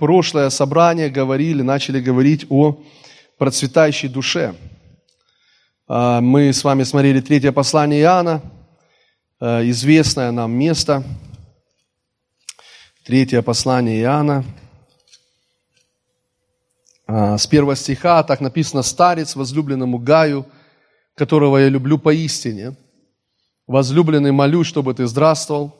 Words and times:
прошлое 0.00 0.48
собрание 0.48 1.10
говорили, 1.10 1.60
начали 1.60 2.00
говорить 2.00 2.46
о 2.48 2.82
процветающей 3.36 4.08
душе. 4.08 4.54
А, 5.86 6.22
мы 6.22 6.54
с 6.54 6.64
вами 6.64 6.84
смотрели 6.84 7.20
третье 7.20 7.52
послание 7.52 8.00
Иоанна, 8.00 8.40
а, 9.40 9.60
известное 9.68 10.30
нам 10.30 10.52
место. 10.52 11.04
Третье 13.04 13.42
послание 13.42 14.00
Иоанна. 14.00 14.42
А, 17.06 17.36
с 17.36 17.46
первого 17.46 17.76
стиха 17.76 18.22
так 18.22 18.40
написано 18.40 18.80
«Старец 18.80 19.36
возлюбленному 19.36 19.98
Гаю, 19.98 20.46
которого 21.14 21.58
я 21.58 21.68
люблю 21.68 21.98
поистине. 21.98 22.74
Возлюбленный, 23.66 24.32
молю, 24.32 24.64
чтобы 24.64 24.94
ты 24.94 25.06
здравствовал 25.06 25.76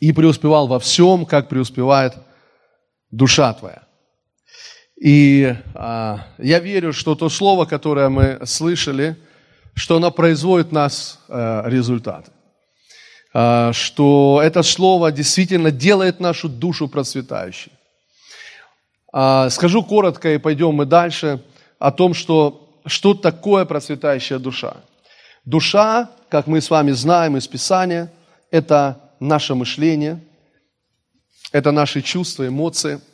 и 0.00 0.10
преуспевал 0.10 0.66
во 0.66 0.80
всем, 0.80 1.24
как 1.24 1.48
преуспевает 1.48 2.14
душа 3.12 3.52
твоя». 3.54 3.82
И 5.02 5.52
а, 5.74 6.28
я 6.38 6.60
верю, 6.60 6.92
что 6.92 7.16
то 7.16 7.28
слово, 7.28 7.64
которое 7.64 8.08
мы 8.08 8.38
слышали, 8.46 9.16
что 9.74 9.96
оно 9.96 10.12
производит 10.12 10.68
в 10.68 10.72
нас 10.72 11.18
а, 11.28 11.64
результат. 11.66 12.30
А, 13.34 13.72
что 13.72 14.40
это 14.44 14.62
слово 14.62 15.10
действительно 15.10 15.72
делает 15.72 16.20
нашу 16.20 16.48
душу 16.48 16.86
процветающей. 16.86 17.72
А, 19.12 19.50
скажу 19.50 19.82
коротко 19.82 20.32
и 20.32 20.38
пойдем 20.38 20.74
мы 20.74 20.86
дальше 20.86 21.42
о 21.80 21.90
том, 21.90 22.14
что, 22.14 22.80
что 22.86 23.14
такое 23.14 23.64
процветающая 23.64 24.38
душа. 24.38 24.76
Душа, 25.44 26.10
как 26.28 26.46
мы 26.46 26.60
с 26.60 26.70
вами 26.70 26.92
знаем 26.92 27.36
из 27.36 27.48
Писания, 27.48 28.12
это 28.52 29.00
наше 29.18 29.56
мышление, 29.56 30.22
это 31.50 31.72
наши 31.72 32.02
чувства, 32.02 32.46
эмоции– 32.46 33.00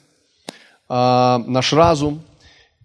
наш 0.88 1.72
разум. 1.72 2.22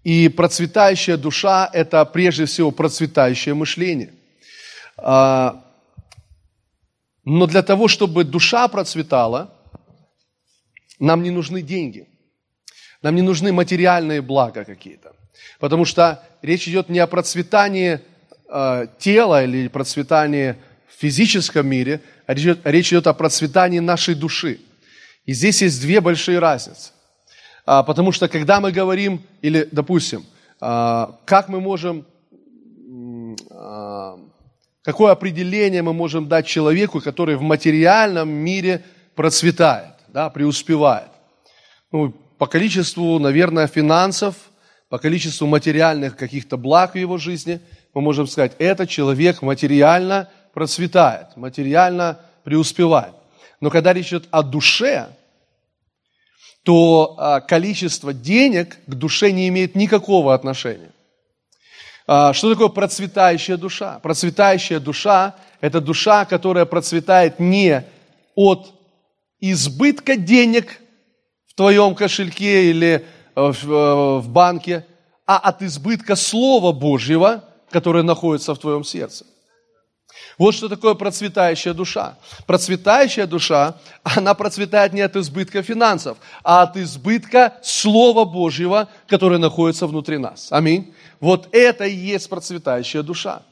И 0.04 0.28
процветающая 0.28 1.16
душа– 1.16 1.68
это 1.72 2.04
прежде 2.04 2.44
всего 2.44 2.70
процветающее 2.70 3.54
мышление. 3.54 4.12
А, 4.98 5.64
но 7.24 7.46
для 7.46 7.62
того, 7.62 7.88
чтобы 7.88 8.24
душа 8.24 8.68
процветала, 8.68 9.54
нам 10.98 11.22
не 11.22 11.30
нужны 11.30 11.62
деньги. 11.62 12.06
Нам 13.02 13.14
не 13.14 13.22
нужны 13.22 13.52
материальные 13.52 14.20
блага 14.20 14.64
какие-то. 14.64 15.14
Потому 15.58 15.84
что 15.84 16.22
речь 16.42 16.68
идет 16.68 16.88
не 16.88 16.98
о 16.98 17.06
процветании 17.06 18.00
э, 18.50 18.86
тела 18.98 19.44
или 19.44 19.68
процветании 19.68 20.56
в 20.86 21.00
физическом 21.00 21.66
мире, 21.66 22.00
а 22.26 22.34
речь 22.34 22.92
идет 22.92 23.06
о 23.06 23.14
процветании 23.14 23.80
нашей 23.80 24.14
души. 24.14 24.60
И 25.24 25.32
здесь 25.32 25.62
есть 25.62 25.80
две 25.80 26.00
большие 26.00 26.38
разницы. 26.38 26.93
А, 27.66 27.82
потому 27.82 28.12
что 28.12 28.28
когда 28.28 28.60
мы 28.60 28.72
говорим, 28.72 29.22
или, 29.40 29.68
допустим, 29.72 30.24
а, 30.60 31.18
как 31.24 31.48
мы 31.48 31.60
можем, 31.60 32.04
а, 33.50 34.18
какое 34.82 35.12
определение 35.12 35.82
мы 35.82 35.92
можем 35.92 36.28
дать 36.28 36.46
человеку, 36.46 37.00
который 37.00 37.36
в 37.36 37.42
материальном 37.42 38.28
мире 38.28 38.84
процветает, 39.14 39.94
да, 40.08 40.28
преуспевает? 40.28 41.08
Ну, 41.90 42.14
по 42.38 42.46
количеству, 42.46 43.18
наверное, 43.18 43.66
финансов, 43.66 44.34
по 44.90 44.98
количеству 44.98 45.46
материальных 45.46 46.16
каких-то 46.16 46.56
благ 46.58 46.94
в 46.94 46.98
его 46.98 47.16
жизни, 47.16 47.60
мы 47.94 48.02
можем 48.02 48.26
сказать, 48.26 48.52
этот 48.58 48.90
человек 48.90 49.40
материально 49.40 50.28
процветает, 50.52 51.36
материально 51.36 52.20
преуспевает. 52.42 53.14
Но 53.60 53.70
когда 53.70 53.92
речь 53.92 54.08
идет 54.08 54.28
о 54.30 54.42
душе, 54.42 55.08
то 56.64 57.14
а, 57.18 57.40
количество 57.40 58.12
денег 58.12 58.78
к 58.86 58.94
душе 58.94 59.30
не 59.30 59.48
имеет 59.48 59.74
никакого 59.74 60.34
отношения. 60.34 60.90
А, 62.06 62.32
что 62.32 62.50
такое 62.50 62.68
процветающая 62.68 63.56
душа? 63.56 64.00
Процветающая 64.02 64.80
душа– 64.80 65.36
это 65.60 65.80
душа, 65.80 66.24
которая 66.24 66.64
процветает 66.64 67.38
не 67.38 67.84
от 68.34 68.72
избытка 69.40 70.16
денег 70.16 70.80
в 71.46 71.54
твоем 71.54 71.94
кошельке 71.94 72.70
или 72.70 73.04
э, 73.36 73.52
в 73.52 73.72
э, 73.72 74.20
банке, 74.28 74.86
а 75.26 75.36
от 75.36 75.62
избытка 75.62 76.16
Слова 76.16 76.72
Божьего, 76.72 77.44
которое 77.70 78.02
находится 78.02 78.54
в 78.54 78.58
твоем 78.58 78.84
сердце. 78.84 79.26
Вот 80.38 80.54
что 80.54 80.68
такое 80.68 80.94
процветающая 80.94 81.74
душа. 81.74 82.16
Процветающая 82.46 83.26
душа, 83.26 83.76
она 84.02 84.34
процветает 84.34 84.92
не 84.92 85.00
от 85.00 85.16
избытка 85.16 85.62
финансов, 85.62 86.18
а 86.42 86.62
от 86.62 86.76
избытка 86.76 87.54
Слова 87.62 88.24
Божьего, 88.24 88.88
которое 89.06 89.38
находится 89.38 89.86
внутри 89.86 90.18
нас. 90.18 90.48
Аминь. 90.50 90.92
Вот 91.20 91.48
это 91.52 91.84
и 91.84 91.94
есть 91.94 92.28
процветающая 92.28 93.02
душа. 93.02 93.42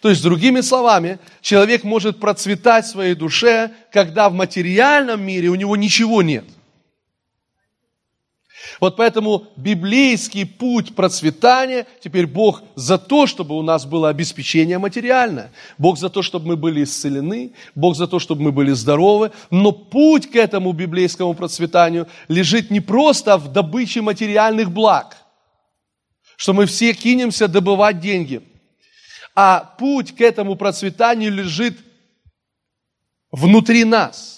То 0.00 0.10
есть, 0.10 0.22
другими 0.22 0.60
словами, 0.60 1.18
человек 1.40 1.84
может 1.84 2.20
процветать 2.20 2.84
в 2.84 2.90
своей 2.90 3.14
душе, 3.14 3.70
когда 3.92 4.28
в 4.28 4.34
материальном 4.34 5.22
мире 5.22 5.48
у 5.48 5.54
него 5.54 5.76
ничего 5.76 6.22
нет. 6.22 6.44
Вот 8.80 8.96
поэтому 8.96 9.48
библейский 9.56 10.46
путь 10.46 10.94
процветания, 10.94 11.86
теперь 12.00 12.26
Бог 12.26 12.62
за 12.76 12.96
то, 12.96 13.26
чтобы 13.26 13.56
у 13.56 13.62
нас 13.62 13.84
было 13.84 14.08
обеспечение 14.08 14.78
материальное, 14.78 15.50
Бог 15.78 15.98
за 15.98 16.08
то, 16.08 16.22
чтобы 16.22 16.48
мы 16.48 16.56
были 16.56 16.84
исцелены, 16.84 17.52
Бог 17.74 17.96
за 17.96 18.06
то, 18.06 18.20
чтобы 18.20 18.42
мы 18.42 18.52
были 18.52 18.70
здоровы, 18.72 19.32
но 19.50 19.72
путь 19.72 20.30
к 20.30 20.36
этому 20.36 20.72
библейскому 20.72 21.34
процветанию 21.34 22.06
лежит 22.28 22.70
не 22.70 22.80
просто 22.80 23.36
в 23.36 23.52
добыче 23.52 24.00
материальных 24.00 24.70
благ, 24.70 25.16
что 26.36 26.52
мы 26.52 26.66
все 26.66 26.92
кинемся 26.92 27.48
добывать 27.48 28.00
деньги, 28.00 28.42
а 29.34 29.74
путь 29.78 30.14
к 30.14 30.20
этому 30.20 30.54
процветанию 30.54 31.32
лежит 31.32 31.78
внутри 33.32 33.84
нас 33.84 34.36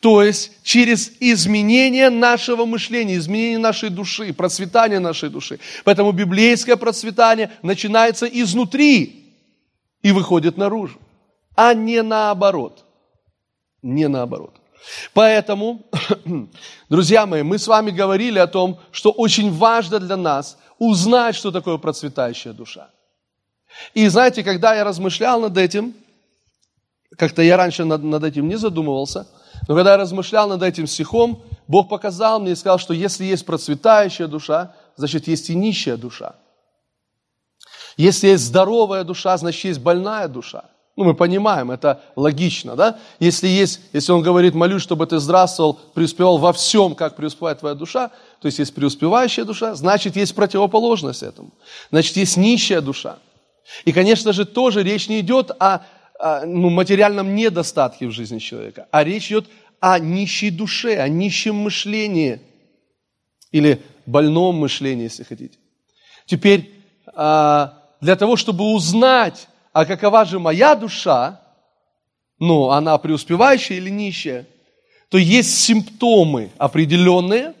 то 0.00 0.22
есть 0.22 0.52
через 0.62 1.12
изменение 1.20 2.08
нашего 2.08 2.64
мышления, 2.64 3.16
изменение 3.16 3.58
нашей 3.58 3.90
души, 3.90 4.32
процветание 4.32 4.98
нашей 4.98 5.28
души. 5.28 5.60
Поэтому 5.84 6.12
библейское 6.12 6.76
процветание 6.76 7.50
начинается 7.62 8.26
изнутри 8.26 9.34
и 10.02 10.12
выходит 10.12 10.56
наружу, 10.56 10.98
а 11.54 11.74
не 11.74 12.02
наоборот. 12.02 12.86
Не 13.82 14.08
наоборот. 14.08 14.54
Поэтому, 15.12 15.82
друзья 16.88 17.26
мои, 17.26 17.42
мы 17.42 17.58
с 17.58 17.66
вами 17.68 17.90
говорили 17.90 18.38
о 18.38 18.46
том, 18.46 18.80
что 18.92 19.10
очень 19.10 19.52
важно 19.52 19.98
для 19.98 20.16
нас 20.16 20.56
узнать, 20.78 21.36
что 21.36 21.50
такое 21.50 21.76
процветающая 21.76 22.54
душа. 22.54 22.90
И 23.92 24.08
знаете, 24.08 24.42
когда 24.42 24.74
я 24.74 24.84
размышлял 24.84 25.42
над 25.42 25.58
этим, 25.58 25.94
как-то 27.16 27.42
я 27.42 27.56
раньше 27.56 27.84
над, 27.84 28.02
над 28.02 28.24
этим 28.24 28.48
не 28.48 28.56
задумывался– 28.56 29.26
но 29.68 29.74
когда 29.74 29.92
я 29.92 29.96
размышлял 29.98 30.48
над 30.48 30.62
этим 30.62 30.86
стихом, 30.86 31.42
Бог 31.68 31.88
показал 31.88 32.40
мне 32.40 32.52
и 32.52 32.56
сказал, 32.56 32.78
что 32.78 32.94
если 32.94 33.24
есть 33.24 33.46
процветающая 33.46 34.26
душа, 34.26 34.74
значит, 34.96 35.28
есть 35.28 35.50
и 35.50 35.54
нищая 35.54 35.96
душа. 35.96 36.34
Если 37.96 38.28
есть 38.28 38.44
здоровая 38.44 39.04
душа, 39.04 39.36
значит, 39.36 39.64
есть 39.64 39.80
больная 39.80 40.28
душа. 40.28 40.64
Ну, 40.96 41.04
мы 41.04 41.14
понимаем, 41.14 41.70
это 41.70 42.00
логично, 42.16 42.74
да? 42.74 42.98
Если 43.20 43.46
есть, 43.46 43.80
если 43.92 44.12
он 44.12 44.22
говорит, 44.22 44.54
молюсь, 44.54 44.82
чтобы 44.82 45.06
ты 45.06 45.18
здравствовал, 45.18 45.74
преуспевал 45.94 46.38
во 46.38 46.52
всем, 46.52 46.94
как 46.94 47.16
преуспевает 47.16 47.60
твоя 47.60 47.74
душа, 47.74 48.08
то 48.40 48.46
есть 48.46 48.58
есть 48.58 48.74
преуспевающая 48.74 49.44
душа, 49.44 49.74
значит, 49.74 50.16
есть 50.16 50.34
противоположность 50.34 51.22
этому. 51.22 51.52
Значит, 51.90 52.16
есть 52.16 52.36
нищая 52.36 52.80
душа. 52.80 53.18
И, 53.84 53.92
конечно 53.92 54.32
же, 54.32 54.44
тоже 54.44 54.82
речь 54.82 55.08
не 55.08 55.20
идет 55.20 55.52
о 55.60 55.82
ну, 56.44 56.70
материальном 56.70 57.34
недостатке 57.34 58.06
в 58.06 58.12
жизни 58.12 58.38
человека, 58.38 58.86
а 58.90 59.04
речь 59.04 59.28
идет 59.28 59.48
о 59.80 59.98
нищей 59.98 60.50
душе, 60.50 60.98
о 60.98 61.08
нищем 61.08 61.56
мышлении. 61.56 62.40
Или 63.52 63.80
больном 64.06 64.56
мышлении, 64.56 65.04
если 65.04 65.24
хотите. 65.24 65.58
Теперь, 66.26 66.70
а, 67.14 67.78
для 68.00 68.16
того, 68.16 68.36
чтобы 68.36 68.64
узнать, 68.72 69.48
а 69.72 69.84
какова 69.84 70.24
же 70.24 70.38
моя 70.38 70.74
душа, 70.74 71.40
ну, 72.38 72.70
она 72.70 72.96
преуспевающая 72.98 73.76
или 73.76 73.90
нищая, 73.90 74.46
то 75.08 75.18
есть 75.18 75.58
симптомы 75.58 76.50
определенные, 76.58 77.54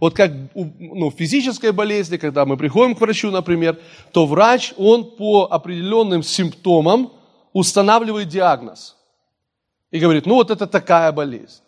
вот 0.00 0.14
как 0.14 0.32
ну, 0.54 1.10
физической 1.10 1.72
болезни, 1.72 2.16
когда 2.16 2.44
мы 2.44 2.56
приходим 2.56 2.94
к 2.94 3.00
врачу, 3.00 3.30
например, 3.30 3.78
то 4.12 4.26
врач, 4.26 4.74
он 4.76 5.04
по 5.04 5.48
определенным 5.50 6.22
симптомам 6.22 7.12
устанавливает 7.58 8.28
диагноз 8.28 8.96
и 9.90 9.98
говорит, 9.98 10.26
ну 10.26 10.34
вот 10.34 10.50
это 10.50 10.66
такая 10.66 11.10
болезнь. 11.10 11.62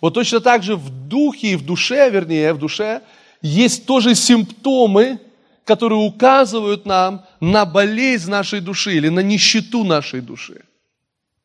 Вот 0.00 0.14
точно 0.14 0.40
так 0.40 0.62
же 0.62 0.76
в 0.76 0.88
духе 0.88 1.48
и 1.48 1.56
в 1.56 1.66
душе, 1.66 2.08
вернее, 2.08 2.54
в 2.54 2.58
душе, 2.58 3.02
есть 3.42 3.84
тоже 3.84 4.14
симптомы, 4.14 5.18
которые 5.66 5.98
указывают 5.98 6.86
нам 6.86 7.26
на 7.38 7.66
болезнь 7.66 8.30
нашей 8.30 8.60
души 8.60 8.94
или 8.94 9.10
на 9.10 9.20
нищету 9.20 9.84
нашей 9.84 10.22
души. 10.22 10.64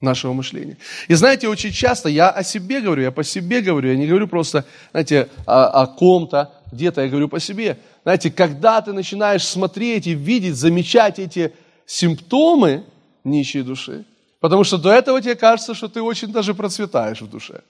нашего 0.01 0.33
мышления. 0.33 0.77
И 1.09 1.15
знаете, 1.15 1.49
очень 1.49 1.71
часто 1.71 2.09
я 2.09 2.29
о 2.29 2.43
себе 2.43 2.79
говорю, 2.79 3.01
я 3.01 3.11
по 3.11 3.23
себе 3.23 3.61
говорю, 3.61 3.89
я 3.89 3.97
не 3.97 4.07
говорю 4.07 4.27
просто, 4.27 4.63
знаете, 4.91 5.27
о, 5.45 5.81
о 5.81 5.87
ком-то, 5.87 6.51
где-то, 6.71 7.01
я 7.01 7.09
говорю 7.09 7.27
по 7.27 7.39
себе. 7.39 7.77
Знаете, 8.03 8.31
когда 8.31 8.81
ты 8.81 8.93
начинаешь 8.93 9.43
смотреть 9.43 10.07
и 10.07 10.13
видеть, 10.13 10.55
замечать 10.55 11.19
эти 11.19 11.51
симптомы 11.85 12.83
нищей 13.25 13.63
души, 13.63 14.05
потому 14.39 14.63
что 14.63 14.77
до 14.77 14.91
этого 14.91 15.21
тебе 15.21 15.35
кажется, 15.35 15.73
что 15.73 15.87
ты 15.87 16.01
очень 16.01 16.31
даже 16.31 16.53
процветаешь 16.53 17.21
в 17.21 17.29
душе. 17.29 17.61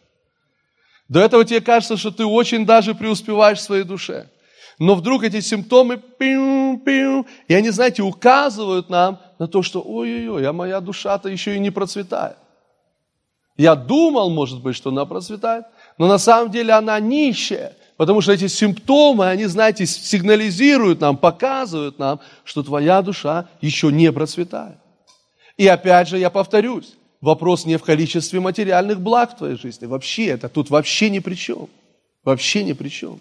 До 1.07 1.19
этого 1.19 1.45
тебе 1.45 1.61
кажется, 1.61 1.97
что 1.97 2.11
ты 2.11 2.25
очень 2.25 2.65
даже 2.65 2.95
преуспеваешь 2.95 3.59
в 3.59 3.61
своей 3.61 3.83
душе. 3.83 4.27
Но 4.79 4.95
вдруг 4.95 5.23
эти 5.23 5.39
симптомы, 5.39 5.97
пиу, 5.97 6.77
пиу, 6.79 7.25
и 7.47 7.53
они, 7.53 7.69
знаете, 7.69 8.01
указывают 8.03 8.89
нам 8.89 9.19
на 9.39 9.47
то, 9.47 9.61
что 9.61 9.81
ой-ой-ой, 9.81 10.45
а 10.45 10.53
моя 10.53 10.81
душа-то 10.81 11.29
еще 11.29 11.55
и 11.55 11.59
не 11.59 11.69
процветает. 11.69 12.37
Я 13.57 13.75
думал, 13.75 14.29
может 14.29 14.61
быть, 14.61 14.75
что 14.75 14.89
она 14.89 15.05
процветает, 15.05 15.65
но 15.97 16.07
на 16.07 16.17
самом 16.17 16.51
деле 16.51 16.73
она 16.73 16.99
нищая, 16.99 17.73
потому 17.95 18.19
что 18.19 18.33
эти 18.33 18.47
симптомы, 18.47 19.27
они, 19.27 19.45
знаете, 19.45 19.85
сигнализируют 19.85 20.99
нам, 20.99 21.15
показывают 21.15 21.97
нам, 21.97 22.19
что 22.43 22.63
твоя 22.63 23.01
душа 23.01 23.47
еще 23.61 23.93
не 23.93 24.11
процветает. 24.11 24.75
И 25.57 25.67
опять 25.67 26.07
же, 26.09 26.17
я 26.17 26.29
повторюсь, 26.29 26.95
вопрос 27.21 27.65
не 27.65 27.77
в 27.77 27.83
количестве 27.83 28.39
материальных 28.39 28.99
благ 29.01 29.33
в 29.33 29.37
твоей 29.37 29.57
жизни. 29.57 29.85
Вообще, 29.85 30.27
это 30.27 30.49
тут 30.49 30.69
вообще 30.69 31.09
ни 31.09 31.19
при 31.19 31.35
чем. 31.35 31.69
Вообще 32.23 32.63
ни 32.63 32.73
при 32.73 32.89
чем. 32.89 33.19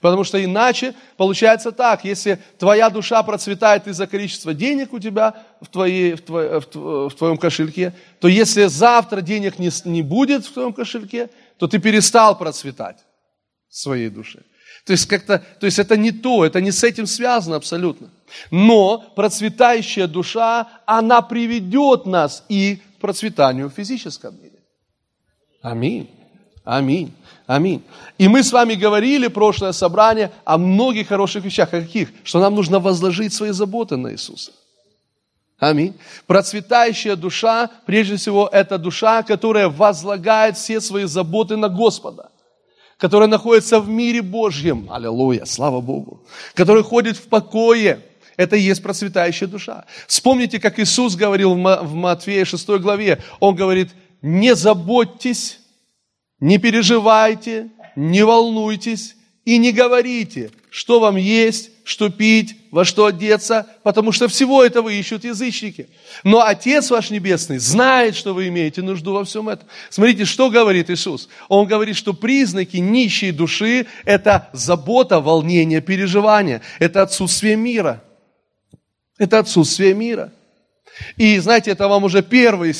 Потому 0.00 0.24
что 0.24 0.42
иначе 0.42 0.94
получается 1.16 1.72
так, 1.72 2.04
если 2.04 2.38
твоя 2.58 2.88
душа 2.88 3.22
процветает 3.22 3.88
из-за 3.88 4.06
количества 4.06 4.54
денег 4.54 4.92
у 4.92 5.00
тебя 5.00 5.34
в, 5.60 5.66
твоей, 5.66 6.14
в, 6.14 6.20
твоей, 6.20 6.60
в 6.60 7.10
твоем 7.10 7.36
кошельке, 7.36 7.92
то 8.20 8.28
если 8.28 8.66
завтра 8.66 9.20
денег 9.20 9.58
не, 9.58 9.70
не 9.84 10.02
будет 10.02 10.46
в 10.46 10.52
твоем 10.52 10.72
кошельке, 10.72 11.30
то 11.56 11.66
ты 11.66 11.80
перестал 11.80 12.38
процветать 12.38 12.98
в 13.68 13.76
своей 13.76 14.08
душе. 14.08 14.42
То 14.88 14.92
есть, 14.92 15.06
как-то, 15.06 15.44
то 15.60 15.66
есть 15.66 15.78
это 15.78 15.98
не 15.98 16.12
то, 16.12 16.46
это 16.46 16.62
не 16.62 16.72
с 16.72 16.82
этим 16.82 17.06
связано 17.06 17.56
абсолютно. 17.56 18.08
Но 18.50 19.04
процветающая 19.14 20.06
душа, 20.06 20.66
она 20.86 21.20
приведет 21.20 22.06
нас 22.06 22.42
и 22.48 22.76
к 22.76 23.00
процветанию 23.00 23.68
в 23.68 23.74
физическом 23.74 24.34
мире. 24.42 24.60
Аминь. 25.60 26.08
Аминь. 26.64 27.12
Аминь. 27.46 27.82
И 28.16 28.28
мы 28.28 28.42
с 28.42 28.50
вами 28.50 28.76
говорили 28.76 29.28
прошлое 29.28 29.72
собрание 29.72 30.30
о 30.46 30.56
многих 30.56 31.08
хороших 31.08 31.44
вещах. 31.44 31.68
О 31.74 31.82
каких? 31.82 32.08
Что 32.24 32.40
нам 32.40 32.54
нужно 32.54 32.80
возложить 32.80 33.34
свои 33.34 33.50
заботы 33.50 33.98
на 33.98 34.12
Иисуса. 34.12 34.52
Аминь. 35.58 35.92
Процветающая 36.26 37.14
душа, 37.14 37.68
прежде 37.84 38.16
всего, 38.16 38.48
это 38.50 38.78
душа, 38.78 39.22
которая 39.22 39.68
возлагает 39.68 40.56
все 40.56 40.80
свои 40.80 41.04
заботы 41.04 41.58
на 41.58 41.68
Господа 41.68 42.30
которая 42.98 43.28
находится 43.28 43.80
в 43.80 43.88
мире 43.88 44.20
Божьем, 44.20 44.88
аллилуйя, 44.90 45.46
слава 45.46 45.80
Богу, 45.80 46.22
который 46.54 46.82
ходит 46.82 47.16
в 47.16 47.28
покое, 47.28 48.00
это 48.36 48.56
и 48.56 48.60
есть 48.60 48.82
процветающая 48.82 49.48
душа. 49.48 49.86
Вспомните, 50.06 50.60
как 50.60 50.78
Иисус 50.78 51.16
говорил 51.16 51.54
в 51.54 51.94
Матфея 51.94 52.44
6 52.44 52.68
главе, 52.80 53.22
Он 53.40 53.54
говорит, 53.54 53.90
не 54.20 54.54
заботьтесь 54.54 55.58
не 56.40 56.58
переживайте, 56.58 57.70
не 57.96 58.24
волнуйтесь 58.24 59.16
и 59.44 59.58
не 59.58 59.72
говорите, 59.72 60.50
что 60.70 61.00
вам 61.00 61.16
есть, 61.16 61.70
что 61.88 62.10
пить, 62.10 62.54
во 62.70 62.84
что 62.84 63.06
одеться, 63.06 63.66
потому 63.82 64.12
что 64.12 64.28
всего 64.28 64.62
этого 64.62 64.90
ищут 64.90 65.24
язычники. 65.24 65.88
Но 66.22 66.44
Отец 66.44 66.90
ваш 66.90 67.08
Небесный 67.08 67.56
знает, 67.56 68.14
что 68.14 68.34
вы 68.34 68.48
имеете 68.48 68.82
нужду 68.82 69.14
во 69.14 69.24
всем 69.24 69.48
этом. 69.48 69.66
Смотрите, 69.88 70.26
что 70.26 70.50
говорит 70.50 70.90
Иисус. 70.90 71.30
Он 71.48 71.66
говорит, 71.66 71.96
что 71.96 72.12
признаки 72.12 72.76
нищей 72.76 73.30
души– 73.30 73.86
это 74.04 74.50
забота, 74.52 75.18
волнение, 75.20 75.80
переживание. 75.80 76.60
Это 76.78 77.00
отсутствие 77.00 77.56
мира. 77.56 78.04
Это 79.16 79.38
отсутствие 79.38 79.94
мира. 79.94 80.30
И 81.16 81.38
знаете, 81.38 81.70
это 81.70 81.88
вам 81.88 82.04
уже 82.04 82.22
первый 82.22 82.74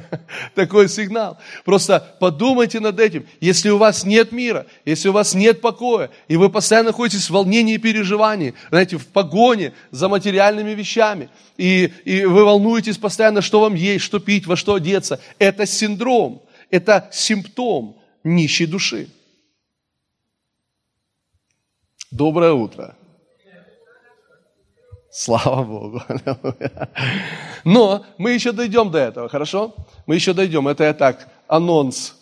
такой 0.54 0.88
сигнал. 0.88 1.38
Просто 1.64 2.16
подумайте 2.20 2.80
над 2.80 2.98
этим. 3.00 3.26
Если 3.40 3.70
у 3.70 3.78
вас 3.78 4.04
нет 4.04 4.32
мира, 4.32 4.66
если 4.84 5.08
у 5.08 5.12
вас 5.12 5.34
нет 5.34 5.60
покоя, 5.60 6.10
и 6.28 6.36
вы 6.36 6.50
постоянно 6.50 6.88
находитесь 6.88 7.26
в 7.26 7.30
волнении 7.30 7.74
и 7.74 7.78
переживании, 7.78 8.54
знаете, 8.70 8.96
в 8.96 9.06
погоне 9.06 9.72
за 9.90 10.08
материальными 10.08 10.70
вещами, 10.70 11.28
и, 11.56 11.92
и 12.04 12.24
вы 12.24 12.44
волнуетесь 12.44 12.98
постоянно, 12.98 13.42
что 13.42 13.60
вам 13.60 13.74
есть, 13.74 14.04
что 14.04 14.18
пить, 14.18 14.46
во 14.46 14.56
что 14.56 14.74
одеться, 14.74 15.20
это 15.38 15.66
синдром, 15.66 16.42
это 16.70 17.08
симптом 17.12 17.96
нищей 18.24 18.66
души. 18.66 19.08
Доброе 22.10 22.52
утро. 22.52 22.96
Слава 25.10 25.64
Богу. 25.64 26.02
Но 27.64 28.04
мы 28.18 28.32
еще 28.32 28.52
дойдем 28.52 28.90
до 28.90 28.98
этого, 28.98 29.28
хорошо? 29.28 29.74
Мы 30.06 30.14
еще 30.14 30.32
дойдем. 30.32 30.68
Это 30.68 30.84
я 30.84 30.94
так, 30.94 31.28
анонс. 31.46 32.14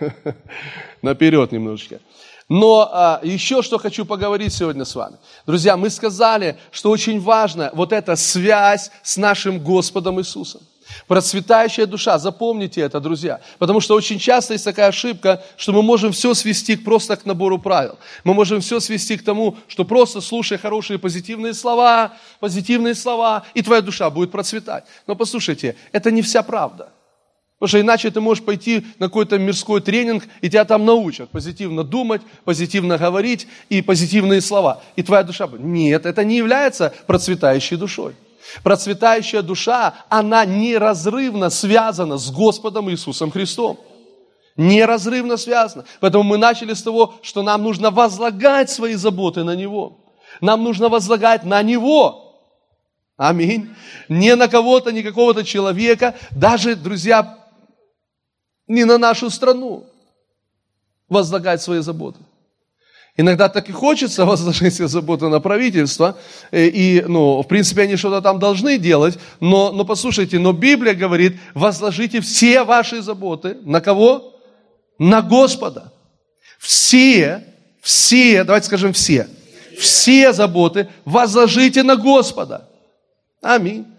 Наперед 1.02 1.52
немножечко. 1.52 2.00
Но 2.48 2.88
а, 2.92 3.20
еще 3.22 3.62
что 3.62 3.78
хочу 3.78 4.04
поговорить 4.04 4.52
сегодня 4.52 4.84
с 4.84 4.94
вами. 4.94 5.16
Друзья, 5.46 5.76
мы 5.76 5.90
сказали, 5.90 6.58
что 6.70 6.90
очень 6.90 7.20
важна 7.20 7.70
вот 7.72 7.92
эта 7.92 8.16
связь 8.16 8.90
с 9.02 9.16
нашим 9.16 9.58
Господом 9.58 10.20
Иисусом. 10.20 10.60
Процветающая 11.06 11.86
душа, 11.86 12.18
запомните 12.18 12.80
это, 12.80 13.00
друзья. 13.00 13.40
Потому 13.58 13.80
что 13.80 13.94
очень 13.94 14.18
часто 14.18 14.54
есть 14.54 14.64
такая 14.64 14.88
ошибка, 14.88 15.42
что 15.56 15.72
мы 15.72 15.82
можем 15.82 16.12
все 16.12 16.34
свести 16.34 16.76
просто 16.76 17.16
к 17.16 17.26
набору 17.26 17.58
правил. 17.58 17.98
Мы 18.24 18.34
можем 18.34 18.60
все 18.60 18.80
свести 18.80 19.16
к 19.16 19.24
тому, 19.24 19.56
что 19.68 19.84
просто 19.84 20.20
слушай 20.20 20.58
хорошие 20.58 20.98
позитивные 20.98 21.54
слова, 21.54 22.12
позитивные 22.40 22.94
слова, 22.94 23.44
и 23.54 23.62
твоя 23.62 23.82
душа 23.82 24.10
будет 24.10 24.30
процветать. 24.30 24.84
Но 25.06 25.14
послушайте, 25.16 25.76
это 25.92 26.10
не 26.10 26.22
вся 26.22 26.42
правда. 26.42 26.88
Потому 27.62 27.68
что 27.68 27.80
иначе 27.80 28.10
ты 28.10 28.20
можешь 28.20 28.42
пойти 28.42 28.84
на 28.98 29.06
какой-то 29.06 29.38
мирской 29.38 29.80
тренинг, 29.80 30.24
и 30.40 30.48
тебя 30.48 30.64
там 30.64 30.84
научат 30.84 31.30
позитивно 31.30 31.84
думать, 31.84 32.20
позитивно 32.44 32.98
говорить 32.98 33.46
и 33.68 33.82
позитивные 33.82 34.40
слова. 34.40 34.82
И 34.96 35.02
твоя 35.04 35.22
душа 35.22 35.46
будет. 35.46 35.60
Нет, 35.60 36.04
это 36.04 36.24
не 36.24 36.36
является 36.38 36.92
процветающей 37.06 37.76
душой. 37.76 38.14
Процветающая 38.62 39.42
душа, 39.42 39.94
она 40.08 40.44
неразрывно 40.44 41.50
связана 41.50 42.18
с 42.18 42.30
Господом 42.30 42.90
Иисусом 42.90 43.30
Христом. 43.30 43.78
Неразрывно 44.56 45.36
связана. 45.36 45.84
Поэтому 46.00 46.24
мы 46.24 46.36
начали 46.38 46.74
с 46.74 46.82
того, 46.82 47.14
что 47.22 47.42
нам 47.42 47.62
нужно 47.62 47.90
возлагать 47.90 48.70
свои 48.70 48.94
заботы 48.94 49.44
на 49.44 49.54
Него. 49.54 49.98
Нам 50.40 50.62
нужно 50.62 50.88
возлагать 50.88 51.44
на 51.44 51.62
Него. 51.62 52.38
Аминь. 53.16 53.70
Не 54.08 54.34
на 54.36 54.48
кого-то, 54.48 54.90
не 54.92 55.02
какого-то 55.02 55.44
человека, 55.44 56.14
даже, 56.30 56.74
друзья, 56.74 57.38
не 58.66 58.84
на 58.84 58.98
нашу 58.98 59.30
страну 59.30 59.86
возлагать 61.08 61.62
свои 61.62 61.80
заботы. 61.80 62.18
Иногда 63.16 63.48
так 63.48 63.68
и 63.68 63.72
хочется 63.72 64.24
возложить 64.26 64.74
все 64.74 64.88
заботы 64.88 65.28
на 65.28 65.40
правительство, 65.40 66.18
э, 66.50 66.66
и, 66.66 67.02
ну, 67.02 67.42
в 67.42 67.48
принципе, 67.48 67.82
они 67.82 67.96
что-то 67.96 68.22
там 68.22 68.38
должны 68.38 68.78
делать, 68.78 69.18
но, 69.40 69.70
но 69.72 69.84
послушайте, 69.84 70.38
но 70.38 70.52
Библия 70.52 70.94
говорит, 70.94 71.36
возложите 71.54 72.20
все 72.20 72.64
ваши 72.64 73.02
заботы 73.02 73.58
на 73.62 73.80
кого? 73.80 74.34
На 74.98 75.20
Господа. 75.20 75.92
Все, 76.58 77.44
все, 77.82 78.44
давайте 78.44 78.66
скажем 78.66 78.92
все, 78.92 79.28
все 79.78 80.32
заботы 80.32 80.88
возложите 81.04 81.82
на 81.82 81.96
Господа. 81.96 82.68
Аминь. 83.42 83.91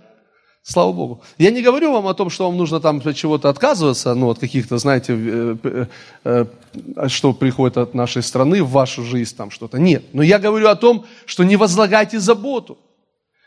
Слава 0.65 0.93
Богу. 0.93 1.21
Я 1.37 1.51
не 1.51 1.61
говорю 1.61 1.91
вам 1.91 2.07
о 2.07 2.13
том, 2.13 2.29
что 2.29 2.45
вам 2.45 2.57
нужно 2.57 2.79
там 2.79 3.01
от 3.03 3.15
чего-то 3.17 3.49
отказываться, 3.49 4.15
ну, 4.15 4.29
от 4.29 4.39
каких-то, 4.39 4.77
знаете, 4.77 5.13
э, 5.13 5.57
э, 5.63 5.85
э, 6.23 7.07
что 7.09 7.33
приходит 7.33 7.77
от 7.77 7.93
нашей 7.93 8.23
страны 8.23 8.63
в 8.63 8.69
вашу 8.69 9.03
жизнь, 9.03 9.35
там 9.35 9.51
что-то. 9.51 9.77
Нет. 9.77 10.05
Но 10.13 10.23
я 10.23 10.39
говорю 10.39 10.69
о 10.69 10.75
том, 10.75 11.05
что 11.25 11.43
не 11.43 11.57
возлагайте 11.57 12.17
заботу, 12.17 12.77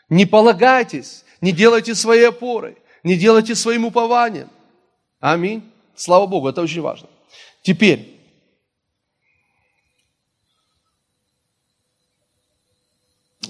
не 0.09 0.27
полагайтесь, 0.27 1.25
не 1.41 1.51
делайте 1.51 1.95
своей 1.95 2.29
опорой, 2.29 2.77
не 3.03 3.15
делайте 3.15 3.55
своим 3.55 3.85
упованием. 3.85 4.49
Аминь. 5.19 5.63
Слава 5.95 6.27
Богу, 6.27 6.49
это 6.49 6.61
очень 6.61 6.81
важно. 6.81 7.07
Теперь, 7.63 8.15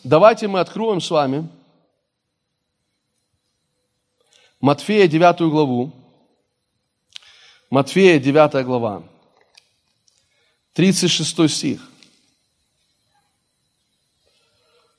давайте 0.06 0.48
мы 0.48 0.62
откроем 0.62 1.02
с 1.02 1.12
вами 1.12 1.50
Матфея 4.68 5.08
9 5.08 5.50
главу. 5.50 5.94
Матфея 7.70 8.20
9 8.20 8.66
глава. 8.66 9.02
36 10.74 11.50
стих. 11.50 11.90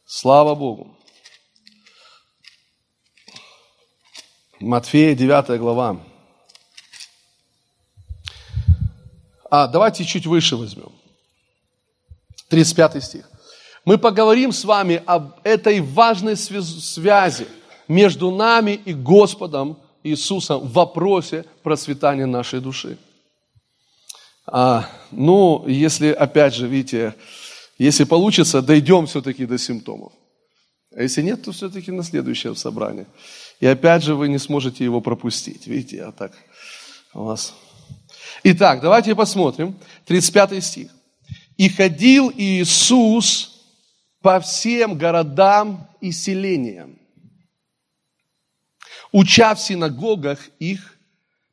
Слава 0.07 0.55
Богу. 0.55 0.97
Матфея, 4.59 5.15
9 5.15 5.61
глава. 5.61 6.01
А, 9.51 9.67
давайте 9.67 10.07
чуть 10.07 10.25
выше 10.25 10.57
возьмем. 10.57 10.93
35 12.49 13.05
стих. 13.05 13.31
Мы 13.85 13.99
поговорим 13.99 14.51
с 14.53 14.65
вами 14.65 15.03
об 15.05 15.39
этой 15.45 15.83
важной 15.83 16.39
связи 16.39 17.47
между 17.89 18.31
нами 18.31 18.81
и 18.85 18.93
Господом 18.93 19.79
Иисусом 20.03 20.61
в 20.61 20.73
вопросе 20.73 21.45
процветания 21.63 22.27
нашей 22.27 22.61
души. 22.61 22.99
А, 24.47 24.89
ну, 25.11 25.67
если, 25.67 26.09
опять 26.09 26.55
же, 26.55 26.69
видите, 26.69 27.15
если 27.79 28.05
получится, 28.05 28.63
дойдем 28.63 29.07
все-таки 29.07 29.47
до 29.47 29.59
симптомов. 29.59 30.13
А 30.97 31.03
если 31.03 31.23
нет, 31.23 31.45
то 31.45 31.53
все-таки 31.53 31.91
на 31.91 32.03
следующее 32.03 32.55
собрание. 32.55 33.07
И 33.61 33.67
опять 33.67 34.03
же, 34.03 34.15
вы 34.15 34.29
не 34.29 34.39
сможете 34.39 34.85
его 34.85 35.01
пропустить. 35.01 35.67
Видите, 35.67 35.97
я 35.97 36.13
так 36.13 36.33
у 37.15 37.25
вас... 37.25 37.55
Итак, 38.43 38.81
давайте 38.81 39.15
посмотрим. 39.15 39.77
35 40.07 40.65
стих. 40.65 40.91
«И 41.57 41.69
ходил 41.69 42.33
Иисус 42.35 43.63
по 44.23 44.41
всем 44.41 44.97
городам 44.97 45.89
и 46.01 46.13
селениям, 46.13 46.99
уча 49.13 49.55
в 49.55 49.61
синагогах 49.61 50.39
их, 50.59 50.99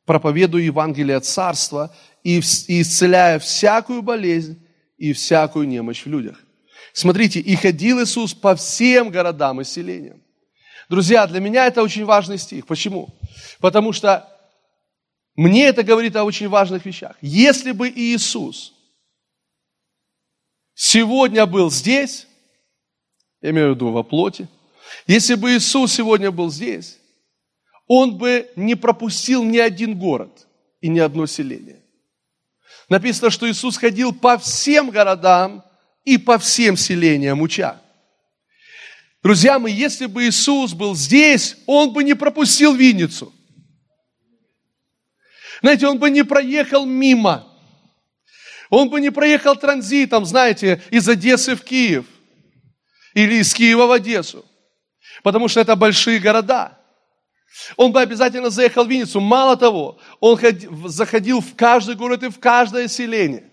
проповедуя 0.04 0.62
Евангелие 0.62 1.20
Царства 1.20 1.94
и 2.22 2.38
исцеляя 2.40 3.38
всякую 3.38 4.02
болезнь 4.02 4.60
и 4.98 5.12
всякую 5.12 5.68
немощь 5.68 6.04
в 6.04 6.08
людях. 6.08 6.40
Смотрите, 6.92 7.40
и 7.40 7.56
ходил 7.56 8.02
Иисус 8.02 8.32
по 8.32 8.56
всем 8.56 9.10
городам 9.10 9.60
и 9.60 9.64
селениям. 9.64 10.22
Друзья, 10.88 11.26
для 11.26 11.40
меня 11.40 11.66
это 11.66 11.82
очень 11.82 12.04
важный 12.04 12.38
стих. 12.38 12.66
Почему? 12.66 13.08
Потому 13.60 13.92
что 13.92 14.32
мне 15.34 15.66
это 15.66 15.82
говорит 15.82 16.16
о 16.16 16.24
очень 16.24 16.48
важных 16.48 16.86
вещах. 16.86 17.16
Если 17.20 17.72
бы 17.72 17.90
Иисус 17.90 18.72
сегодня 20.74 21.44
был 21.44 21.70
здесь, 21.70 22.26
я 23.42 23.50
имею 23.50 23.72
в 23.72 23.74
виду 23.74 23.90
во 23.90 24.02
плоти, 24.02 24.48
если 25.06 25.34
бы 25.34 25.54
Иисус 25.54 25.92
сегодня 25.92 26.30
был 26.30 26.50
здесь, 26.50 26.95
Он 27.86 28.18
бы 28.18 28.50
не 28.56 28.74
пропустил 28.74 29.44
ни 29.44 29.58
один 29.58 29.98
город 29.98 30.46
и 30.80 30.88
ни 30.88 30.98
одно 30.98 31.26
селение. 31.26 31.82
Написано, 32.88 33.30
что 33.30 33.50
Иисус 33.50 33.76
ходил 33.76 34.12
по 34.12 34.38
всем 34.38 34.90
городам 34.90 35.64
и 36.04 36.18
по 36.18 36.38
всем 36.38 36.76
селениям 36.76 37.40
уча. 37.40 37.80
Друзья 39.22 39.58
мои, 39.58 39.72
если 39.72 40.06
бы 40.06 40.24
Иисус 40.28 40.72
был 40.72 40.94
здесь, 40.94 41.56
Он 41.66 41.92
бы 41.92 42.04
не 42.04 42.14
пропустил 42.14 42.74
Винницу. 42.74 43.32
Знаете, 45.62 45.88
Он 45.88 45.98
бы 45.98 46.10
не 46.10 46.22
проехал 46.24 46.86
мимо. 46.86 47.52
Он 48.70 48.88
бы 48.88 49.00
не 49.00 49.10
проехал 49.10 49.56
транзитом, 49.56 50.24
знаете, 50.24 50.82
из 50.90 51.08
Одессы 51.08 51.54
в 51.56 51.62
Киев. 51.62 52.06
Или 53.14 53.36
из 53.36 53.54
Киева 53.54 53.86
в 53.86 53.92
Одессу. 53.92 54.44
Потому 55.22 55.48
что 55.48 55.60
это 55.60 55.74
большие 55.76 56.18
города. 56.18 56.75
Он 57.76 57.92
бы 57.92 58.00
обязательно 58.00 58.50
заехал 58.50 58.84
в 58.84 58.88
Винницу. 58.88 59.20
Мало 59.20 59.56
того, 59.56 59.98
он 60.20 60.38
заходил 60.86 61.40
в 61.40 61.54
каждый 61.54 61.94
город 61.94 62.22
и 62.22 62.28
в 62.28 62.38
каждое 62.38 62.88
селение. 62.88 63.44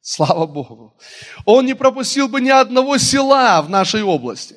Слава 0.00 0.46
Богу. 0.46 0.94
Он 1.46 1.64
не 1.64 1.74
пропустил 1.74 2.28
бы 2.28 2.40
ни 2.40 2.50
одного 2.50 2.98
села 2.98 3.62
в 3.62 3.70
нашей 3.70 4.02
области. 4.02 4.56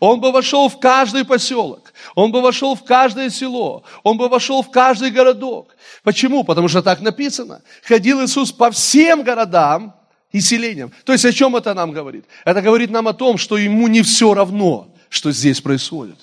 Он 0.00 0.20
бы 0.20 0.32
вошел 0.32 0.68
в 0.68 0.78
каждый 0.78 1.24
поселок, 1.24 1.92
он 2.14 2.32
бы 2.32 2.40
вошел 2.40 2.74
в 2.74 2.84
каждое 2.84 3.30
село, 3.30 3.84
он 4.02 4.16
бы 4.16 4.28
вошел 4.28 4.62
в 4.62 4.70
каждый 4.70 5.10
городок. 5.10 5.76
Почему? 6.02 6.44
Потому 6.44 6.68
что 6.68 6.82
так 6.82 7.00
написано. 7.00 7.62
Ходил 7.82 8.24
Иисус 8.24 8.52
по 8.52 8.70
всем 8.70 9.22
городам 9.22 9.94
и 10.30 10.40
селениям. 10.40 10.92
То 11.04 11.12
есть 11.12 11.24
о 11.24 11.32
чем 11.32 11.56
это 11.56 11.74
нам 11.74 11.92
говорит? 11.92 12.24
Это 12.44 12.62
говорит 12.62 12.90
нам 12.90 13.08
о 13.08 13.12
том, 13.12 13.38
что 13.38 13.56
ему 13.56 13.88
не 13.88 14.02
все 14.02 14.34
равно, 14.34 14.94
что 15.08 15.30
здесь 15.30 15.60
происходит. 15.60 16.18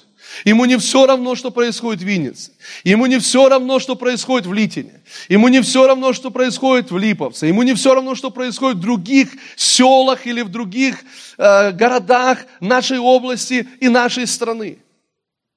Ему 0.45 0.65
не 0.65 0.77
все 0.77 1.05
равно, 1.05 1.36
что 1.36 1.51
происходит 1.51 2.01
в 2.01 2.05
Виннице. 2.05 2.51
Ему 2.83 3.05
не 3.05 3.19
все 3.19 3.50
равно, 3.50 3.79
что 3.79 3.95
происходит 3.95 4.48
в 4.48 4.53
Литине. 4.53 5.01
Ему 5.27 5.48
не 5.48 5.62
все 5.62 5.88
равно, 5.88 6.13
что 6.13 6.31
происходит 6.31 6.91
в 6.91 6.98
Липовце. 6.98 7.48
Ему 7.48 7.63
не 7.63 7.74
все 7.74 7.93
равно, 7.93 8.15
что 8.15 8.29
происходит 8.29 8.77
в 8.77 8.81
других 8.81 9.29
селах 9.55 10.27
или 10.27 10.41
в 10.41 10.50
других 10.50 11.03
э, 11.38 11.71
городах 11.71 12.45
нашей 12.59 13.00
области 13.00 13.67
и 13.79 13.89
нашей 13.89 14.27
страны. 14.27 14.79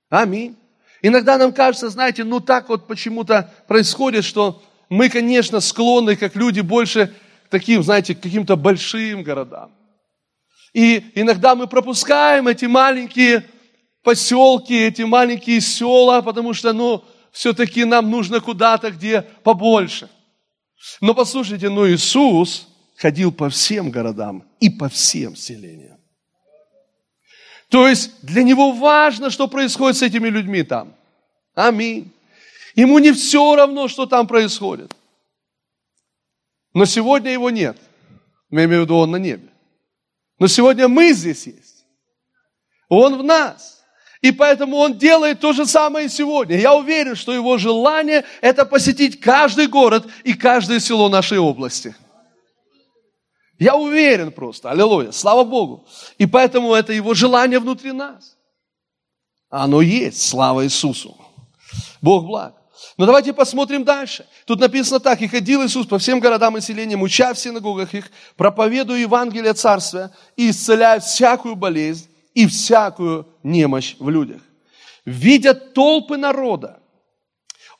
Аминь. 0.09 0.57
Иногда 1.03 1.39
нам 1.39 1.53
кажется, 1.53 1.89
знаете, 1.89 2.25
ну 2.25 2.41
так 2.41 2.69
вот 2.69 2.87
почему-то 2.87 3.53
происходит, 3.67 4.25
что 4.25 4.63
мы, 4.89 5.09
конечно, 5.09 5.61
склонны, 5.61 6.17
как 6.17 6.37
люди, 6.37 6.61
больше 6.61 7.15
таким, 7.51 7.83
знаете, 7.83 8.15
к 8.15 8.21
каким-то 8.21 8.57
большим 8.57 9.23
городам. 9.23 9.73
И 10.73 11.13
иногда 11.15 11.55
мы 11.55 11.67
пропускаем 11.67 12.49
эти 12.49 12.65
маленькие 12.65 13.45
поселки, 14.03 14.75
эти 14.75 15.03
маленькие 15.03 15.61
села, 15.61 16.21
потому 16.23 16.55
что, 16.55 16.73
ну, 16.73 17.05
все-таки 17.31 17.85
нам 17.85 18.11
нужно 18.11 18.41
куда-то, 18.41 18.91
где 18.91 19.23
побольше. 19.43 20.11
Но 21.01 21.15
послушайте, 21.15 21.69
но 21.69 21.89
Иисус 21.89 22.69
ходил 22.97 23.33
по 23.33 23.49
всем 23.49 23.91
городам 23.91 24.45
и 24.61 24.69
по 24.69 24.89
всем 24.89 25.37
селениям. 25.37 25.99
То 27.69 27.89
есть 27.89 28.23
для 28.23 28.43
него 28.43 28.73
важно, 28.73 29.31
что 29.31 29.49
происходит 29.49 29.97
с 29.97 30.03
этими 30.03 30.29
людьми 30.29 30.63
там. 30.63 30.95
Аминь. 31.55 32.13
Ему 32.75 32.99
не 32.99 33.13
все 33.13 33.57
равно, 33.57 33.89
что 33.89 34.07
там 34.07 34.27
происходит. 34.27 34.95
Но 36.75 36.85
сегодня 36.85 37.31
его 37.31 37.51
нет. 37.51 37.79
Я 38.51 38.65
имею 38.65 38.83
в 38.83 38.85
виду, 38.85 38.97
он 38.97 39.11
на 39.13 39.17
небе. 39.17 39.49
Но 40.39 40.49
сегодня 40.49 40.89
мы 40.89 41.13
здесь 41.13 41.47
есть. 41.47 41.87
Он 42.89 43.19
в 43.19 43.25
нас. 43.25 43.82
И 44.23 44.31
поэтому 44.31 44.77
он 44.77 44.97
делает 44.97 45.41
то 45.41 45.53
же 45.53 45.67
самое 45.67 46.09
сегодня. 46.09 46.57
Я 46.57 46.75
уверен, 46.75 47.17
что 47.17 47.35
его 47.35 47.59
желание– 47.59 48.25
это 48.41 48.65
посетить 48.65 49.21
каждый 49.21 49.67
город 49.67 50.07
и 50.23 50.35
каждое 50.35 50.79
село 50.79 51.09
нашей 51.09 51.39
области. 51.39 51.95
Я 53.59 53.75
уверен 53.75 54.31
просто. 54.31 54.71
Аллилуйя. 54.71 55.11
Слава 55.11 55.43
Богу. 55.43 55.87
И 56.19 56.27
поэтому 56.27 56.73
это 56.73 56.93
его 56.93 57.15
желание 57.15 57.59
внутри 57.59 57.91
нас. 57.91 58.37
Оно 59.51 59.83
есть. 59.83 60.23
Слава 60.23 60.65
Иисусу. 60.65 61.17
Бог 62.01 62.25
благ. 62.25 62.55
Но 62.97 63.07
давайте 63.07 63.33
посмотрим 63.33 63.83
дальше. 63.83 64.27
Тут 64.47 64.61
написано 64.61 65.01
так. 65.01 65.21
«И 65.21 65.29
ходил 65.29 65.65
Иисус 65.65 65.87
по 65.87 65.99
всем 65.99 66.21
городам 66.21 66.57
и 66.57 66.61
селениям, 66.61 67.03
уча 67.03 67.35
в 67.35 67.39
синагогах 67.39 67.95
их, 67.95 68.11
проповедуя 68.37 68.99
Евангелие 68.99 69.53
Царствия 69.53 70.13
и 70.37 70.51
исцеляя 70.51 71.01
всякую 71.01 71.57
болезнь 71.57 72.12
и 72.35 72.47
всякую 72.47 73.27
немощь 73.43 73.97
в 73.99 74.09
людях. 74.09 74.43
Видя 75.05 75.55
толпы 75.55 76.17
народа, 76.17 76.81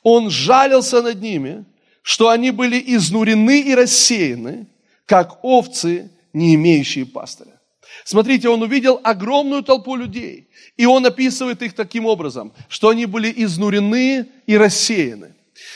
он 0.01 0.29
жалился 0.29 1.01
над 1.01 1.21
ними, 1.21 1.65
что 2.01 2.29
они 2.29 2.51
были 2.51 2.81
изнурены 2.95 3.61
и 3.61 3.73
рассеяны, 3.73 4.67
как 5.05 5.43
овцы, 5.43 6.11
не 6.33 6.55
имеющие 6.55 7.05
пастыря. 7.05 7.59
Смотрите, 8.03 8.49
он 8.49 8.61
увидел 8.61 8.99
огромную 9.03 9.63
толпу 9.63 9.95
людей, 9.95 10.49
и 10.75 10.85
он 10.85 11.05
описывает 11.05 11.61
их 11.61 11.73
таким 11.73 12.05
образом, 12.05 12.51
что 12.67 12.89
они 12.89 13.05
были 13.05 13.31
изнурены 13.35 14.27
и 14.45 14.57
рассеяны. 14.57 15.33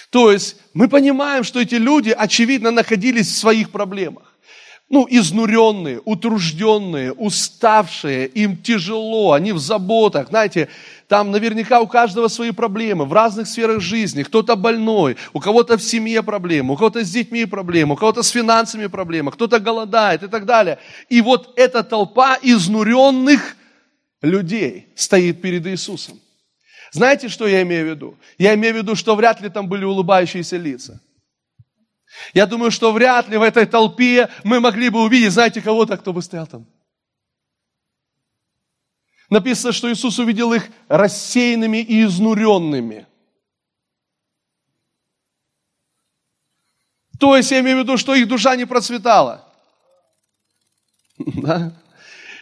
То 0.10 0.32
есть 0.32 0.58
мы 0.74 0.90
понимаем, 0.90 1.44
что 1.44 1.62
эти 1.62 1.76
люди, 1.76 2.10
очевидно, 2.10 2.72
находились 2.72 3.28
в 3.28 3.38
своих 3.38 3.72
проблемах 3.72 4.37
ну, 4.90 5.06
изнуренные, 5.10 6.02
утружденные, 6.06 7.12
уставшие, 7.12 8.28
им 8.28 8.56
тяжело, 8.56 9.34
они 9.34 9.52
в 9.52 9.60
заботах, 9.60 10.30
знаете, 10.30 10.70
там 11.10 11.32
наверняка 11.32 11.82
у 11.82 11.88
каждого 11.88 12.30
свои 12.30 12.52
проблемы 12.52 13.06
в 13.06 13.14
разных 13.14 13.48
сферах 13.48 13.82
жизни. 13.82 14.24
Кто-то 14.24 14.56
больной, 14.56 15.18
у 15.34 15.40
кого-то 15.40 15.78
в 15.78 15.84
семье 15.84 16.24
проблемы, 16.24 16.74
у 16.74 16.78
кого-то 16.78 17.04
с 17.04 17.10
детьми 17.10 17.46
проблемы, 17.46 17.94
у 17.94 17.98
кого-то 17.98 18.24
с 18.24 18.30
финансами 18.30 18.88
проблемы, 18.88 19.32
кто-то 19.32 19.60
голодает 19.60 20.24
и 20.24 20.28
так 20.28 20.46
далее. 20.46 20.80
И 21.10 21.22
вот 21.22 21.54
эта 21.58 21.84
толпа 21.84 22.38
изнуренных 22.42 23.56
людей 24.22 24.88
стоит 24.96 25.42
перед 25.42 25.66
Иисусом. 25.68 26.20
Знаете, 26.92 27.30
что 27.30 27.48
я 27.48 27.62
имею 27.62 27.86
в 27.86 27.90
виду? 27.90 28.18
Я 28.38 28.54
имею 28.56 28.74
в 28.74 28.78
виду, 28.78 28.96
что 28.96 29.16
вряд 29.16 29.42
ли 29.42 29.50
там 29.50 29.68
были 29.68 29.84
улыбающиеся 29.84 30.58
лица. 30.58 31.02
Я 32.34 32.46
думаю, 32.46 32.72
что 32.72 32.92
вряд 32.92 33.28
ли 33.30 33.38
в 33.38 33.42
этой 33.42 33.66
толпе 33.66 34.30
мы 34.44 34.60
могли 34.60 34.90
бы 34.90 35.02
увидеть, 35.02 35.34
знаете, 35.34 35.62
кого-то, 35.62 35.98
кто 35.98 36.14
бы 36.14 36.22
стоял 36.22 36.48
там. 36.48 36.66
Написано, 39.30 39.74
что 39.74 39.92
Иисус 39.92 40.20
увидел 40.20 40.54
их 40.54 40.70
рассеянными 40.88 41.78
и 41.78 42.04
изнуренными. 42.04 43.06
То 47.20 47.36
есть 47.36 47.52
я 47.52 47.60
имею 47.60 47.78
в 47.78 47.80
виду, 47.82 47.98
что 47.98 48.16
их 48.16 48.28
душа 48.28 48.56
не 48.56 48.66
процветала. 48.66 49.44
Да? 51.18 51.74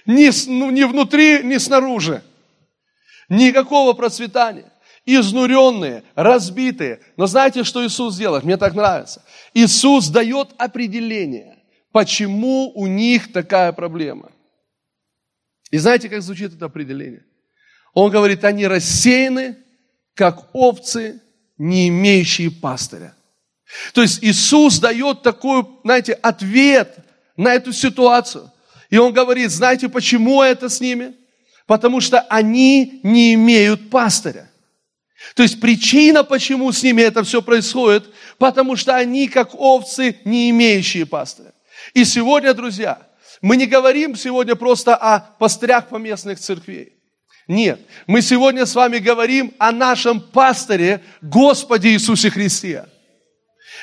Ни, 0.06 0.30
ну, 0.50 0.70
ни 0.70 0.84
внутри, 0.84 1.42
ни 1.44 1.58
снаружи. 1.58 2.24
Никакого 3.30 3.94
процветания. 3.94 4.72
Изнуренные, 5.06 6.04
разбитые. 6.16 7.00
Но 7.18 7.28
знаете, 7.28 7.64
что 7.64 7.86
Иисус 7.86 8.18
делает? 8.18 8.44
Мне 8.44 8.58
так 8.58 8.74
нравится. 8.74 9.24
Иисус 9.54 10.10
дает 10.10 10.50
определение, 10.58 11.58
почему 11.92 12.72
у 12.76 12.88
них 12.88 13.32
такая 13.32 13.72
проблема. 13.72 14.32
И 15.72 15.78
знаете, 15.78 16.10
как 16.10 16.22
звучит 16.22 16.54
это 16.56 16.66
определение? 16.66 17.24
Он 17.94 18.12
говорит, 18.12 18.44
они 18.44 18.68
рассеяны, 18.68 19.58
как 20.14 20.50
овцы, 20.54 21.22
не 21.58 21.88
имеющие 21.90 22.52
пастыря. 22.52 23.16
То 23.94 24.02
есть 24.02 24.24
Иисус 24.24 24.80
дает 24.80 25.22
такой, 25.22 25.66
знаете, 25.84 26.14
ответ 26.14 26.98
на 27.38 27.54
эту 27.54 27.74
ситуацию. 27.74 28.52
И 28.90 28.98
Он 28.98 29.14
говорит, 29.14 29.52
знаете, 29.52 29.90
почему 29.90 30.42
это 30.42 30.70
с 30.70 30.80
ними? 30.80 31.16
Потому 31.66 32.02
что 32.02 32.22
они 32.22 33.00
не 33.04 33.34
имеют 33.34 33.90
пастыря. 33.90 34.50
То 35.34 35.44
есть 35.44 35.60
причина, 35.60 36.24
почему 36.24 36.72
с 36.72 36.84
ними 36.84 37.02
это 37.02 37.24
все 37.24 37.42
происходит, 37.42 38.06
потому 38.38 38.76
что 38.76 38.96
они, 38.96 39.28
как 39.28 39.56
овцы, 39.56 40.18
не 40.26 40.50
имеющие 40.52 41.06
пастыря. 41.06 41.54
И 41.94 42.06
сегодня, 42.06 42.54
друзья, 42.54 43.08
мы 43.42 43.58
не 43.58 43.66
говорим 43.66 44.16
сегодня 44.16 44.56
просто 44.56 44.96
о 44.96 45.20
пастырях 45.20 45.90
поместных 45.90 46.40
церквей. 46.40 46.94
Нет, 47.48 47.80
мы 48.08 48.22
сегодня 48.22 48.66
с 48.66 48.74
вами 48.74 48.98
говорим 48.98 49.54
о 49.60 49.72
нашем 49.72 50.20
пастыре, 50.20 51.02
Господе 51.22 51.90
Иисусе 51.90 52.30
Христе. 52.30 52.86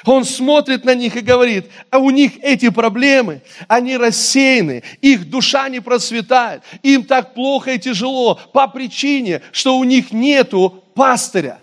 Он 0.04 0.24
смотрит 0.24 0.84
на 0.84 0.94
них 0.94 1.16
и 1.16 1.20
говорит, 1.20 1.70
а 1.90 1.98
у 1.98 2.10
них 2.10 2.32
эти 2.42 2.70
проблемы, 2.70 3.42
они 3.68 3.96
рассеяны, 3.96 4.82
их 5.00 5.30
душа 5.30 5.68
не 5.68 5.80
процветает, 5.80 6.62
им 6.82 7.04
так 7.04 7.34
плохо 7.34 7.72
и 7.72 7.78
тяжело 7.78 8.34
по 8.52 8.66
причине, 8.66 9.42
что 9.52 9.76
у 9.76 9.84
них 9.84 10.12
нету 10.12 10.84
пастыря. 10.94 11.60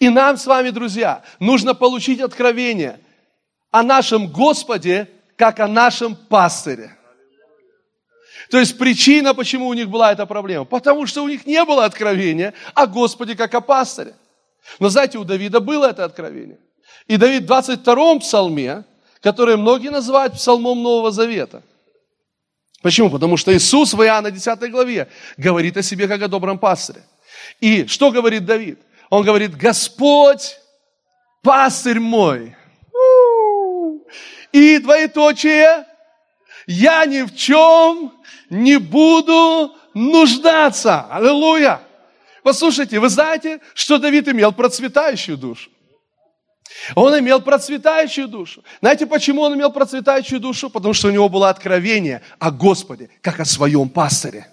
И 0.00 0.08
нам 0.08 0.36
с 0.36 0.46
вами, 0.46 0.70
друзья, 0.70 1.22
нужно 1.40 1.74
получить 1.74 2.20
откровение 2.20 3.00
о 3.70 3.82
нашем 3.82 4.28
Господе, 4.28 5.08
как 5.36 5.60
о 5.60 5.68
нашем 5.68 6.16
пастыре. 6.16 6.96
То 8.50 8.58
есть 8.58 8.78
причина, 8.78 9.34
почему 9.34 9.66
у 9.68 9.74
них 9.74 9.88
была 9.88 10.12
эта 10.12 10.24
проблема, 10.24 10.64
потому 10.64 11.06
что 11.06 11.22
у 11.22 11.28
них 11.28 11.46
не 11.46 11.62
было 11.64 11.84
откровения 11.84 12.54
о 12.74 12.86
Господе, 12.86 13.34
как 13.34 13.54
о 13.54 13.60
пастыре. 13.60 14.14
Но 14.78 14.88
знаете, 14.88 15.18
у 15.18 15.24
Давида 15.24 15.60
было 15.60 15.86
это 15.86 16.04
откровение. 16.04 16.58
И 17.06 17.16
Давид 17.16 17.44
в 17.44 17.52
22-м 17.52 18.20
псалме, 18.20 18.84
который 19.20 19.56
многие 19.56 19.90
называют 19.90 20.34
псалмом 20.34 20.82
Нового 20.82 21.10
Завета. 21.10 21.62
Почему? 22.82 23.10
Потому 23.10 23.36
что 23.36 23.52
Иисус 23.52 23.92
в 23.92 24.02
Иоанна 24.02 24.30
10 24.30 24.70
главе 24.70 25.08
говорит 25.36 25.76
о 25.76 25.82
себе 25.82 26.06
как 26.06 26.22
о 26.22 26.28
добром 26.28 26.58
пастыре. 26.58 27.02
И 27.60 27.86
что 27.86 28.10
говорит 28.10 28.44
Давид? 28.44 28.78
Он 29.10 29.24
говорит, 29.24 29.56
Господь, 29.56 30.58
пастырь 31.42 31.98
мой. 31.98 32.54
И 34.52 34.78
двоеточие, 34.78 35.86
я 36.66 37.04
ни 37.06 37.22
в 37.22 37.34
чем 37.34 38.12
не 38.50 38.78
буду 38.78 39.74
нуждаться. 39.94 41.06
Аллилуйя. 41.10 41.80
Послушайте, 42.48 42.98
вы 42.98 43.10
знаете, 43.10 43.60
что 43.74 43.98
Давид 43.98 44.26
имел 44.26 44.52
процветающую 44.52 45.36
душу? 45.36 45.68
Он 46.94 47.18
имел 47.18 47.42
процветающую 47.42 48.26
душу. 48.26 48.64
Знаете, 48.80 49.06
почему 49.06 49.42
он 49.42 49.54
имел 49.54 49.70
процветающую 49.70 50.40
душу? 50.40 50.70
Потому 50.70 50.94
что 50.94 51.08
у 51.08 51.10
него 51.10 51.28
было 51.28 51.50
откровение 51.50 52.22
о 52.38 52.50
Господе, 52.50 53.10
как 53.20 53.38
о 53.40 53.44
своем 53.44 53.90
пастыре. 53.90 54.46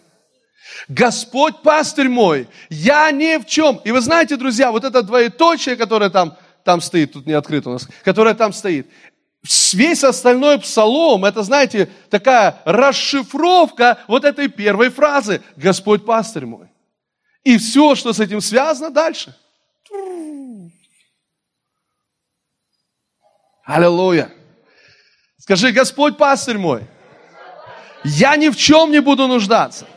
Господь 0.89 1.61
пастырь 1.61 2.09
мой, 2.09 2.49
я 2.69 3.09
ни 3.11 3.37
в 3.37 3.45
чем. 3.45 3.79
И 3.85 3.91
вы 3.91 4.01
знаете, 4.01 4.35
друзья, 4.35 4.73
вот 4.73 4.83
это 4.83 5.01
двоеточие, 5.01 5.77
которое 5.77 6.09
там, 6.09 6.37
там 6.65 6.81
стоит, 6.81 7.13
тут 7.13 7.25
не 7.25 7.31
открыто 7.31 7.69
у 7.69 7.73
нас, 7.73 7.87
которое 8.03 8.35
там 8.35 8.51
стоит, 8.51 8.87
весь 9.71 10.03
остальной 10.03 10.59
псалом, 10.59 11.23
это, 11.23 11.43
знаете, 11.43 11.87
такая 12.09 12.57
расшифровка 12.65 13.99
вот 14.09 14.25
этой 14.25 14.49
первой 14.49 14.89
фразы 14.89 15.41
«Господь 15.55 16.03
пастырь 16.03 16.45
мой». 16.45 16.74
И 17.45 17.59
все, 17.59 17.93
что 17.93 18.11
с 18.11 18.19
этим 18.19 18.41
связано 18.41 18.89
дальше. 18.89 19.33
Аллилуйя. 23.63 24.33
Скажи, 25.37 25.71
Господь 25.71 26.17
пастырь 26.17 26.57
мой, 26.57 26.83
я 28.03 28.35
ни 28.35 28.49
в 28.49 28.57
чем 28.57 28.91
не 28.91 28.99
буду 28.99 29.27
нуждаться. 29.27 29.87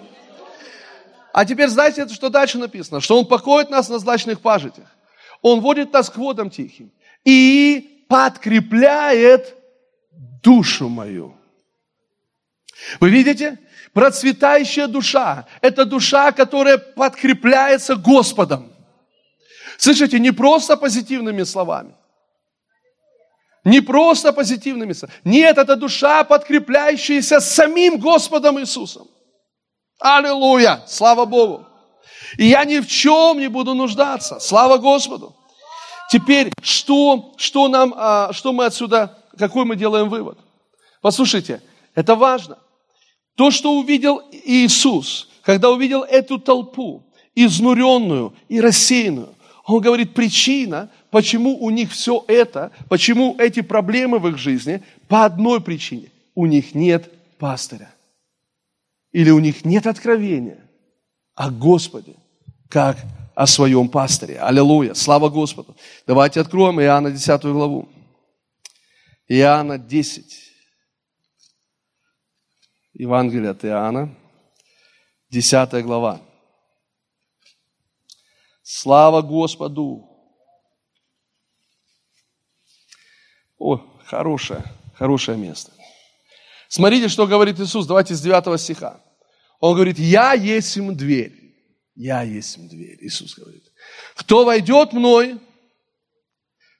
А 1.33 1.47
теперь 1.47 1.69
знаете, 1.69 2.07
что 2.09 2.29
дальше 2.29 2.59
написано? 2.59 3.01
Что 3.01 3.19
Он 3.19 3.27
покоит 3.27 3.71
нас 3.71 3.89
на 3.89 3.99
злачных 3.99 4.41
пажитях. 4.41 4.87
Он 5.41 5.61
водит 5.61 5.93
нас 5.93 6.11
к 6.11 6.17
водам 6.17 6.51
тихим. 6.51 6.93
И 7.25 8.05
подкрепляет 8.09 9.57
душу 10.43 10.89
мою. 10.89 11.35
Вы 13.01 13.11
видите? 13.11 13.59
Процветающая 13.93 14.87
душа– 14.87 15.47
это 15.61 15.85
душа, 15.85 16.33
которая 16.33 16.79
подкрепляется 16.79 17.97
Господом. 17.97 18.73
Слышите, 19.79 20.19
не 20.19 20.33
просто 20.33 20.77
позитивными 20.77 21.45
словами. 21.45 21.95
Не 23.65 23.81
просто 23.81 24.33
позитивными 24.33 24.93
словами. 24.93 25.21
Нет, 25.25 25.59
это 25.59 25.77
душа, 25.77 26.25
подкрепляющаяся 26.25 27.41
самим 27.41 27.99
Господом 27.99 28.59
Иисусом. 28.61 29.09
Аллилуйя! 30.01 30.83
Слава 30.87 31.25
Богу! 31.25 31.67
И 32.37 32.47
я 32.47 32.65
ни 32.65 32.81
в 32.81 32.87
чем 32.87 33.39
не 33.39 33.49
буду 33.49 33.75
нуждаться. 33.75 34.39
Слава 34.41 34.79
Господу! 34.79 35.35
Теперь, 36.11 36.51
что, 36.63 37.35
что, 37.37 37.69
нам, 37.69 37.95
а, 37.97 38.33
что 38.33 38.53
мы 38.53 38.65
отсюда, 38.65 39.19
какой 39.37 39.65
мы 39.65 39.77
делаем 39.77 40.09
вывод? 40.09 40.39
Послушайте, 41.03 41.63
это 41.95 42.15
важно. 42.15 42.59
То, 43.39 43.53
что 43.53 43.79
увидел 43.79 44.21
Иисус, 44.33 45.29
когда 45.43 45.71
увидел 45.71 46.03
эту 46.03 46.41
толпу, 46.41 47.05
изнуренную 47.37 48.35
и 48.49 48.61
рассеянную, 48.61 49.33
он 49.65 49.81
говорит, 49.81 50.13
причина, 50.13 50.91
почему 51.11 51.57
у 51.57 51.71
них 51.71 51.93
все 51.93 52.25
это, 52.27 52.73
почему 52.89 53.37
эти 53.39 53.61
проблемы 53.61 54.19
в 54.19 54.27
их 54.27 54.39
жизни, 54.39 54.83
по 55.07 55.25
одной 55.25 55.61
причине. 55.61 56.09
У 56.35 56.47
них 56.47 56.75
нет 56.75 57.13
пастыря. 57.39 57.95
Или 59.13 59.31
у 59.31 59.39
них 59.39 59.65
нет 59.65 59.87
откровения 59.87 60.59
о 61.37 61.53
Господе, 61.53 62.17
как 62.69 62.97
о 63.37 63.47
своем 63.47 63.89
пастыре. 63.89 64.41
Аллилуйя, 64.41 64.95
слава 64.95 65.29
Господу. 65.29 65.77
Давайте 66.09 66.41
откроем 66.41 66.81
Иоанна 66.81 67.13
10 67.13 67.43
главу. 67.45 67.89
Иоанна 69.29 69.79
10. 69.79 70.48
Евангелие 72.99 73.51
от 73.51 73.65
Иоанна, 73.65 74.13
10 75.31 75.85
глава. 75.85 76.21
Слава 78.65 79.23
Господу! 79.23 80.05
О, 83.57 83.79
хорошее, 84.05 84.65
хорошее 84.95 85.39
место. 85.39 85.73
Смотрите, 86.69 87.09
что 87.09 87.29
говорит 87.29 87.61
Иисус. 87.61 87.87
Давайте 87.87 88.17
с 88.17 88.21
9 88.21 88.61
стиха. 88.61 89.01
Он 89.61 89.75
говорит, 89.75 89.99
я 90.01 90.33
есть 90.33 90.77
им 90.77 90.97
дверь. 90.97 91.55
Я 91.95 92.23
есть 92.23 92.59
им 92.59 92.69
дверь. 92.69 92.99
Иисус 93.01 93.39
говорит. 93.39 93.63
Кто 94.17 94.45
войдет 94.45 94.93
мной, 94.93 95.41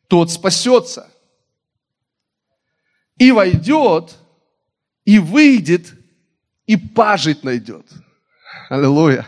тот 0.09 0.33
спасется. 0.33 1.13
И 3.19 3.31
войдет, 3.31 4.17
и 5.05 5.21
выйдет, 5.21 5.98
и 6.69 6.77
пажить 6.77 7.43
найдет. 7.43 7.87
Аллилуйя. 8.69 9.27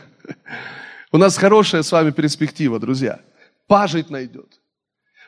У 1.10 1.16
нас 1.16 1.36
хорошая 1.36 1.82
с 1.82 1.90
вами 1.90 2.10
перспектива, 2.10 2.78
друзья. 2.78 3.18
Пажить 3.66 4.10
найдет. 4.10 4.60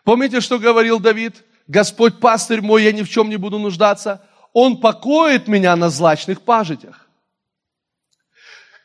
Помните, 0.04 0.40
что 0.40 0.58
говорил 0.58 1.00
Давид? 1.00 1.42
Господь 1.66 2.20
пастырь 2.20 2.60
мой, 2.60 2.84
я 2.84 2.92
ни 2.92 3.02
в 3.02 3.08
чем 3.08 3.30
не 3.30 3.36
буду 3.36 3.58
нуждаться. 3.58 4.22
Он 4.52 4.78
покоит 4.78 5.48
меня 5.48 5.74
на 5.74 5.88
злачных 5.88 6.42
пажитях. 6.42 7.08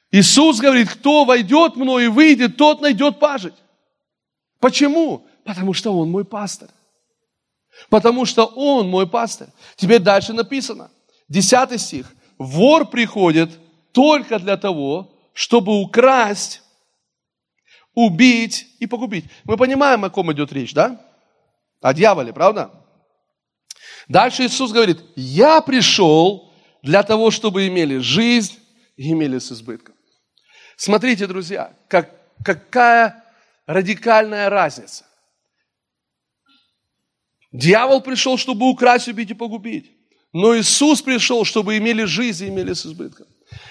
Иисус 0.09 0.59
говорит, 0.59 0.89
кто 0.89 1.25
войдет 1.25 1.75
мной 1.75 2.05
и 2.05 2.07
выйдет, 2.07 2.55
тот 2.55 2.79
найдет 2.79 3.19
пажить. 3.19 3.55
Почему? 4.59 5.27
Потому 5.43 5.73
что 5.73 5.91
Он 5.97 6.09
мой 6.09 6.23
пастор. 6.23 6.69
Потому 7.89 8.25
что 8.25 8.45
Он 8.45 8.87
мой 8.87 9.05
пастор. 9.05 9.49
Теперь 9.75 9.99
дальше 9.99 10.31
написано. 10.31 10.89
Десятый 11.27 11.77
стих. 11.77 12.07
Вор 12.37 12.89
приходит 12.89 13.59
только 13.91 14.39
для 14.39 14.57
того, 14.57 15.13
чтобы 15.33 15.79
украсть, 15.81 16.61
убить 17.93 18.67
и 18.79 18.85
погубить. 18.85 19.25
Мы 19.43 19.57
понимаем, 19.57 20.05
о 20.05 20.09
ком 20.09 20.31
идет 20.31 20.51
речь, 20.53 20.73
да? 20.73 21.01
О 21.81 21.93
дьяволе, 21.93 22.33
правда? 22.33 22.71
Дальше 24.07 24.45
Иисус 24.45 24.71
говорит, 24.71 24.99
я 25.15 25.61
пришел 25.61 26.53
для 26.81 27.03
того, 27.03 27.31
чтобы 27.31 27.67
имели 27.67 27.97
жизнь 27.97 28.57
и 28.95 29.11
имели 29.11 29.39
с 29.39 29.51
избытком. 29.51 29.95
Смотрите, 30.75 31.27
друзья, 31.27 31.75
как, 31.87 32.15
какая 32.43 33.23
радикальная 33.65 34.49
разница. 34.49 35.05
Дьявол 37.51 38.01
пришел, 38.01 38.37
чтобы 38.37 38.69
украсть, 38.69 39.07
убить 39.07 39.31
и 39.31 39.33
погубить. 39.33 39.96
Но 40.37 40.55
Иисус 40.55 41.01
пришел, 41.01 41.45
чтобы 41.45 41.79
имели 41.79 42.03
жизнь 42.03 42.45
и 42.45 42.49
имели 42.49 42.73
с 42.73 42.85
избытком. 42.85 43.25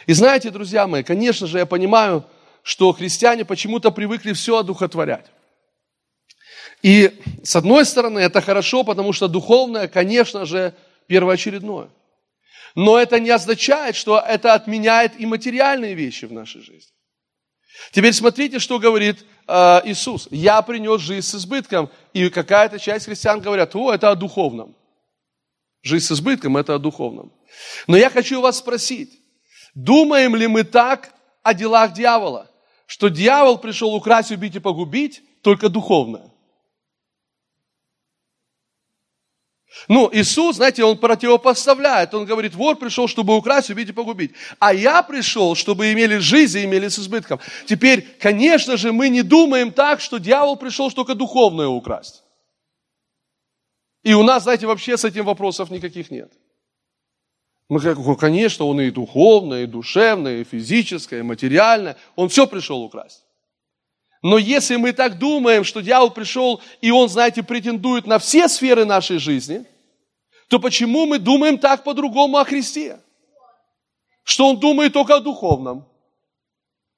И 0.08 0.12
знаете, 0.14 0.50
друзья 0.50 0.88
мои, 0.88 1.04
конечно 1.04 1.46
же, 1.46 1.58
я 1.58 1.66
понимаю, 1.66 2.24
что 2.64 2.92
христиане 2.92 3.44
почему-то 3.44 3.92
привыкли 3.92 4.32
все 4.32 4.58
одухотворять. 4.58 5.26
И 6.82 7.20
с 7.44 7.54
одной 7.54 7.84
стороны, 7.84 8.18
это 8.18 8.40
хорошо, 8.40 8.82
потому 8.82 9.12
что 9.12 9.28
духовное, 9.28 9.86
конечно 9.86 10.44
же, 10.44 10.74
первоочередное. 11.06 11.88
Но 12.74 12.98
это 12.98 13.20
не 13.20 13.30
означает, 13.30 13.94
что 13.94 14.18
это 14.18 14.52
отменяет 14.52 15.20
и 15.20 15.24
материальные 15.24 15.94
вещи 15.94 16.24
в 16.24 16.32
нашей 16.32 16.62
жизни. 16.62 16.90
Теперь 17.92 18.12
смотрите, 18.12 18.58
что 18.58 18.80
говорит 18.80 19.24
э, 19.46 19.82
Иисус. 19.84 20.26
Я 20.32 20.60
принес 20.62 21.00
жизнь 21.00 21.28
с 21.28 21.36
избытком. 21.36 21.90
И 22.12 22.28
какая-то 22.28 22.80
часть 22.80 23.04
христиан 23.04 23.40
говорят, 23.40 23.76
о, 23.76 23.94
это 23.94 24.10
о 24.10 24.16
духовном. 24.16 24.74
Жизнь 25.86 26.06
с 26.06 26.12
избытком– 26.12 26.56
это 26.58 26.74
о 26.74 26.78
духовном. 26.80 27.32
Но 27.86 27.96
я 27.96 28.10
хочу 28.10 28.40
вас 28.40 28.58
спросить, 28.58 29.20
думаем 29.72 30.34
ли 30.34 30.48
мы 30.48 30.64
так 30.64 31.14
о 31.44 31.54
делах 31.54 31.92
дьявола? 31.92 32.50
Что 32.86 33.08
дьявол 33.08 33.58
пришел 33.58 33.94
украсть, 33.94 34.32
убить 34.32 34.56
и 34.56 34.58
погубить 34.58 35.22
только 35.42 35.68
духовное. 35.68 36.32
Ну, 39.86 40.10
Иисус, 40.12 40.56
знаете, 40.56 40.82
Он 40.82 40.98
противопоставляет. 40.98 42.14
Он 42.14 42.24
говорит, 42.24 42.56
вор 42.56 42.74
пришел, 42.74 43.06
чтобы 43.06 43.36
украсть, 43.36 43.70
убить 43.70 43.90
и 43.90 43.92
погубить. 43.92 44.32
А 44.58 44.74
я 44.74 45.04
пришел, 45.04 45.54
чтобы 45.54 45.92
имели 45.92 46.18
жизнь 46.18 46.58
и 46.58 46.64
имели 46.64 46.88
с 46.88 46.98
избытком. 46.98 47.38
Теперь, 47.66 48.02
конечно 48.18 48.76
же, 48.76 48.92
мы 48.92 49.08
не 49.08 49.22
думаем 49.22 49.70
так, 49.70 50.00
что 50.00 50.18
дьявол 50.18 50.56
пришел 50.56 50.90
только 50.90 51.14
духовное 51.14 51.68
украсть. 51.68 52.24
И 54.06 54.14
у 54.14 54.22
нас, 54.22 54.44
знаете, 54.44 54.68
вообще 54.68 54.96
с 54.96 55.04
этим 55.04 55.24
вопросов 55.24 55.68
никаких 55.68 56.12
нет. 56.12 56.32
Мы 57.68 57.80
как, 57.80 57.98
конечно, 58.20 58.64
он 58.64 58.80
и 58.80 58.92
духовное, 58.92 59.64
и 59.64 59.66
душевное, 59.66 60.42
и 60.42 60.44
физическое, 60.44 61.18
и 61.18 61.22
материальное. 61.22 61.96
Он 62.14 62.28
все 62.28 62.46
пришел 62.46 62.82
украсть. 62.82 63.24
Но 64.22 64.38
если 64.38 64.76
мы 64.76 64.92
так 64.92 65.18
думаем, 65.18 65.64
что 65.64 65.80
дьявол 65.80 66.12
пришел, 66.12 66.62
и 66.80 66.92
он, 66.92 67.08
знаете, 67.08 67.42
претендует 67.42 68.06
на 68.06 68.20
все 68.20 68.48
сферы 68.48 68.84
нашей 68.84 69.18
жизни, 69.18 69.64
то 70.46 70.60
почему 70.60 71.06
мы 71.06 71.18
думаем 71.18 71.58
так 71.58 71.82
по-другому 71.82 72.36
о 72.36 72.44
Христе? 72.44 73.00
Что 74.22 74.50
он 74.50 74.60
думает 74.60 74.92
только 74.92 75.16
о 75.16 75.20
духовном, 75.20 75.84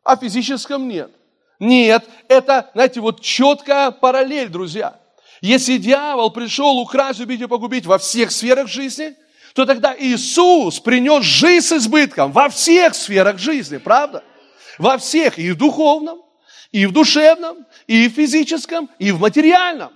а 0.04 0.14
физическом 0.14 0.86
нет. 0.86 1.10
Нет, 1.58 2.06
это, 2.28 2.70
знаете, 2.74 3.00
вот 3.00 3.22
четкая 3.22 3.92
параллель, 3.92 4.50
друзья. 4.50 5.00
Если 5.40 5.76
дьявол 5.78 6.30
пришел 6.30 6.78
украсть, 6.78 7.20
убить 7.20 7.40
и 7.40 7.46
погубить 7.46 7.86
во 7.86 7.98
всех 7.98 8.30
сферах 8.32 8.68
жизни, 8.68 9.14
то 9.54 9.66
тогда 9.66 9.94
Иисус 9.98 10.80
принес 10.80 11.24
жизнь 11.24 11.66
с 11.66 11.72
избытком 11.72 12.32
во 12.32 12.48
всех 12.48 12.94
сферах 12.94 13.38
жизни, 13.38 13.78
правда? 13.78 14.22
Во 14.78 14.98
всех, 14.98 15.38
и 15.38 15.50
в 15.50 15.58
духовном, 15.58 16.22
и 16.70 16.86
в 16.86 16.92
душевном, 16.92 17.66
и 17.86 18.08
в 18.08 18.12
физическом, 18.12 18.88
и 18.98 19.10
в 19.10 19.20
материальном. 19.20 19.92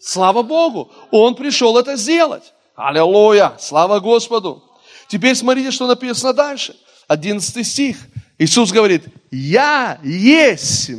Слава 0.00 0.42
Богу, 0.42 0.90
Он 1.10 1.34
пришел 1.34 1.76
это 1.78 1.96
сделать. 1.96 2.52
Аллилуйя, 2.74 3.54
слава 3.58 4.00
Господу. 4.00 4.62
Теперь 5.08 5.34
смотрите, 5.34 5.70
что 5.70 5.86
написано 5.86 6.32
дальше. 6.32 6.74
11 7.08 7.66
стих. 7.66 7.98
Иисус 8.38 8.72
говорит, 8.72 9.04
я 9.30 10.00
есть 10.02 10.90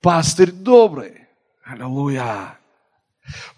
пастырь 0.00 0.50
добрый. 0.50 1.28
Аллилуйя. 1.64 2.57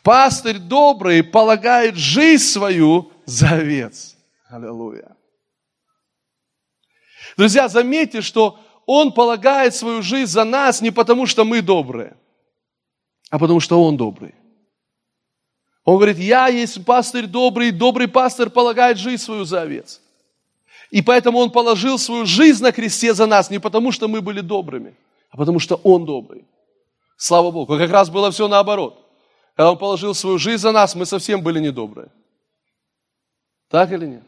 Пастырь 0.02 0.58
добрый 0.58 1.22
полагает 1.22 1.96
жизнь 1.96 2.44
свою 2.44 3.12
за 3.24 3.50
овец. 3.50 4.16
Аллилуйя. 4.48 5.16
Друзья, 7.36 7.68
заметьте, 7.68 8.20
что 8.20 8.58
Он 8.86 9.12
полагает 9.12 9.74
свою 9.74 10.02
жизнь 10.02 10.30
за 10.30 10.44
нас 10.44 10.80
не 10.80 10.90
потому, 10.90 11.26
что 11.26 11.44
мы 11.44 11.62
добрые, 11.62 12.16
а 13.30 13.38
потому, 13.38 13.60
что 13.60 13.82
Он 13.82 13.96
добрый. 13.96 14.34
Он 15.84 15.96
говорит, 15.96 16.18
я 16.18 16.48
есть 16.48 16.84
пастырь 16.84 17.26
добрый, 17.26 17.70
добрый 17.70 18.08
пастырь 18.08 18.50
полагает 18.50 18.98
жизнь 18.98 19.22
свою 19.22 19.44
за 19.44 19.62
овец. 19.62 20.00
И 20.90 21.02
поэтому 21.02 21.38
Он 21.38 21.50
положил 21.50 21.98
свою 21.98 22.26
жизнь 22.26 22.62
на 22.62 22.72
кресте 22.72 23.14
за 23.14 23.26
нас, 23.26 23.50
не 23.50 23.58
потому, 23.58 23.92
что 23.92 24.08
мы 24.08 24.20
были 24.20 24.40
добрыми, 24.40 24.94
а 25.30 25.36
потому, 25.36 25.58
что 25.60 25.76
Он 25.76 26.04
добрый. 26.04 26.44
Слава 27.16 27.50
Богу. 27.50 27.78
Как 27.78 27.90
раз 27.90 28.10
было 28.10 28.30
все 28.30 28.48
наоборот. 28.48 28.99
Когда 29.60 29.72
Он 29.72 29.76
положил 29.76 30.14
свою 30.14 30.38
жизнь 30.38 30.62
за 30.62 30.72
нас, 30.72 30.94
мы 30.94 31.04
совсем 31.04 31.42
были 31.42 31.60
недобрые. 31.60 32.08
Так 33.68 33.92
или 33.92 34.06
нет? 34.06 34.22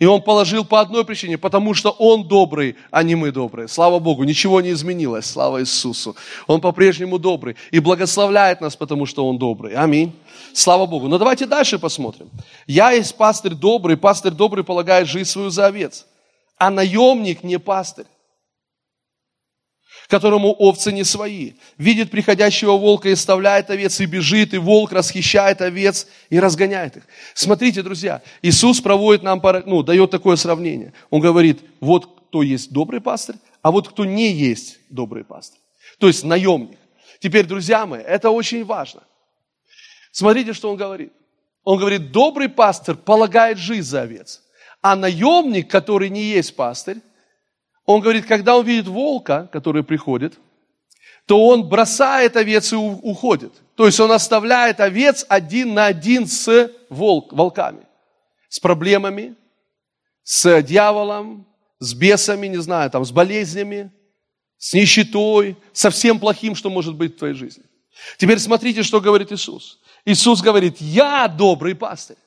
И 0.00 0.04
Он 0.04 0.20
положил 0.20 0.64
по 0.64 0.80
одной 0.80 1.04
причине, 1.04 1.38
потому 1.38 1.74
что 1.74 1.90
Он 1.90 2.26
добрый, 2.26 2.74
а 2.90 3.04
не 3.04 3.14
мы 3.14 3.30
добрые. 3.30 3.68
Слава 3.68 4.00
Богу, 4.00 4.24
ничего 4.24 4.60
не 4.60 4.72
изменилось, 4.72 5.26
слава 5.26 5.60
Иисусу. 5.60 6.16
Он 6.48 6.60
по-прежнему 6.60 7.20
добрый 7.20 7.54
и 7.70 7.78
благословляет 7.78 8.60
нас, 8.60 8.74
потому 8.74 9.06
что 9.06 9.24
Он 9.28 9.38
добрый. 9.38 9.76
Аминь. 9.76 10.12
Слава 10.52 10.86
Богу. 10.86 11.06
Но 11.06 11.18
давайте 11.18 11.46
дальше 11.46 11.78
посмотрим. 11.78 12.28
Я 12.66 12.90
есть 12.90 13.14
пастырь 13.14 13.54
добрый, 13.54 13.96
пастырь 13.96 14.32
добрый 14.32 14.64
полагает 14.64 15.06
жизнь 15.06 15.30
свою 15.30 15.50
за 15.50 15.66
овец, 15.66 16.04
а 16.56 16.70
наемник 16.70 17.44
не 17.44 17.60
пастырь 17.60 18.06
которому 20.08 20.52
овцы 20.52 20.90
не 20.90 21.04
свои. 21.04 21.52
Видит 21.76 22.10
приходящего 22.10 22.72
волка 22.72 23.10
и 23.10 23.12
оставляет 23.12 23.70
овец, 23.70 24.00
и 24.00 24.06
бежит, 24.06 24.54
и 24.54 24.58
волк 24.58 24.92
расхищает 24.92 25.60
овец 25.60 26.08
и 26.30 26.40
разгоняет 26.40 26.96
их. 26.96 27.02
Смотрите, 27.34 27.82
друзья, 27.82 28.22
Иисус 28.40 28.80
проводит 28.80 29.22
нам, 29.22 29.40
ну, 29.66 29.82
дает 29.82 30.10
такое 30.10 30.36
сравнение. 30.36 30.94
Он 31.10 31.20
говорит, 31.20 31.60
вот 31.80 32.06
кто 32.28 32.42
есть 32.42 32.72
добрый 32.72 33.00
пастырь, 33.02 33.36
а 33.60 33.70
вот 33.70 33.88
кто 33.88 34.06
не 34.06 34.32
есть 34.32 34.78
добрый 34.88 35.24
пастырь. 35.24 35.60
То 35.98 36.06
есть 36.06 36.24
наемник. 36.24 36.78
Теперь, 37.20 37.44
друзья 37.44 37.84
мои, 37.84 38.00
это 38.00 38.30
очень 38.30 38.64
важно. 38.64 39.02
Смотрите, 40.10 40.54
что 40.54 40.70
он 40.70 40.76
говорит. 40.76 41.12
Он 41.64 41.78
говорит, 41.78 42.12
добрый 42.12 42.48
пастырь 42.48 42.94
полагает 42.94 43.58
жизнь 43.58 43.86
за 43.86 44.02
овец, 44.02 44.42
а 44.80 44.96
наемник, 44.96 45.68
который 45.70 46.08
не 46.08 46.22
есть 46.22 46.56
пастырь, 46.56 46.98
он 47.88 48.02
говорит, 48.02 48.26
когда 48.26 48.54
он 48.54 48.66
видит 48.66 48.86
волка, 48.86 49.48
который 49.50 49.82
приходит, 49.82 50.38
то 51.24 51.46
он 51.46 51.66
бросает 51.66 52.36
овец 52.36 52.74
и 52.74 52.76
уходит. 52.76 53.54
То 53.76 53.86
есть 53.86 53.98
он 53.98 54.12
оставляет 54.12 54.78
овец 54.78 55.24
один 55.26 55.72
на 55.72 55.86
один 55.86 56.26
с 56.26 56.70
волк, 56.90 57.32
волками, 57.32 57.86
с 58.50 58.60
проблемами, 58.60 59.36
с 60.22 60.60
дьяволом, 60.60 61.46
с 61.78 61.94
бесами, 61.94 62.48
не 62.48 62.58
знаю, 62.58 62.90
там, 62.90 63.06
с 63.06 63.10
болезнями, 63.10 63.90
с 64.58 64.74
нищетой, 64.74 65.56
со 65.72 65.88
всем 65.88 66.18
плохим, 66.18 66.54
что 66.56 66.68
может 66.68 66.94
быть 66.94 67.14
в 67.14 67.18
твоей 67.18 67.34
жизни. 67.34 67.64
Теперь 68.18 68.38
смотрите, 68.38 68.82
что 68.82 69.00
говорит 69.00 69.32
Иисус. 69.32 69.78
Иисус 70.04 70.42
говорит, 70.42 70.76
я 70.80 71.26
добрый 71.26 71.74
пастырь. 71.74 72.18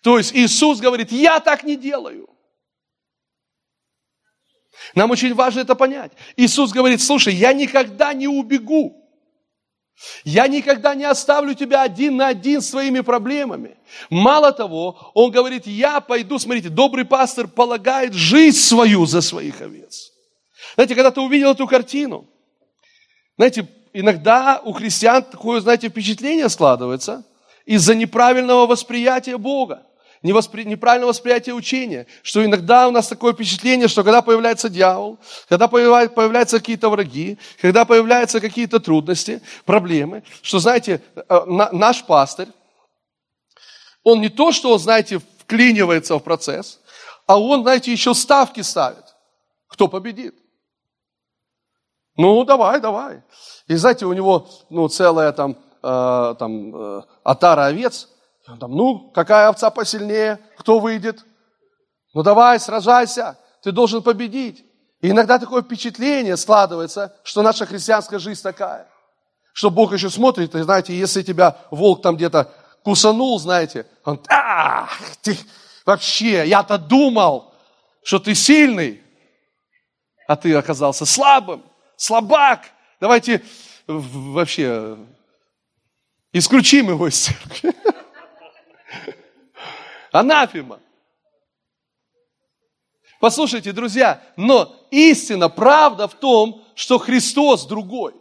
То 0.00 0.16
есть 0.16 0.34
Иисус 0.34 0.80
говорит, 0.80 1.12
я 1.12 1.40
так 1.40 1.62
не 1.62 1.76
делаю. 1.76 2.26
Нам 4.94 5.10
очень 5.10 5.34
важно 5.34 5.60
это 5.60 5.74
понять. 5.74 6.12
Иисус 6.36 6.72
говорит, 6.72 7.00
слушай, 7.00 7.34
я 7.34 7.52
никогда 7.52 8.12
не 8.12 8.28
убегу. 8.28 9.00
Я 10.24 10.48
никогда 10.48 10.94
не 10.94 11.04
оставлю 11.04 11.54
тебя 11.54 11.82
один 11.82 12.16
на 12.16 12.28
один 12.28 12.60
с 12.60 12.70
своими 12.70 13.00
проблемами. 13.00 13.76
Мало 14.10 14.52
того, 14.52 15.12
он 15.14 15.30
говорит, 15.30 15.66
я 15.66 16.00
пойду, 16.00 16.38
смотрите, 16.38 16.68
добрый 16.68 17.04
пастор 17.04 17.46
полагает 17.46 18.12
жизнь 18.12 18.58
свою 18.58 19.06
за 19.06 19.20
своих 19.20 19.60
овец. 19.60 20.12
Знаете, 20.74 20.94
когда 20.94 21.10
ты 21.10 21.20
увидел 21.20 21.52
эту 21.52 21.66
картину, 21.66 22.26
знаете, 23.36 23.68
иногда 23.92 24.60
у 24.64 24.72
христиан 24.72 25.22
такое, 25.22 25.60
знаете, 25.60 25.88
впечатление 25.88 26.48
складывается 26.48 27.24
из-за 27.64 27.94
неправильного 27.94 28.66
восприятия 28.66 29.38
Бога 29.38 29.86
невоспри... 30.24 30.64
неправильное 30.64 31.06
восприятие 31.06 31.54
учения, 31.54 32.06
что 32.22 32.44
иногда 32.44 32.88
у 32.88 32.90
нас 32.90 33.06
такое 33.06 33.32
впечатление, 33.32 33.86
что 33.86 34.02
когда 34.02 34.22
появляется 34.22 34.68
дьявол, 34.68 35.18
когда 35.48 35.68
появляются 35.68 36.58
какие-то 36.58 36.90
враги, 36.90 37.38
когда 37.60 37.84
появляются 37.84 38.40
какие-то 38.40 38.80
трудности, 38.80 39.40
проблемы, 39.64 40.24
что, 40.42 40.58
знаете, 40.58 41.00
э, 41.14 41.40
наш 41.72 42.04
пастырь, 42.04 42.48
он 44.02 44.20
не 44.20 44.30
то, 44.30 44.50
что, 44.50 44.76
знаете, 44.78 45.20
вклинивается 45.38 46.16
в 46.16 46.20
процесс, 46.20 46.80
а 47.26 47.38
он, 47.38 47.62
знаете, 47.62 47.92
еще 47.92 48.14
ставки 48.14 48.62
ставит. 48.62 49.04
Кто 49.68 49.88
победит? 49.88 50.34
Ну, 52.16 52.44
давай, 52.44 52.80
давай. 52.80 53.22
И 53.66 53.74
знаете, 53.76 54.06
у 54.06 54.12
него 54.12 54.48
ну, 54.70 54.88
целая 54.88 55.32
там, 55.32 55.56
э, 55.82 56.34
там 56.38 56.74
э, 56.74 57.02
отара 57.24 57.66
овец, 57.66 58.08
он 58.46 58.58
там, 58.58 58.72
ну, 58.72 59.10
какая 59.14 59.48
овца 59.48 59.70
посильнее, 59.70 60.38
кто 60.58 60.78
выйдет? 60.78 61.24
Ну 62.12 62.22
давай, 62.22 62.60
сражайся, 62.60 63.38
ты 63.62 63.72
должен 63.72 64.02
победить. 64.02 64.64
И 65.00 65.10
иногда 65.10 65.38
такое 65.38 65.62
впечатление 65.62 66.36
складывается, 66.36 67.16
что 67.24 67.42
наша 67.42 67.66
христианская 67.66 68.18
жизнь 68.18 68.42
такая, 68.42 68.86
что 69.52 69.70
Бог 69.70 69.92
еще 69.92 70.10
смотрит, 70.10 70.54
и 70.54 70.62
знаете, 70.62 70.96
если 70.96 71.22
тебя 71.22 71.58
волк 71.70 72.02
там 72.02 72.16
где-то 72.16 72.52
кусанул, 72.84 73.38
знаете, 73.38 73.86
он, 74.04 74.20
а, 74.28 74.88
ты 75.22 75.36
вообще, 75.86 76.46
я-то 76.46 76.78
думал, 76.78 77.54
что 78.02 78.18
ты 78.18 78.34
сильный, 78.34 79.02
а 80.26 80.36
ты 80.36 80.54
оказался 80.54 81.06
слабым, 81.06 81.64
слабак. 81.96 82.62
Давайте 83.00 83.42
вообще 83.86 84.98
исключим 86.32 86.90
его 86.90 87.08
из 87.08 87.24
церкви. 87.24 87.74
Анафима. 90.12 90.80
Послушайте, 93.20 93.72
друзья, 93.72 94.22
но 94.36 94.76
истина, 94.90 95.48
правда 95.48 96.08
в 96.08 96.14
том, 96.14 96.62
что 96.74 96.98
Христос 96.98 97.66
другой. 97.66 98.14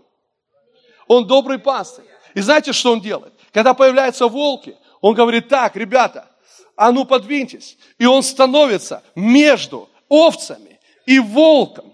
Он 1.07 1.27
добрый 1.27 1.59
пастырь. 1.59 2.05
И 2.33 2.41
знаете, 2.41 2.73
что 2.73 2.93
он 2.93 3.01
делает? 3.01 3.33
Когда 3.51 3.73
появляются 3.73 4.27
волки, 4.27 4.77
он 5.01 5.13
говорит, 5.13 5.49
так, 5.49 5.75
ребята, 5.75 6.29
а 6.75 6.91
ну 6.91 7.05
подвиньтесь. 7.05 7.77
И 7.97 8.05
он 8.05 8.23
становится 8.23 9.03
между 9.15 9.89
овцами 10.09 10.79
и 11.05 11.19
волком. 11.19 11.92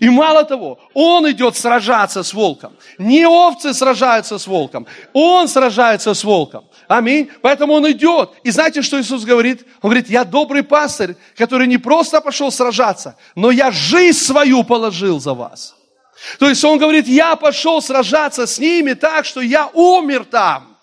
И 0.00 0.08
мало 0.08 0.44
того, 0.44 0.78
он 0.92 1.30
идет 1.30 1.56
сражаться 1.56 2.22
с 2.22 2.34
волком. 2.34 2.76
Не 2.98 3.26
овцы 3.26 3.72
сражаются 3.72 4.38
с 4.38 4.46
волком, 4.46 4.86
он 5.12 5.48
сражается 5.48 6.14
с 6.14 6.24
волком. 6.24 6.64
Аминь. 6.88 7.30
Поэтому 7.42 7.74
он 7.74 7.90
идет. 7.90 8.30
И 8.42 8.50
знаете, 8.50 8.82
что 8.82 9.00
Иисус 9.00 9.24
говорит? 9.24 9.64
Он 9.82 9.90
говорит, 9.90 10.10
я 10.10 10.24
добрый 10.24 10.62
пастырь, 10.62 11.16
который 11.36 11.66
не 11.66 11.78
просто 11.78 12.20
пошел 12.20 12.50
сражаться, 12.50 13.16
но 13.34 13.50
я 13.50 13.70
жизнь 13.70 14.18
свою 14.18 14.64
положил 14.64 15.20
за 15.20 15.34
вас. 15.34 15.74
То 16.38 16.48
есть 16.48 16.64
он 16.64 16.78
говорит, 16.78 17.06
я 17.06 17.36
пошел 17.36 17.80
сражаться 17.80 18.46
с 18.46 18.58
ними 18.58 18.94
так, 18.94 19.24
что 19.24 19.40
я 19.40 19.68
умер 19.72 20.24
там. 20.24 20.76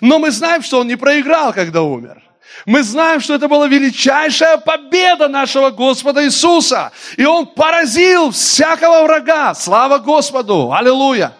Но 0.00 0.18
мы 0.18 0.30
знаем, 0.30 0.62
что 0.62 0.80
он 0.80 0.88
не 0.88 0.96
проиграл, 0.96 1.52
когда 1.52 1.82
умер. 1.82 2.22
Мы 2.66 2.82
знаем, 2.82 3.20
что 3.20 3.34
это 3.34 3.48
была 3.48 3.66
величайшая 3.66 4.56
победа 4.56 5.28
нашего 5.28 5.70
Господа 5.70 6.24
Иисуса. 6.24 6.92
И 7.16 7.24
Он 7.24 7.46
поразил 7.46 8.30
всякого 8.30 9.04
врага. 9.04 9.54
Слава 9.54 9.98
Господу! 9.98 10.72
Аллилуйя! 10.72 11.34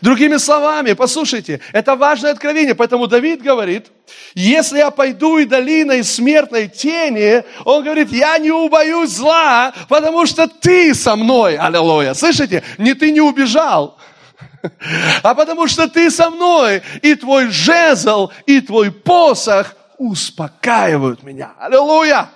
Другими 0.00 0.36
словами, 0.38 0.94
послушайте, 0.94 1.60
это 1.72 1.94
важное 1.94 2.32
откровение, 2.32 2.74
поэтому 2.74 3.06
Давид 3.06 3.40
говорит, 3.40 3.86
если 4.34 4.78
я 4.78 4.90
пойду 4.90 5.38
и 5.38 5.44
долиной 5.44 6.02
смертной 6.02 6.66
тени, 6.66 7.44
он 7.64 7.84
говорит, 7.84 8.10
я 8.10 8.36
не 8.38 8.50
убоюсь 8.50 9.10
зла, 9.10 9.72
потому 9.88 10.26
что 10.26 10.48
ты 10.48 10.92
со 10.92 11.14
мной, 11.14 11.56
аллилуйя. 11.56 12.14
Слышите, 12.14 12.64
не 12.78 12.94
ты 12.94 13.12
не 13.12 13.20
убежал, 13.20 13.96
а 15.22 15.34
потому 15.34 15.68
что 15.68 15.88
ты 15.88 16.10
со 16.10 16.30
мной, 16.30 16.82
и 17.02 17.14
твой 17.14 17.50
жезл, 17.50 18.32
и 18.46 18.60
твой 18.60 18.90
посох 18.90 19.76
успокаивают 19.98 21.22
меня. 21.22 21.54
Аллилуйя! 21.58 22.30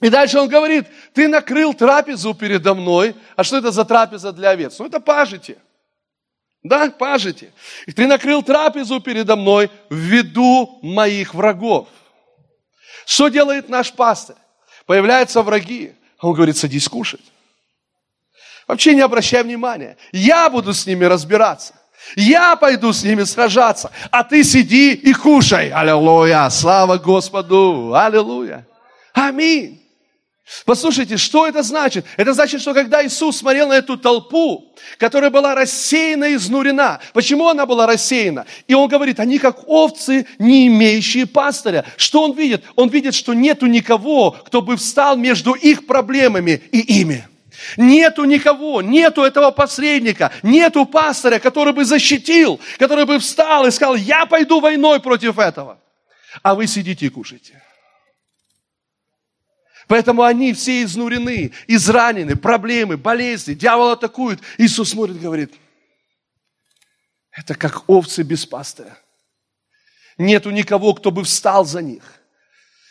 И 0.00 0.10
дальше 0.10 0.38
он 0.38 0.48
говорит, 0.48 0.86
ты 1.12 1.26
накрыл 1.26 1.74
трапезу 1.74 2.32
передо 2.34 2.74
мной. 2.74 3.16
А 3.36 3.42
что 3.42 3.56
это 3.56 3.72
за 3.72 3.84
трапеза 3.84 4.32
для 4.32 4.50
овец? 4.50 4.78
Ну, 4.78 4.86
это 4.86 5.00
пажити. 5.00 5.58
Да, 6.62 6.90
пажити. 6.90 7.52
И 7.86 7.92
ты 7.92 8.06
накрыл 8.06 8.42
трапезу 8.42 9.00
передо 9.00 9.36
мной 9.36 9.70
в 9.90 9.94
виду 9.94 10.78
моих 10.82 11.34
врагов. 11.34 11.88
Что 13.06 13.28
делает 13.28 13.68
наш 13.68 13.92
пастырь? 13.92 14.36
Появляются 14.86 15.42
враги. 15.42 15.94
Он 16.20 16.32
говорит, 16.32 16.56
садись 16.56 16.88
кушать. 16.88 17.24
Вообще 18.66 18.94
не 18.94 19.00
обращай 19.00 19.42
внимания. 19.42 19.96
Я 20.12 20.50
буду 20.50 20.74
с 20.74 20.86
ними 20.86 21.04
разбираться. 21.06 21.74
Я 22.16 22.56
пойду 22.56 22.92
с 22.92 23.02
ними 23.02 23.24
сражаться, 23.24 23.90
а 24.10 24.24
ты 24.24 24.44
сиди 24.44 24.92
и 24.92 25.12
кушай. 25.12 25.70
Аллилуйя, 25.70 26.48
слава 26.50 26.98
Господу, 26.98 27.94
аллилуйя. 27.94 28.66
Аминь. 29.12 29.78
Послушайте, 30.64 31.18
что 31.18 31.46
это 31.46 31.62
значит? 31.62 32.06
Это 32.16 32.32
значит, 32.32 32.62
что 32.62 32.72
когда 32.72 33.04
Иисус 33.04 33.36
смотрел 33.36 33.68
на 33.68 33.74
эту 33.74 33.98
толпу, 33.98 34.72
которая 34.96 35.30
была 35.30 35.54
рассеяна 35.54 36.24
и 36.24 36.36
изнурена, 36.36 37.00
почему 37.12 37.48
она 37.48 37.66
была 37.66 37.86
рассеяна? 37.86 38.46
И 38.66 38.72
он 38.72 38.88
говорит, 38.88 39.20
они 39.20 39.38
как 39.38 39.68
овцы, 39.68 40.26
не 40.38 40.68
имеющие 40.68 41.26
пастыря. 41.26 41.84
Что 41.98 42.22
он 42.22 42.32
видит? 42.32 42.64
Он 42.76 42.88
видит, 42.88 43.14
что 43.14 43.34
нету 43.34 43.66
никого, 43.66 44.30
кто 44.30 44.62
бы 44.62 44.76
встал 44.76 45.16
между 45.16 45.52
их 45.52 45.86
проблемами 45.86 46.62
и 46.72 47.00
ими. 47.00 47.26
Нету 47.76 48.24
никого, 48.24 48.82
нету 48.82 49.22
этого 49.22 49.50
посредника, 49.50 50.32
нету 50.42 50.86
пастыря, 50.86 51.38
который 51.38 51.72
бы 51.72 51.84
защитил, 51.84 52.60
который 52.78 53.04
бы 53.04 53.18
встал 53.18 53.66
и 53.66 53.70
сказал, 53.70 53.96
я 53.96 54.26
пойду 54.26 54.60
войной 54.60 55.00
против 55.00 55.38
этого. 55.38 55.78
А 56.42 56.54
вы 56.54 56.66
сидите 56.66 57.06
и 57.06 57.08
кушаете. 57.08 57.62
Поэтому 59.86 60.22
они 60.22 60.52
все 60.52 60.82
изнурены, 60.82 61.52
изранены, 61.66 62.36
проблемы, 62.36 62.96
болезни, 62.96 63.54
дьявол 63.54 63.90
атакует. 63.90 64.40
Иисус 64.58 64.90
смотрит 64.90 65.16
и 65.16 65.20
говорит, 65.20 65.54
это 67.32 67.54
как 67.54 67.88
овцы 67.88 68.22
без 68.22 68.44
пастыря. 68.44 68.98
Нету 70.18 70.50
никого, 70.50 70.92
кто 70.94 71.10
бы 71.10 71.24
встал 71.24 71.64
за 71.64 71.80
них. 71.80 72.02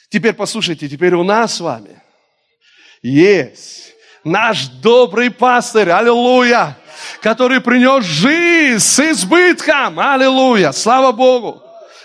Теперь 0.09 0.33
послушайте, 0.33 0.87
теперь 0.87 1.13
у 1.15 1.23
нас 1.23 1.55
с 1.55 1.59
вами 1.59 2.01
есть 3.01 3.93
наш 4.27 4.67
добрый 4.67 5.31
пастырь, 5.31 5.89
аллилуйя, 5.89 6.77
который 7.21 7.61
принес 7.61 8.03
жизнь 8.03 8.79
с 8.79 8.99
избытком, 8.99 9.99
аллилуйя, 9.99 10.71
слава 10.71 11.11
Богу, 11.11 11.61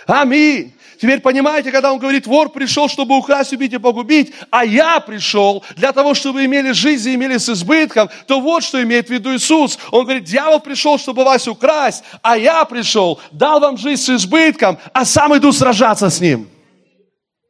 аминь. 0.06 0.72
Теперь 1.00 1.20
понимаете, 1.20 1.72
когда 1.72 1.92
он 1.92 1.98
говорит, 1.98 2.28
вор 2.28 2.50
пришел, 2.50 2.88
чтобы 2.88 3.18
украсть, 3.18 3.52
убить 3.52 3.72
и 3.72 3.78
погубить, 3.78 4.32
а 4.50 4.64
я 4.64 5.00
пришел 5.00 5.64
для 5.74 5.90
того, 5.90 6.14
чтобы 6.14 6.44
имели 6.44 6.70
жизнь 6.70 7.10
и 7.10 7.14
имели 7.16 7.38
с 7.38 7.48
избытком, 7.48 8.08
то 8.28 8.40
вот 8.40 8.62
что 8.62 8.80
имеет 8.80 9.08
в 9.08 9.10
виду 9.10 9.34
Иисус. 9.34 9.80
Он 9.90 10.04
говорит, 10.04 10.22
дьявол 10.22 10.60
пришел, 10.60 10.98
чтобы 10.98 11.24
вас 11.24 11.48
украсть, 11.48 12.04
а 12.22 12.38
я 12.38 12.64
пришел, 12.64 13.18
дал 13.32 13.58
вам 13.58 13.78
жизнь 13.78 14.00
с 14.00 14.10
избытком, 14.10 14.78
а 14.92 15.04
сам 15.04 15.36
иду 15.36 15.50
сражаться 15.50 16.08
с 16.08 16.20
ним. 16.20 16.48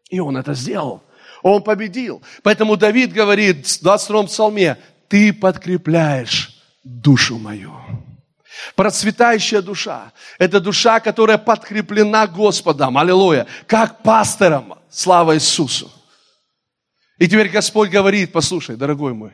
И 0.09 0.19
он 0.19 0.39
это 0.39 0.55
сделал. 0.55 1.03
Он 1.43 1.63
победил. 1.63 2.23
Поэтому 2.43 2.77
Давид 2.77 3.13
говорит 3.13 3.67
в 3.67 3.83
22 3.83 4.23
псалме, 4.25 4.79
ты 5.09 5.33
подкрепляешь 5.33 6.63
душу 6.85 7.39
мою. 7.39 7.75
Процветающая 8.77 9.61
душа– 9.61 10.13
это 10.39 10.61
душа, 10.61 11.01
которая 11.01 11.39
подкреплена 11.39 12.27
Господом, 12.27 12.97
аллилуйя, 12.97 13.47
как 13.67 14.03
пастором, 14.03 14.75
слава 14.91 15.35
Иисусу. 15.35 15.91
И 17.19 17.27
теперь 17.27 17.49
Господь 17.49 17.91
говорит, 17.91 18.33
послушай, 18.33 18.77
дорогой 18.77 19.15
мой, 19.15 19.33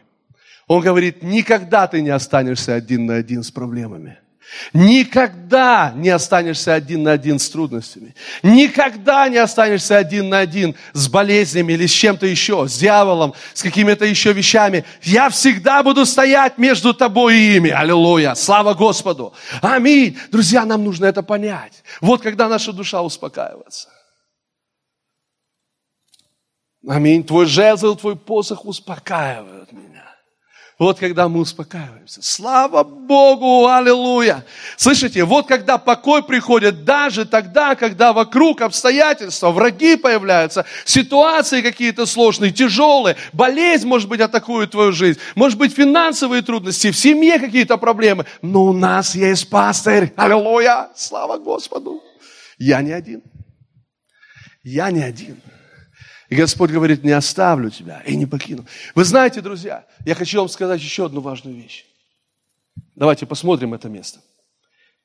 Он 0.66 0.80
говорит, 0.80 1.22
никогда 1.22 1.86
ты 1.86 2.00
не 2.00 2.10
останешься 2.10 2.74
один 2.74 3.06
на 3.06 3.16
один 3.16 3.42
с 3.42 3.50
проблемами– 3.50 4.18
Никогда 4.72 5.92
не 5.94 6.08
останешься 6.08 6.74
один 6.74 7.02
на 7.02 7.12
один 7.12 7.38
с 7.38 7.48
трудностями. 7.48 8.14
Никогда 8.42 9.28
не 9.28 9.36
останешься 9.38 9.96
один 9.96 10.28
на 10.28 10.38
один 10.38 10.74
с 10.92 11.08
болезнями 11.08 11.74
или 11.74 11.86
с 11.86 11.90
чем-то 11.90 12.26
еще, 12.26 12.66
с 12.66 12.78
дьяволом, 12.78 13.34
с 13.54 13.62
какими-то 13.62 14.04
еще 14.04 14.32
вещами. 14.32 14.84
Я 15.02 15.30
всегда 15.30 15.82
буду 15.82 16.04
стоять 16.06 16.58
между 16.58 16.94
тобой 16.94 17.36
и 17.36 17.56
ими. 17.56 17.70
Аллилуйя. 17.70 18.34
Слава 18.34 18.74
Господу. 18.74 19.32
Аминь. 19.62 20.18
Друзья, 20.30 20.64
нам 20.64 20.84
нужно 20.84 21.06
это 21.06 21.22
понять. 21.22 21.82
Вот 22.00 22.22
когда 22.22 22.48
наша 22.48 22.72
душа 22.72 23.02
успокаивается. 23.02 23.88
Аминь. 26.86 27.24
Твой 27.24 27.46
жезл, 27.46 27.96
твой 27.96 28.16
посох 28.16 28.64
успокаивают 28.64 29.72
меня. 29.72 30.07
Вот 30.78 31.00
когда 31.00 31.28
мы 31.28 31.40
успокаиваемся. 31.40 32.22
Слава 32.22 32.84
Богу, 32.84 33.66
аллилуйя. 33.66 34.44
Слышите, 34.76 35.24
вот 35.24 35.48
когда 35.48 35.76
покой 35.76 36.22
приходит 36.22 36.84
даже 36.84 37.24
тогда, 37.24 37.74
когда 37.74 38.12
вокруг 38.12 38.60
обстоятельства, 38.60 39.50
враги 39.50 39.96
появляются, 39.96 40.66
ситуации 40.84 41.62
какие-то 41.62 42.06
сложные, 42.06 42.52
тяжелые, 42.52 43.16
болезнь, 43.32 43.88
может 43.88 44.08
быть, 44.08 44.20
атакует 44.20 44.70
твою 44.70 44.92
жизнь, 44.92 45.18
может 45.34 45.58
быть, 45.58 45.74
финансовые 45.74 46.42
трудности, 46.42 46.92
в 46.92 46.96
семье 46.96 47.40
какие-то 47.40 47.76
проблемы. 47.76 48.24
Но 48.40 48.66
у 48.66 48.72
нас 48.72 49.16
есть 49.16 49.50
пастырь. 49.50 50.12
Аллилуйя. 50.14 50.90
Слава 50.94 51.38
Господу. 51.38 52.00
Я 52.56 52.82
не 52.82 52.92
один. 52.92 53.22
Я 54.62 54.92
не 54.92 55.02
один. 55.02 55.40
И 56.28 56.36
Господь 56.36 56.70
говорит, 56.70 57.04
не 57.04 57.12
оставлю 57.12 57.70
тебя 57.70 58.02
и 58.06 58.14
не 58.14 58.26
покину. 58.26 58.66
Вы 58.94 59.04
знаете, 59.04 59.40
друзья, 59.40 59.86
я 60.04 60.14
хочу 60.14 60.38
вам 60.38 60.48
сказать 60.48 60.80
еще 60.80 61.06
одну 61.06 61.20
важную 61.20 61.56
вещь. 61.56 61.86
Давайте 62.94 63.24
посмотрим 63.24 63.72
это 63.74 63.88
место. 63.88 64.20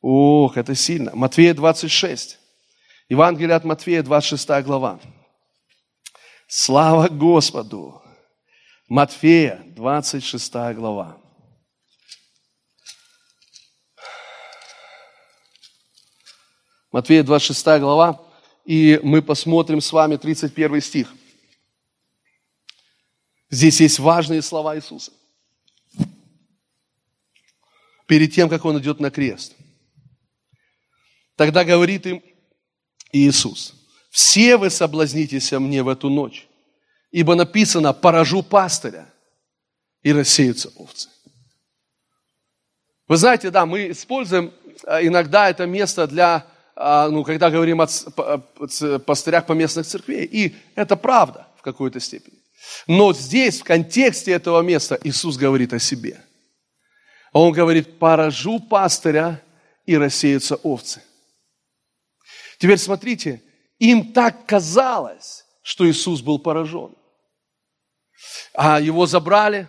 Ох, 0.01 0.57
это 0.57 0.75
сильно. 0.75 1.11
Матфея 1.15 1.53
26. 1.53 2.39
Евангелие 3.07 3.55
от 3.55 3.63
Матфея, 3.63 4.03
26 4.03 4.65
глава. 4.65 4.99
Слава 6.47 7.07
Господу! 7.07 8.01
Матфея, 8.89 9.63
26 9.67 10.53
глава. 10.75 11.17
Матфея, 16.91 17.23
26 17.23 17.79
глава, 17.79 18.21
и 18.65 18.99
мы 19.03 19.21
посмотрим 19.21 19.81
с 19.81 19.91
вами 19.91 20.15
31 20.15 20.81
стих. 20.81 21.13
Здесь 23.49 23.81
есть 23.81 23.99
важные 23.99 24.41
слова 24.41 24.75
Иисуса. 24.75 25.11
Перед 28.07 28.33
тем, 28.33 28.49
как 28.49 28.65
Он 28.65 28.79
идет 28.79 28.99
на 28.99 29.11
крест. 29.11 29.55
Тогда 31.35 31.63
говорит 31.63 32.05
им 32.05 32.23
Иисус, 33.11 33.73
«Все 34.09 34.57
вы 34.57 34.69
соблазнитесь 34.69 35.51
мне 35.51 35.83
в 35.83 35.87
эту 35.87 36.09
ночь, 36.09 36.47
ибо 37.11 37.35
написано, 37.35 37.93
поражу 37.93 38.43
пастыря, 38.43 39.11
и 40.01 40.11
рассеются 40.11 40.69
овцы». 40.75 41.09
Вы 43.07 43.17
знаете, 43.17 43.51
да, 43.51 43.65
мы 43.65 43.91
используем 43.91 44.53
а, 44.85 45.01
иногда 45.03 45.49
это 45.49 45.65
место 45.65 46.07
для, 46.07 46.47
ну, 46.75 47.23
когда 47.23 47.49
говорим 47.49 47.81
о 47.81 47.87
пастырях 48.99 49.45
поместных 49.45 49.85
церквей, 49.85 50.25
и 50.25 50.55
это 50.75 50.95
правда 50.95 51.47
в 51.57 51.61
какой-то 51.61 51.99
степени. 51.99 52.39
Но 52.87 53.13
здесь, 53.13 53.61
в 53.61 53.63
контексте 53.63 54.31
этого 54.31 54.61
места, 54.61 54.99
Иисус 55.03 55.37
говорит 55.37 55.73
о 55.73 55.79
себе. 55.79 56.21
Он 57.31 57.51
говорит, 57.51 57.99
поражу 57.99 58.59
пастыря 58.59 59.41
и 59.85 59.97
рассеются 59.97 60.55
овцы. 60.55 61.01
Теперь 62.59 62.77
смотрите, 62.77 63.41
им 63.79 64.13
так 64.13 64.45
казалось, 64.45 65.45
что 65.61 65.89
Иисус 65.89 66.21
был 66.21 66.39
поражен. 66.39 66.95
А 68.53 68.79
его 68.79 69.05
забрали, 69.05 69.67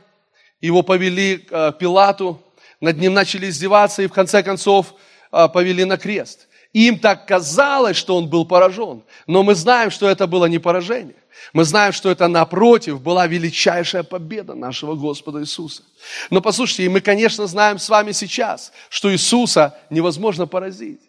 его 0.60 0.82
повели 0.82 1.38
к 1.38 1.52
э, 1.52 1.72
Пилату, 1.78 2.40
над 2.80 2.98
ним 2.98 3.14
начали 3.14 3.48
издеваться 3.48 4.02
и 4.02 4.06
в 4.06 4.12
конце 4.12 4.42
концов 4.42 4.94
э, 5.32 5.48
повели 5.48 5.84
на 5.84 5.96
крест. 5.96 6.48
Им 6.74 6.98
так 6.98 7.26
казалось, 7.26 7.96
что 7.96 8.16
он 8.16 8.28
был 8.28 8.44
поражен, 8.44 9.04
но 9.28 9.44
мы 9.44 9.54
знаем, 9.54 9.92
что 9.92 10.08
это 10.08 10.26
было 10.26 10.46
не 10.46 10.58
поражение. 10.58 11.14
Мы 11.52 11.64
знаем, 11.64 11.92
что 11.92 12.10
это 12.10 12.26
напротив 12.26 13.00
была 13.00 13.28
величайшая 13.28 14.02
победа 14.02 14.54
нашего 14.54 14.96
Господа 14.96 15.40
Иисуса. 15.40 15.84
Но 16.30 16.40
послушайте, 16.40 16.84
и 16.84 16.88
мы, 16.88 17.00
конечно, 17.00 17.46
знаем 17.46 17.78
с 17.78 17.88
вами 17.88 18.10
сейчас, 18.10 18.72
что 18.88 19.12
Иисуса 19.12 19.78
невозможно 19.88 20.48
поразить, 20.48 21.00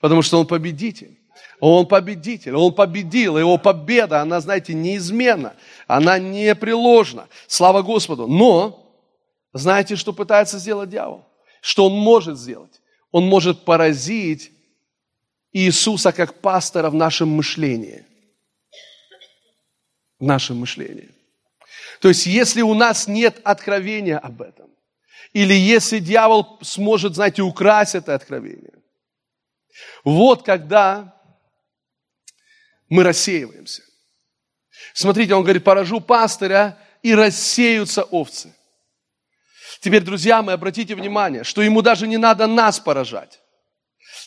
потому 0.00 0.22
что 0.22 0.38
Он 0.38 0.46
победитель. 0.46 1.18
Он 1.58 1.86
победитель, 1.86 2.54
Он 2.54 2.72
победил, 2.72 3.36
Его 3.36 3.58
победа, 3.58 4.20
она, 4.22 4.40
знаете, 4.40 4.74
неизменна, 4.74 5.54
она 5.88 6.20
непреложна. 6.20 7.26
Слава 7.48 7.82
Господу. 7.82 8.28
Но, 8.28 8.94
знаете, 9.52 9.96
что 9.96 10.12
пытается 10.12 10.58
сделать 10.58 10.88
дьявол? 10.88 11.24
Что 11.60 11.86
он 11.86 11.94
может 11.94 12.38
сделать? 12.38 12.80
Он 13.10 13.26
может 13.26 13.64
поразить 13.64 14.52
Иисуса 15.52 16.12
как 16.12 16.40
пастора 16.40 16.90
в 16.90 16.94
нашем 16.94 17.28
мышлении 17.28 18.04
в 20.20 20.24
нашем 20.24 20.58
мышлении. 20.58 21.10
То 22.00 22.08
есть, 22.08 22.26
если 22.26 22.62
у 22.62 22.74
нас 22.74 23.08
нет 23.08 23.40
откровения 23.42 24.18
об 24.18 24.42
этом, 24.42 24.70
или 25.32 25.54
если 25.54 25.98
дьявол 25.98 26.58
сможет, 26.62 27.14
знаете, 27.14 27.42
украсть 27.42 27.94
это 27.94 28.14
откровение, 28.14 28.74
вот 30.04 30.44
когда 30.44 31.16
мы 32.88 33.02
рассеиваемся. 33.02 33.82
Смотрите, 34.92 35.34
он 35.34 35.42
говорит, 35.42 35.64
поражу 35.64 36.00
пастыря, 36.00 36.78
и 37.02 37.14
рассеются 37.14 38.02
овцы. 38.02 38.54
Теперь, 39.80 40.02
друзья 40.02 40.42
мои, 40.42 40.54
обратите 40.54 40.94
внимание, 40.94 41.44
что 41.44 41.62
ему 41.62 41.80
даже 41.80 42.06
не 42.06 42.18
надо 42.18 42.46
нас 42.46 42.78
поражать. 42.78 43.39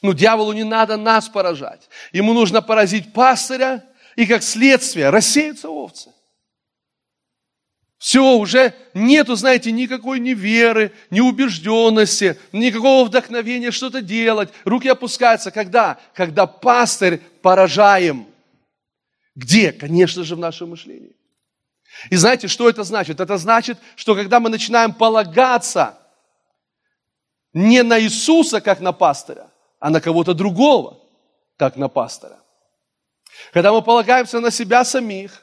Ну, 0.02 0.14
дьяволу 0.14 0.54
не 0.54 0.64
надо 0.64 0.98
нас 0.98 1.30
поражать. 1.30 1.90
Ему 2.12 2.34
нужно 2.34 2.62
поразить 2.62 3.14
пастыря, 3.14 3.84
и 4.16 4.26
как 4.26 4.44
следствие 4.44 5.10
рассеются 5.10 5.70
овцы. 5.70 6.12
Все, 8.04 8.36
уже 8.36 8.74
нету, 8.94 9.36
знаете, 9.36 9.72
никакой 9.72 10.20
ни 10.20 10.32
веры, 10.32 10.92
ни 11.10 11.22
убежденности, 11.22 12.38
никакого 12.52 13.06
вдохновения 13.06 13.72
что-то 13.72 14.02
делать. 14.02 14.50
Руки 14.66 14.90
опускаются. 14.90 15.52
Когда? 15.52 15.98
Когда 16.14 16.46
пастырь 16.46 17.20
поражаем. 17.42 18.28
Где? 19.36 19.72
Конечно 19.72 20.26
же, 20.26 20.36
в 20.36 20.40
нашем 20.40 20.72
мышлении. 20.72 21.16
И 22.10 22.18
знаете, 22.18 22.50
что 22.50 22.68
это 22.68 22.84
значит? 22.84 23.22
Это 23.22 23.38
значит, 23.38 23.80
что 23.96 24.16
когда 24.16 24.42
мы 24.42 24.50
начинаем 24.50 24.94
полагаться 24.94 25.98
не 27.54 27.84
на 27.84 28.02
Иисуса, 28.02 28.60
как 28.60 28.82
на 28.82 28.92
пастыря, 28.92 29.50
а 29.84 29.90
на 29.90 30.00
кого-то 30.00 30.34
другого, 30.34 30.98
как 31.58 31.76
на 31.76 31.90
пастора. 31.90 32.40
Когда 33.52 33.74
мы 33.74 33.82
полагаемся 33.82 34.40
на 34.40 34.50
себя 34.50 34.86
самих, 34.86 35.42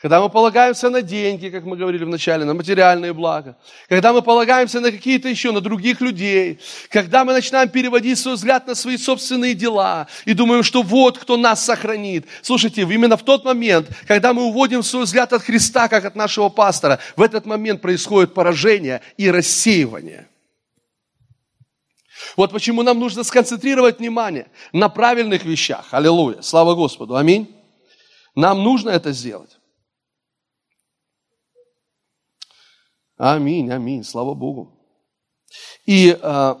когда 0.00 0.20
мы 0.20 0.28
полагаемся 0.28 0.90
на 0.90 1.02
деньги, 1.02 1.48
как 1.48 1.64
мы 1.64 1.76
говорили 1.76 2.04
вначале, 2.04 2.44
на 2.44 2.54
материальные 2.54 3.12
блага, 3.12 3.56
когда 3.88 4.12
мы 4.12 4.22
полагаемся 4.22 4.78
на 4.78 4.92
какие-то 4.92 5.28
еще, 5.28 5.50
на 5.50 5.60
других 5.60 6.00
людей, 6.00 6.60
когда 6.88 7.24
мы 7.24 7.32
начинаем 7.32 7.68
переводить 7.68 8.16
свой 8.16 8.34
взгляд 8.34 8.64
на 8.68 8.76
свои 8.76 8.96
собственные 8.96 9.54
дела 9.54 10.06
и 10.24 10.34
думаем, 10.34 10.62
что 10.62 10.82
вот 10.82 11.18
кто 11.18 11.36
нас 11.36 11.64
сохранит. 11.64 12.26
Слушайте, 12.42 12.82
именно 12.82 13.16
в 13.16 13.24
тот 13.24 13.44
момент, 13.44 13.88
когда 14.06 14.32
мы 14.32 14.44
уводим 14.44 14.84
свой 14.84 15.02
взгляд 15.02 15.32
от 15.32 15.42
Христа, 15.42 15.88
как 15.88 16.04
от 16.04 16.14
нашего 16.14 16.48
пастора, 16.48 17.00
в 17.16 17.22
этот 17.22 17.44
момент 17.44 17.80
происходит 17.80 18.34
поражение 18.34 19.00
и 19.16 19.28
рассеивание– 19.32 20.28
вот 22.36 22.52
почему 22.52 22.82
нам 22.82 22.98
нужно 22.98 23.24
сконцентрировать 23.24 23.98
внимание 23.98 24.50
на 24.72 24.88
правильных 24.88 25.44
вещах. 25.44 25.92
Аллилуйя. 25.92 26.42
Слава 26.42 26.74
Господу. 26.74 27.16
Аминь. 27.16 27.54
Нам 28.34 28.62
нужно 28.62 28.90
это 28.90 29.12
сделать. 29.12 29.58
Аминь, 33.16 33.70
аминь. 33.70 34.02
Слава 34.02 34.34
Богу. 34.34 34.76
И 35.86 36.18
а, 36.20 36.58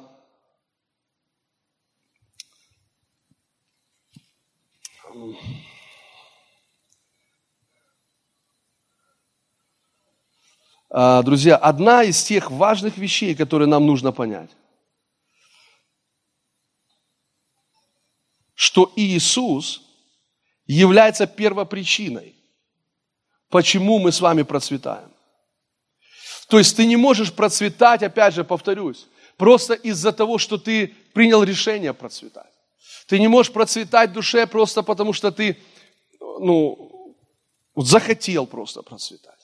а, 10.90 11.22
Друзья, 11.22 11.56
одна 11.56 12.04
из 12.04 12.22
тех 12.22 12.52
важных 12.52 12.98
вещей, 12.98 13.34
которые 13.34 13.66
нам 13.66 13.84
нужно 13.84 14.12
понять, 14.12 14.50
что 18.54 18.92
Иисус 18.96 19.82
является 20.66 21.26
первопричиной, 21.26 22.34
почему 23.50 23.98
мы 23.98 24.12
с 24.12 24.20
вами 24.20 24.42
процветаем. 24.42 25.10
То 26.48 26.58
есть 26.58 26.76
ты 26.76 26.86
не 26.86 26.96
можешь 26.96 27.32
процветать, 27.32 28.02
опять 28.02 28.34
же, 28.34 28.44
повторюсь, 28.44 29.06
просто 29.36 29.74
из-за 29.74 30.12
того, 30.12 30.38
что 30.38 30.58
ты 30.58 30.94
принял 31.12 31.42
решение 31.42 31.92
процветать. 31.92 32.52
Ты 33.06 33.18
не 33.18 33.28
можешь 33.28 33.52
процветать 33.52 34.10
в 34.10 34.14
душе 34.14 34.46
просто 34.46 34.82
потому, 34.82 35.12
что 35.12 35.30
ты, 35.30 35.58
ну, 36.20 37.16
захотел 37.76 38.46
просто 38.46 38.82
процветать. 38.82 39.34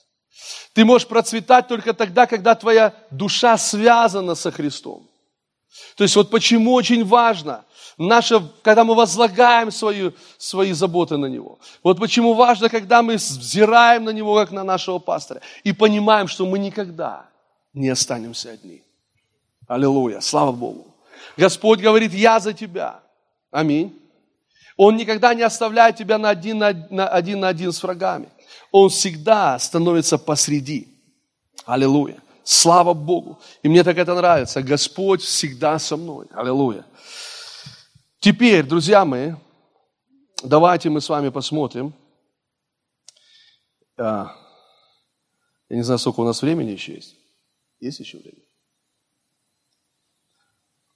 Ты 0.73 0.85
можешь 0.85 1.07
процветать 1.07 1.67
только 1.67 1.93
тогда, 1.93 2.25
когда 2.25 2.55
твоя 2.55 2.95
душа 3.11 3.57
связана 3.57 4.35
со 4.35 4.51
Христом. 4.51 5.09
То 5.95 6.03
есть 6.03 6.15
вот 6.15 6.29
почему 6.29 6.73
очень 6.73 7.05
важно, 7.05 7.65
наше, 7.97 8.41
когда 8.61 8.83
мы 8.83 8.95
возлагаем 8.95 9.71
свою, 9.71 10.13
свои 10.37 10.73
заботы 10.73 11.17
на 11.17 11.25
Него. 11.25 11.59
Вот 11.83 11.99
почему 11.99 12.33
важно, 12.33 12.69
когда 12.69 13.01
мы 13.01 13.15
взираем 13.15 14.03
на 14.05 14.11
Него, 14.11 14.35
как 14.35 14.51
на 14.51 14.63
нашего 14.63 14.99
пастора, 14.99 15.41
и 15.63 15.73
понимаем, 15.73 16.27
что 16.27 16.45
мы 16.45 16.59
никогда 16.59 17.25
не 17.73 17.89
останемся 17.89 18.51
одни. 18.51 18.81
Аллилуйя, 19.67 20.21
слава 20.21 20.51
Богу. 20.51 20.87
Господь 21.37 21.79
говорит, 21.79 22.13
я 22.13 22.39
за 22.39 22.53
тебя. 22.53 22.99
Аминь. 23.51 23.97
Он 24.77 24.95
никогда 24.97 25.33
не 25.33 25.43
оставляет 25.43 25.97
тебя 25.97 26.17
на 26.17 26.29
один 26.29 26.57
на, 26.57 26.73
на 26.89 27.07
один, 27.07 27.39
на 27.39 27.49
один 27.49 27.71
с 27.71 27.83
врагами. 27.83 28.29
Он 28.71 28.89
всегда 28.89 29.59
становится 29.59 30.17
посреди. 30.17 30.87
Аллилуйя. 31.65 32.17
Слава 32.43 32.93
Богу. 32.93 33.39
И 33.63 33.69
мне 33.69 33.83
так 33.83 33.97
это 33.97 34.15
нравится. 34.15 34.61
Господь 34.61 35.21
всегда 35.21 35.77
со 35.79 35.97
мной. 35.97 36.25
Аллилуйя. 36.33 36.83
Теперь, 38.21 38.63
друзья 38.63 39.03
мои, 39.03 39.33
давайте 40.43 40.91
мы 40.91 41.01
с 41.01 41.09
вами 41.09 41.29
посмотрим. 41.29 41.91
А, 43.97 44.37
я 45.69 45.75
не 45.75 45.81
знаю, 45.81 45.97
сколько 45.97 46.19
у 46.19 46.23
нас 46.23 46.39
времени 46.43 46.69
еще 46.69 46.93
есть. 46.93 47.17
Есть 47.79 47.99
еще 47.99 48.19
время? 48.19 48.43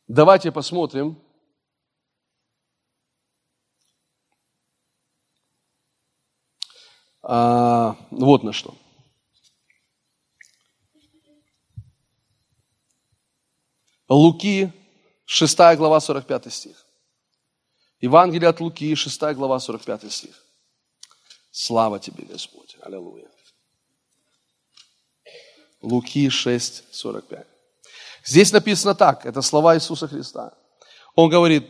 Давайте 0.07 0.51
посмотрим. 0.51 1.19
А, 7.23 7.97
вот 8.11 8.43
на 8.43 8.53
что. 8.53 8.75
Луки, 14.07 14.71
6 15.25 15.57
глава, 15.75 15.99
45 15.99 16.53
стих. 16.53 16.84
Евангелие 18.01 18.49
от 18.49 18.59
Луки, 18.59 18.93
6 18.95 19.21
глава, 19.33 19.59
45 19.59 20.11
стих. 20.11 20.35
Слава 21.51 21.99
тебе, 21.99 22.25
Господь. 22.25 22.75
Аллилуйя. 22.81 23.29
Луки 25.81 26.29
6, 26.29 26.83
45. 26.91 27.47
Здесь 28.25 28.51
написано 28.51 28.95
так, 28.95 29.25
это 29.25 29.41
слова 29.41 29.75
Иисуса 29.75 30.07
Христа. 30.07 30.53
Он 31.15 31.29
говорит, 31.29 31.69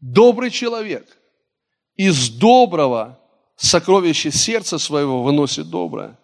добрый 0.00 0.50
человек 0.50 1.06
из 1.94 2.28
доброго 2.30 3.18
сокровища 3.56 4.30
сердца 4.30 4.78
своего 4.78 5.22
выносит 5.22 5.70
доброе, 5.70 6.18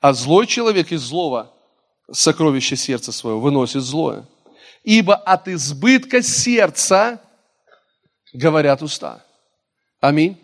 а 0.00 0.12
злой 0.12 0.46
человек 0.46 0.92
из 0.92 1.02
злого 1.02 1.52
сокровища 2.10 2.76
сердца 2.76 3.12
своего 3.12 3.40
выносит 3.40 3.82
злое. 3.82 4.26
Ибо 4.82 5.14
от 5.14 5.48
избытка 5.48 6.22
сердца 6.22 7.20
говорят 8.32 8.82
уста. 8.82 9.24
Аминь. 10.00 10.36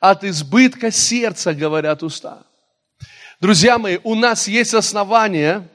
От 0.00 0.24
избытка 0.24 0.90
сердца 0.90 1.54
говорят 1.54 2.02
уста. 2.02 2.42
Друзья 3.40 3.78
мои, 3.78 3.98
у 4.04 4.14
нас 4.14 4.48
есть 4.48 4.74
основания, 4.74 5.68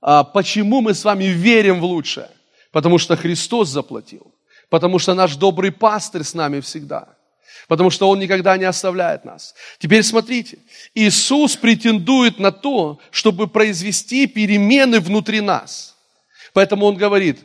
а, 0.00 0.24
почему 0.24 0.80
мы 0.80 0.94
с 0.94 1.04
вами 1.04 1.24
верим 1.24 1.80
в 1.80 1.84
лучшее. 1.84 2.30
Потому 2.72 2.98
что 2.98 3.16
Христос 3.16 3.68
заплатил. 3.68 4.34
Потому 4.68 4.98
что 4.98 5.14
наш 5.14 5.36
добрый 5.36 5.70
пастырь 5.70 6.24
с 6.24 6.34
нами 6.34 6.60
всегда. 6.60 7.08
Потому 7.68 7.90
что 7.90 8.08
Он 8.08 8.18
никогда 8.18 8.56
не 8.56 8.64
оставляет 8.64 9.24
нас. 9.24 9.54
Теперь 9.78 10.02
смотрите. 10.02 10.58
Иисус 10.94 11.56
претендует 11.56 12.38
на 12.38 12.50
то, 12.50 12.98
чтобы 13.10 13.46
произвести 13.46 14.26
перемены 14.26 15.00
внутри 15.00 15.40
нас. 15.40 15.96
Поэтому 16.52 16.86
Он 16.86 16.96
говорит, 16.96 17.40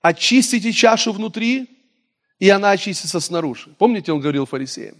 очистите 0.00 0.72
чашу 0.72 1.12
внутри, 1.12 1.71
и 2.42 2.48
она 2.48 2.72
очистится 2.72 3.20
снаружи. 3.20 3.70
Помните, 3.78 4.10
он 4.10 4.18
говорил 4.18 4.46
фарисеям? 4.46 4.96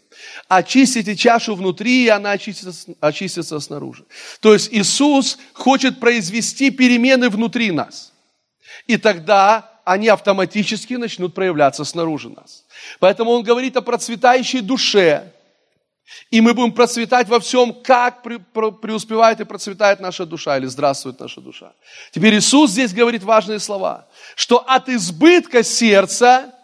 Очистите 0.46 1.16
чашу 1.16 1.56
внутри, 1.56 2.04
и 2.04 2.08
она 2.08 2.30
очистится, 2.30 2.92
очистится 3.00 3.58
снаружи. 3.58 4.04
То 4.38 4.52
есть 4.52 4.72
Иисус 4.72 5.38
хочет 5.52 5.98
произвести 5.98 6.70
перемены 6.70 7.28
внутри 7.30 7.72
нас. 7.72 8.12
И 8.86 8.96
тогда 8.96 9.72
они 9.84 10.06
автоматически 10.06 10.94
начнут 10.94 11.34
проявляться 11.34 11.82
снаружи 11.82 12.28
нас. 12.28 12.64
Поэтому 13.00 13.32
он 13.32 13.42
говорит 13.42 13.76
о 13.76 13.82
процветающей 13.82 14.60
душе. 14.60 15.32
И 16.30 16.40
мы 16.40 16.54
будем 16.54 16.70
процветать 16.70 17.28
во 17.28 17.40
всем, 17.40 17.74
как 17.74 18.22
преуспевает 18.22 19.40
и 19.40 19.44
процветает 19.44 19.98
наша 19.98 20.26
душа, 20.26 20.58
или 20.58 20.66
здравствует 20.66 21.18
наша 21.18 21.40
душа. 21.40 21.72
Теперь 22.12 22.36
Иисус 22.36 22.70
здесь 22.70 22.94
говорит 22.94 23.24
важные 23.24 23.58
слова, 23.58 24.06
что 24.36 24.58
от 24.58 24.88
избытка 24.88 25.64
сердца 25.64 26.54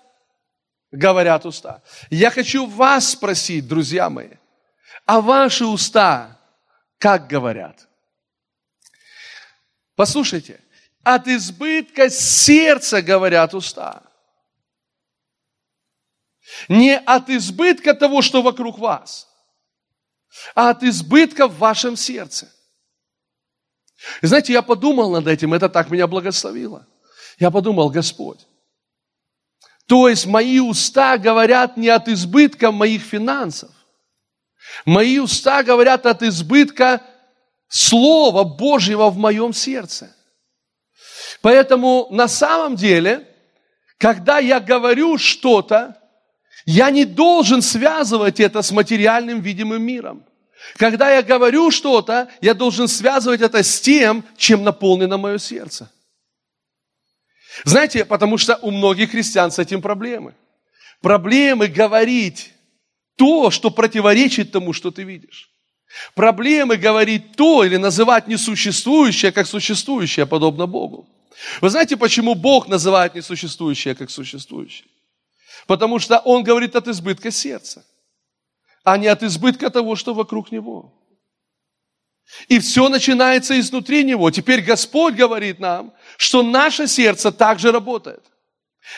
говорят 0.91 1.47
уста. 1.47 1.83
Я 2.11 2.31
хочу 2.31 2.67
вас 2.67 3.11
спросить, 3.11 3.67
друзья 3.67 4.11
мои, 4.11 4.31
а 5.07 5.21
ваши 5.21 5.65
уста 5.65 6.39
как 6.99 7.29
говорят? 7.29 7.89
Послушайте, 9.95 10.61
от 11.03 11.27
избытка 11.29 12.11
сердца 12.11 13.03
говорят 13.03 13.55
уста. 13.55 14.03
Не 16.69 16.99
от 16.99 17.29
избытка 17.29 17.95
того, 17.95 18.23
что 18.23 18.43
вокруг 18.43 18.79
вас, 18.79 19.29
а 20.55 20.71
от 20.71 20.83
избытка 20.83 21.47
в 21.47 21.59
вашем 21.59 21.97
сердце. 21.97 22.51
Знаете, 24.23 24.53
я 24.53 24.63
подумал 24.63 25.11
над 25.11 25.27
этим, 25.27 25.53
это 25.53 25.69
так 25.69 25.91
меня 25.91 26.07
благословило. 26.07 26.87
Я 27.39 27.51
подумал, 27.51 27.91
Господь, 27.91 28.48
то 29.89 30.07
есть 30.07 30.27
мои 30.27 30.61
уста 30.61 31.17
говорят 31.17 31.79
не 31.79 31.89
от 31.89 32.09
избытка 32.09 32.71
моих 32.71 33.03
финансов. 33.03 33.71
Мои 34.85 35.19
уста 35.19 35.63
говорят 35.63 36.05
от 36.05 36.23
избытка 36.23 37.03
Слова 37.69 38.45
Божьего 38.45 39.09
в 39.09 39.17
моем 39.17 39.55
сердце. 39.55 40.15
Поэтому 41.41 42.07
на 42.11 42.29
самом 42.29 42.77
деле, 42.77 43.27
когда 43.97 44.39
я 44.39 44.61
говорю 44.61 45.17
что-то, 45.17 45.97
я 46.67 46.91
не 46.91 47.07
должен 47.07 47.63
связывать 47.63 48.41
это 48.41 48.61
с 48.61 48.71
материальным 48.71 49.41
видимым 49.41 49.83
миром. 49.83 50.23
Когда 50.77 51.11
я 51.13 51.23
говорю 51.23 51.71
что-то, 51.71 52.29
я 52.43 52.53
должен 52.53 52.89
связывать 52.89 53.41
это 53.41 53.63
с 53.63 53.81
тем, 53.81 54.23
чем 54.37 54.65
наполнено 54.65 55.17
мое 55.17 55.39
сердце. 55.39 55.91
Знаете, 57.65 58.05
потому 58.05 58.39
что 58.39 58.57
у 58.63 58.71
многих 58.71 59.11
христиан 59.11 59.51
с 59.51 59.59
этим 59.59 59.83
проблемы. 59.83 60.35
Проблемы 61.01 61.69
говорить 61.69 62.53
то, 63.17 63.51
что 63.51 63.71
противоречит 63.71 64.53
тому, 64.53 64.73
что 64.73 64.91
ты 64.91 65.05
видишь. 65.05 65.51
Проблемы 66.15 66.77
говорить 66.77 67.37
то 67.37 67.65
или 67.65 67.77
называть 67.77 68.29
несуществующее, 68.29 69.33
как 69.33 69.47
существующее, 69.47 70.27
подобно 70.27 70.67
Богу. 70.67 71.09
Вы 71.61 71.71
знаете, 71.71 71.97
почему 71.97 72.35
Бог 72.35 72.69
называет 72.69 73.15
несуществующее, 73.15 73.95
как 73.95 74.11
существующее? 74.11 74.89
Потому 75.67 75.99
что 75.99 76.19
Он 76.19 76.43
говорит 76.43 76.77
от 76.77 76.89
избытка 76.89 77.31
сердца, 77.31 77.85
а 78.85 78.99
не 78.99 79.07
от 79.07 79.23
избытка 79.23 79.71
того, 79.71 79.97
что 79.97 80.15
вокруг 80.15 80.53
Него. 80.53 80.95
И 82.49 82.59
все 82.59 82.89
начинается 82.89 83.59
изнутри 83.59 84.05
Него. 84.05 84.31
Теперь 84.31 84.61
Господь 84.61 85.15
говорит 85.15 85.61
нам, 85.61 85.93
что 86.19 86.43
наше 86.43 86.89
сердце 86.89 87.31
также 87.31 87.71
работает. 87.71 88.23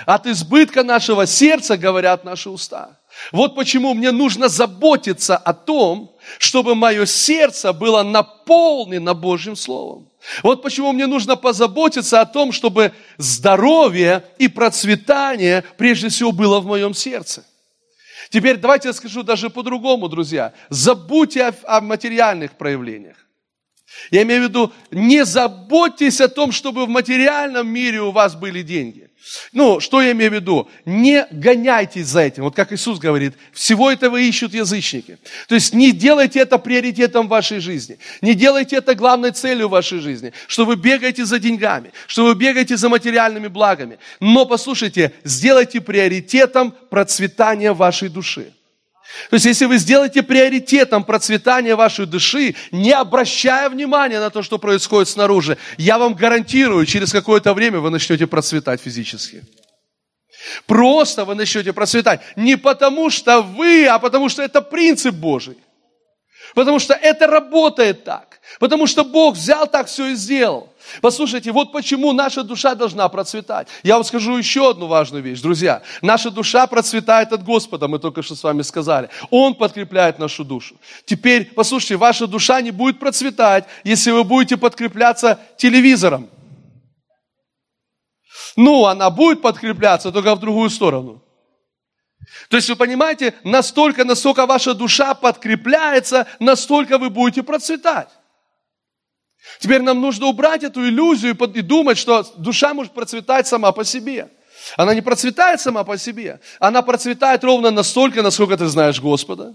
От 0.07 0.27
избытка 0.27 0.83
нашего 0.83 1.27
сердца 1.27 1.77
говорят 1.77 2.25
наши 2.25 2.49
уста. 2.49 2.99
Вот 3.31 3.55
почему 3.55 3.93
мне 3.93 4.11
нужно 4.11 4.49
заботиться 4.49 5.37
о 5.37 5.53
том, 5.53 6.17
чтобы 6.39 6.75
мое 6.75 7.05
сердце 7.07 7.73
было 7.73 8.03
наполнено 8.03 9.15
Божьим 9.15 9.55
Словом. 9.55 10.09
Вот 10.43 10.63
почему 10.63 10.93
мне 10.93 11.07
нужно 11.07 11.37
позаботиться 11.37 12.21
о 12.21 12.27
том, 12.27 12.53
чтобы 12.53 12.93
здоровье 13.19 14.25
и 14.39 14.49
процветание 14.49 15.65
прежде 15.77 16.09
всего 16.09 16.33
было 16.33 16.61
в 16.61 16.67
моем 16.67 16.95
сердце. 16.95 17.45
Теперь 18.31 18.57
давайте 18.57 18.89
я 18.89 18.95
скажу 18.95 19.23
даже 19.23 19.51
по-другому, 19.51 20.09
друзья. 20.09 20.55
Забудьте 20.71 21.47
о, 21.49 21.55
о 21.65 21.81
материальных 21.81 22.53
проявлениях. 22.53 23.20
Я 24.11 24.23
имею 24.23 24.43
в 24.43 24.49
виду, 24.49 24.73
не 24.91 25.25
заботьтесь 25.25 26.21
о 26.21 26.29
том, 26.29 26.53
чтобы 26.53 26.87
в 26.87 26.89
материальном 26.89 27.69
мире 27.69 28.01
у 28.03 28.11
вас 28.11 28.35
были 28.35 28.63
деньги. 28.63 29.11
Ну, 29.53 29.81
что 29.81 30.01
я 30.01 30.13
имею 30.13 30.31
в 30.31 30.35
виду? 30.35 30.69
Не 30.85 31.27
гоняйтесь 31.31 32.07
за 32.07 32.23
этим. 32.23 32.45
Вот 32.45 32.57
как 32.57 32.73
Иисус 32.73 32.99
говорит, 32.99 33.35
всего 33.53 33.91
этого 33.91 34.17
ищут 34.17 34.55
язычники. 34.55 35.19
То 35.47 35.55
есть 35.55 35.75
не 35.75 35.93
делайте 35.93 36.41
это 36.41 36.59
приоритетом 36.59 37.29
вашей 37.29 37.61
жизни. 37.61 37.99
Не 38.23 38.35
делайте 38.35 38.77
это 38.77 38.95
главной 38.95 39.33
целью 39.33 39.69
вашей 39.69 40.01
жизни. 40.01 40.33
Что 40.47 40.65
вы 40.65 40.77
бегаете 40.77 41.25
за 41.25 41.39
деньгами, 41.39 41.93
что 42.07 42.25
вы 42.25 42.35
бегаете 42.35 42.77
за 42.77 42.89
материальными 42.89 43.49
благами. 43.49 43.99
Но 44.21 44.47
послушайте, 44.47 45.13
сделайте 45.23 45.81
приоритетом 45.81 46.75
процветание 46.89 47.73
вашей 47.73 48.09
души. 48.09 48.53
То 49.29 49.35
есть, 49.35 49.47
если 49.47 49.65
вы 49.67 49.79
сделаете 49.79 50.23
приоритетом 50.23 51.05
процветание 51.05 51.75
вашей 51.75 52.07
души, 52.07 52.55
не 52.71 52.93
обращая 52.93 53.69
внимания 53.69 54.21
на 54.21 54.31
то, 54.31 54.43
что 54.43 54.59
происходит 54.59 55.09
снаружи, 55.09 55.59
я 55.77 55.99
вам 55.99 56.15
гарантирую, 56.15 56.87
через 56.87 57.13
какое-то 57.13 57.55
время 57.55 57.81
вы 57.81 57.91
начнете 57.91 58.27
процветать 58.27 58.81
физически. 58.81 59.43
Просто 60.67 61.25
вы 61.25 61.35
начнете 61.35 61.73
процветать. 61.73 62.21
Не 62.37 62.57
потому 62.57 63.11
что 63.11 63.43
вы, 63.43 63.87
а 63.87 63.99
потому 63.99 64.29
что 64.29 64.43
это 64.43 64.63
принцип 64.63 65.15
Божий. 65.15 65.59
Потому 66.55 66.79
что 66.79 66.95
это 66.95 67.27
работает 67.27 68.05
так. 68.05 68.41
Потому 68.59 68.87
что 68.87 69.05
Бог 69.05 69.37
взял 69.37 69.67
так 69.67 69.87
все 69.87 70.07
и 70.09 70.15
сделал. 70.15 70.70
Послушайте, 71.01 71.53
вот 71.53 71.73
почему 71.73 72.13
наша 72.13 72.43
душа 72.43 72.75
должна 72.75 73.09
процветать. 73.09 73.69
Я 73.83 73.95
вам 73.95 74.05
скажу 74.05 74.37
еще 74.37 74.71
одну 74.71 74.87
важную 74.87 75.23
вещь, 75.23 75.41
друзья. 75.41 75.83
Наша 76.03 76.31
душа 76.31 76.67
процветает 76.67 77.33
от 77.33 77.45
Господа, 77.45 77.89
мы 77.89 77.99
только 77.99 78.23
что 78.23 78.35
с 78.35 78.43
вами 78.43 78.63
сказали. 78.63 79.09
Он 79.31 79.55
подкрепляет 79.55 80.19
нашу 80.19 80.45
душу. 80.45 80.77
Теперь, 81.05 81.45
послушайте, 81.55 81.97
ваша 81.97 82.27
душа 82.27 82.61
не 82.61 82.71
будет 82.71 82.99
процветать, 82.99 83.65
если 83.85 84.11
вы 84.11 84.25
будете 84.25 84.57
подкрепляться 84.57 85.39
телевизором. 85.57 86.29
Ну, 88.57 88.87
она 88.87 89.11
будет 89.11 89.43
подкрепляться, 89.43 90.13
только 90.13 90.35
в 90.35 90.41
другую 90.41 90.71
сторону. 90.71 91.23
То 92.49 92.57
есть 92.57 92.69
вы 92.69 92.77
понимаете, 92.77 93.35
настолько, 93.45 94.05
насколько 94.05 94.47
ваша 94.47 94.75
душа 94.75 95.15
подкрепляется, 95.15 96.27
настолько 96.39 96.99
вы 96.99 97.11
будете 97.11 97.43
процветать. 97.43 98.09
Теперь 99.59 99.83
нам 99.83 100.01
нужно 100.01 100.27
убрать 100.27 100.63
эту 100.63 100.87
иллюзию 100.87 101.37
и 101.37 101.61
думать, 101.63 101.99
что 101.99 102.25
душа 102.37 102.75
может 102.75 102.93
процветать 102.93 103.47
сама 103.47 103.73
по 103.73 103.85
себе. 103.85 104.29
Она 104.77 104.95
не 104.95 105.01
процветает 105.01 105.61
сама 105.61 105.85
по 105.85 105.99
себе. 105.99 106.41
Она 106.59 106.83
процветает 106.83 107.43
ровно 107.45 107.71
настолько, 107.71 108.23
насколько 108.23 108.57
ты 108.57 108.67
знаешь 108.67 109.01
Господа. 109.01 109.55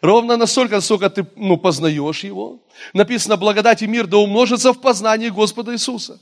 Ровно 0.00 0.36
настолько, 0.36 0.76
насколько 0.76 1.10
ты 1.10 1.26
ну, 1.36 1.56
познаешь 1.56 2.24
Его. 2.24 2.62
Написано, 2.92 3.36
благодать 3.36 3.82
и 3.82 3.86
мир 3.86 4.06
да 4.06 4.18
умножится 4.18 4.72
в 4.72 4.80
познании 4.80 5.28
Господа 5.28 5.72
Иисуса. 5.72 6.20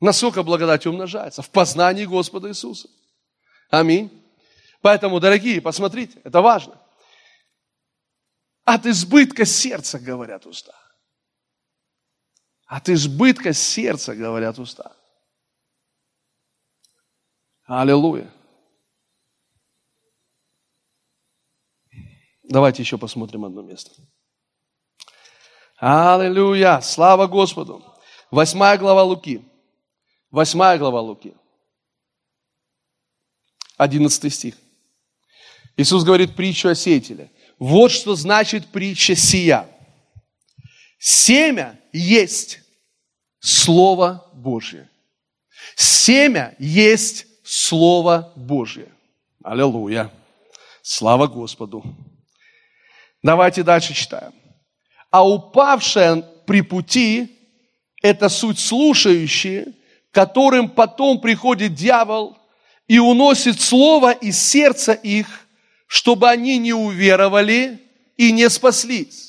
Насколько 0.00 0.42
благодать 0.42 0.86
умножается? 0.86 1.42
В 1.42 1.50
познании 1.50 2.04
Господа 2.04 2.48
Иисуса. 2.48 2.88
Аминь. 3.70 4.10
Поэтому, 4.80 5.18
дорогие, 5.18 5.60
посмотрите, 5.60 6.20
это 6.24 6.40
важно. 6.40 6.80
От 8.64 8.86
избытка 8.86 9.44
сердца 9.44 9.98
говорят 9.98 10.46
уста. 10.46 10.74
От 12.68 12.90
избытка 12.90 13.54
сердца 13.54 14.14
говорят 14.14 14.58
уста. 14.58 14.94
Аллилуйя. 17.64 18.30
Давайте 22.42 22.82
еще 22.82 22.98
посмотрим 22.98 23.46
одно 23.46 23.62
место. 23.62 23.90
Аллилуйя! 25.78 26.80
Слава 26.82 27.26
Господу! 27.26 27.82
Восьмая 28.30 28.76
глава 28.76 29.02
Луки. 29.02 29.42
Восьмая 30.30 30.78
глава 30.78 31.00
Луки. 31.00 31.34
Одиннадцатый 33.78 34.30
стих. 34.30 34.56
Иисус 35.78 36.04
говорит 36.04 36.36
притчу 36.36 36.68
о 36.68 36.74
сеятеле. 36.74 37.32
Вот 37.58 37.92
что 37.92 38.14
значит 38.14 38.66
притча 38.68 39.14
сия. 39.14 39.66
Семя 40.98 41.78
есть 41.92 42.60
Слово 43.38 44.28
Божье. 44.34 44.90
Семя 45.76 46.56
есть 46.58 47.26
Слово 47.44 48.32
Божье. 48.34 48.88
Аллилуйя. 49.44 50.10
Слава 50.82 51.26
Господу. 51.26 51.84
Давайте 53.22 53.62
дальше 53.62 53.94
читаем. 53.94 54.32
А 55.10 55.26
упавшая 55.26 56.22
при 56.46 56.62
пути– 56.62 57.38
это 58.02 58.28
суть 58.28 58.58
слушающие, 58.58 59.74
которым 60.10 60.68
потом 60.68 61.20
приходит 61.20 61.74
дьявол 61.74 62.38
и 62.86 62.98
уносит 62.98 63.60
слово 63.60 64.12
из 64.12 64.38
сердца 64.38 64.92
их, 64.92 65.46
чтобы 65.86 66.28
они 66.28 66.58
не 66.58 66.72
уверовали 66.72 67.82
и 68.16 68.32
не 68.32 68.48
спаслись. 68.50 69.27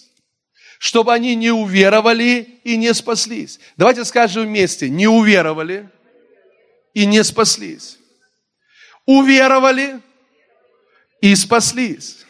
Чтобы 0.79 1.13
они 1.13 1.35
не 1.35 1.51
уверовали 1.51 2.61
и 2.63 2.77
не 2.77 2.93
спаслись. 2.93 3.59
Давайте 3.75 4.05
скажем 4.05 4.45
вместе. 4.45 4.89
Не 4.89 5.07
уверовали 5.07 5.89
и 6.93 7.05
не 7.05 7.21
спаслись. 7.23 7.97
Уверовали 9.05 9.99
и 11.19 11.35
спаслись. 11.35 12.25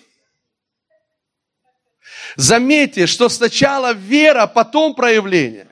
Заметьте, 2.38 3.06
что 3.06 3.30
сначала 3.30 3.94
вера, 3.94 4.48
потом 4.48 4.96
проявление. 4.96 5.68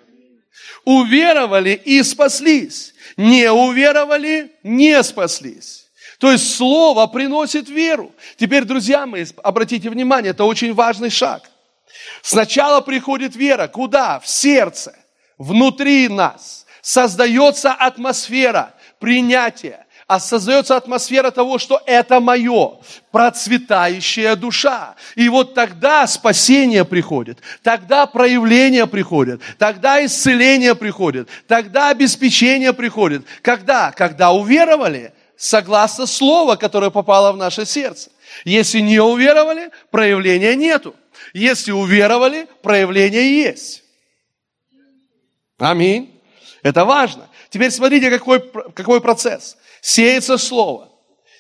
Уверовали 0.86 1.82
и 1.84 2.04
спаслись. 2.04 2.94
Не 3.18 3.52
уверовали, 3.52 4.52
не 4.62 5.02
спаслись. 5.02 5.90
То 6.20 6.32
есть 6.32 6.56
слово 6.56 7.08
приносит 7.08 7.70
веру. 7.70 8.14
Теперь, 8.36 8.66
друзья 8.66 9.08
мои, 9.08 9.26
обратите 9.44 9.90
внимание, 9.90 10.30
это 10.30 10.44
очень 10.44 10.76
важный 10.76 11.10
шаг. 11.10 11.50
Сначала 12.22 12.82
приходит 12.82 13.36
вера. 13.36 13.68
Куда? 13.68 14.20
В 14.20 14.28
сердце. 14.28 14.96
Внутри 15.38 16.08
нас. 16.08 16.66
Создается 16.82 17.74
атмосфера 17.74 18.74
принятия 19.00 19.88
а 20.08 20.22
создается 20.22 20.78
атмосфера 20.78 21.32
того, 21.32 21.58
что 21.58 21.82
это 21.86 22.22
мое, 22.22 22.78
процветающая 23.12 24.38
душа. 24.38 24.96
И 25.16 25.28
вот 25.28 25.54
тогда 25.54 26.08
спасение 26.08 26.86
приходит, 26.86 27.40
тогда 27.62 28.06
проявление 28.06 28.88
приходит, 28.88 29.42
тогда 29.58 30.04
исцеление 30.04 30.76
приходит, 30.76 31.28
тогда 31.46 31.90
обеспечение 31.90 32.72
приходит. 32.72 33.26
Когда? 33.42 33.92
Когда 33.92 34.32
уверовали, 34.32 35.14
согласно 35.36 36.06
слову, 36.06 36.58
которое 36.58 36.90
попало 36.90 37.34
в 37.34 37.38
наше 37.38 37.66
сердце. 37.66 38.10
Если 38.46 38.80
не 38.80 39.00
уверовали, 39.00 39.72
проявления 39.92 40.56
нету. 40.56 40.96
Если 41.34 41.72
уверовали, 41.72 42.48
проявление 42.62 43.42
есть. 43.42 43.84
Аминь. 45.58 46.22
Это 46.64 46.86
важно. 46.86 47.28
Теперь 47.50 47.72
смотрите, 47.72 48.10
какой, 48.10 48.40
какой 48.74 49.02
процесс 49.02 49.58
сеется 49.82 50.38
слово. 50.38 50.90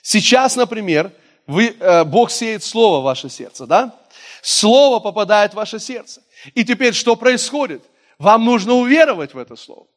Сейчас, 0.01 0.55
например, 0.55 1.11
вы, 1.47 1.75
э, 1.79 2.03
Бог 2.03 2.31
сеет 2.31 2.63
слово 2.63 3.01
в 3.01 3.03
ваше 3.03 3.29
сердце, 3.29 3.65
да? 3.65 3.95
Слово 4.41 4.99
попадает 4.99 5.51
в 5.51 5.55
ваше 5.55 5.79
сердце. 5.79 6.21
И 6.53 6.63
теперь 6.63 6.93
что 6.93 7.15
происходит? 7.15 7.83
Вам 8.19 8.45
нужно 8.45 8.73
уверовать 8.73 9.33
в 9.33 9.37
это 9.37 9.55
слово. 9.55 9.87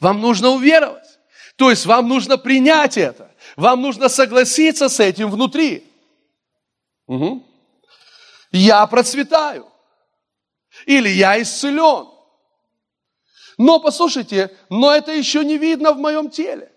Вам 0.00 0.20
нужно 0.20 0.50
уверовать. 0.50 1.18
То 1.56 1.70
есть 1.70 1.86
вам 1.86 2.08
нужно 2.08 2.38
принять 2.38 2.96
это. 2.96 3.30
Вам 3.56 3.82
нужно 3.82 4.08
согласиться 4.08 4.88
с 4.88 5.00
этим 5.00 5.30
внутри. 5.30 5.84
Угу. 7.06 7.42
Я 8.52 8.86
процветаю. 8.86 9.66
Или 10.86 11.08
я 11.08 11.40
исцелен. 11.40 12.08
Но 13.58 13.80
послушайте, 13.80 14.54
но 14.70 14.94
это 14.94 15.12
еще 15.12 15.44
не 15.44 15.58
видно 15.58 15.92
в 15.92 15.98
моем 15.98 16.30
теле. 16.30 16.70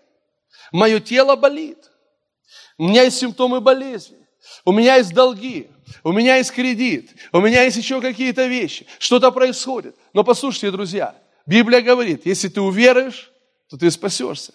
Мое 0.72 1.00
тело 1.00 1.36
болит. 1.36 1.90
У 2.78 2.88
меня 2.88 3.04
есть 3.04 3.18
симптомы 3.18 3.60
болезни. 3.60 4.26
У 4.64 4.72
меня 4.72 4.96
есть 4.96 5.12
долги. 5.12 5.70
У 6.02 6.12
меня 6.12 6.36
есть 6.36 6.52
кредит. 6.52 7.10
У 7.32 7.40
меня 7.40 7.62
есть 7.62 7.76
еще 7.76 8.00
какие-то 8.00 8.46
вещи. 8.46 8.86
Что-то 8.98 9.30
происходит. 9.30 9.96
Но 10.12 10.24
послушайте, 10.24 10.70
друзья, 10.70 11.14
Библия 11.46 11.80
говорит, 11.80 12.26
если 12.26 12.48
ты 12.48 12.60
уверуешь, 12.60 13.30
то 13.68 13.76
ты 13.76 13.90
спасешься. 13.90 14.52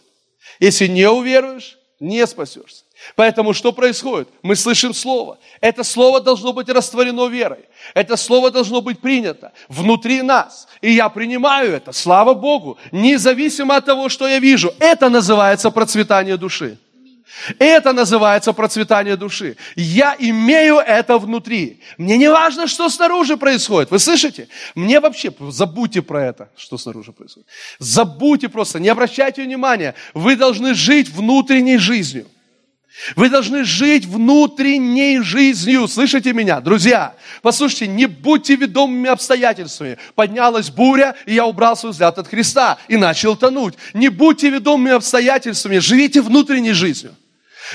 Если 0.60 0.88
не 0.88 1.10
уверуешь, 1.10 1.78
не 2.00 2.26
спасешься. 2.28 2.84
Поэтому 3.16 3.54
что 3.54 3.72
происходит? 3.72 4.30
Мы 4.44 4.56
слышим 4.56 4.94
Слово. 4.94 5.38
Это 5.60 5.84
Слово 5.84 6.22
должно 6.22 6.54
быть 6.54 6.70
растворено 6.70 7.28
верой. 7.28 7.66
Это 7.94 8.16
Слово 8.16 8.52
должно 8.52 8.82
быть 8.82 9.00
принято 9.00 9.52
внутри 9.70 10.22
нас. 10.22 10.68
И 10.82 10.92
я 10.92 11.10
принимаю 11.10 11.72
это, 11.72 11.92
слава 11.92 12.34
Богу, 12.34 12.78
независимо 12.92 13.76
от 13.76 13.86
того, 13.86 14.10
что 14.10 14.28
я 14.28 14.40
вижу. 14.40 14.74
Это 14.80 15.10
называется 15.10 15.72
процветание 15.72 16.38
души. 16.38 16.78
Это 17.60 17.94
называется 17.94 18.54
процветание 18.54 19.16
души. 19.16 19.56
Я 19.76 20.16
имею 20.20 20.78
это 20.78 21.18
внутри. 21.18 21.80
Мне 21.98 22.18
не 22.18 22.30
важно, 22.30 22.68
что 22.68 22.90
снаружи 22.90 23.38
происходит. 23.38 23.90
Вы 23.90 24.00
слышите? 24.00 24.48
Мне 24.76 25.00
вообще, 25.00 25.34
забудьте 25.50 26.02
про 26.02 26.26
это, 26.26 26.50
что 26.58 26.78
снаружи 26.78 27.14
происходит. 27.14 27.48
Забудьте 27.80 28.50
просто, 28.50 28.80
не 28.80 28.90
обращайте 28.90 29.44
внимания. 29.44 29.96
Вы 30.14 30.36
должны 30.36 30.74
жить 30.74 31.10
внутренней 31.10 31.78
жизнью. 31.78 32.28
Вы 33.16 33.30
должны 33.30 33.64
жить 33.64 34.06
внутренней 34.06 35.22
жизнью. 35.22 35.88
Слышите 35.88 36.34
меня, 36.34 36.60
друзья? 36.60 37.16
Послушайте, 37.42 37.88
не 37.88 38.06
будьте 38.06 38.56
ведомыми 38.56 39.10
обстоятельствами. 39.10 39.98
Поднялась 40.14 40.70
буря, 40.70 41.16
и 41.26 41.34
я 41.34 41.46
убрал 41.46 41.78
свой 41.78 41.94
взгляд 41.94 42.18
от 42.18 42.28
Христа 42.28 42.78
и 42.88 42.98
начал 42.98 43.36
тонуть. 43.36 43.76
Не 43.94 44.10
будьте 44.10 44.50
ведомыми 44.50 44.92
обстоятельствами, 44.92 45.78
живите 45.78 46.22
внутренней 46.22 46.74
жизнью. 46.74 47.16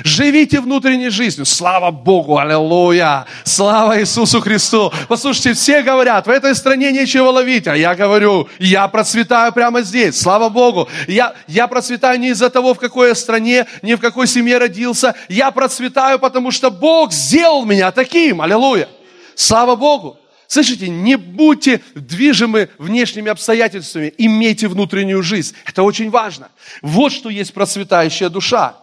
Живите 0.05 0.61
внутренней 0.61 1.09
жизнью. 1.09 1.47
Слава 1.47 1.91
Богу, 1.91 2.39
аллилуйя. 2.39 3.27
Слава 3.45 4.01
Иисусу 4.01 4.41
Христу. 4.41 4.93
Послушайте, 5.09 5.55
все 5.55 5.83
говорят, 5.83 6.27
в 6.27 6.31
этой 6.31 6.55
стране 6.55 6.93
нечего 6.93 7.29
ловить. 7.31 7.67
А 7.67 7.77
я 7.77 7.95
говорю, 7.95 8.49
я 8.59 8.87
процветаю 8.89 9.53
прямо 9.53 9.83
здесь. 9.83 10.21
Слава 10.21 10.49
Богу. 10.49 10.89
Я, 11.07 11.35
я 11.47 11.67
процветаю 11.67 12.21
не 12.21 12.29
из-за 12.29 12.51
того, 12.51 12.75
в 12.75 12.79
какой 12.79 13.09
я 13.09 13.15
стране, 13.15 13.67
не 13.83 13.95
в 13.95 14.01
какой 14.01 14.27
семье 14.27 14.59
родился. 14.59 15.15
Я 15.29 15.51
процветаю, 15.51 16.19
потому 16.19 16.51
что 16.51 16.71
Бог 16.71 17.13
сделал 17.13 17.65
меня 17.65 17.91
таким. 17.91 18.43
Аллилуйя. 18.43 18.89
Слава 19.35 19.77
Богу. 19.77 20.19
Слышите, 20.49 20.89
не 20.89 21.17
будьте 21.17 21.81
движимы 21.95 22.69
внешними 22.79 23.31
обстоятельствами, 23.31 24.15
имейте 24.17 24.69
внутреннюю 24.69 25.23
жизнь. 25.23 25.55
Это 25.65 25.83
очень 25.83 26.09
важно. 26.11 26.51
Вот 26.83 27.13
что 27.13 27.31
есть 27.31 27.53
процветающая 27.53 28.29
душа. 28.29 28.77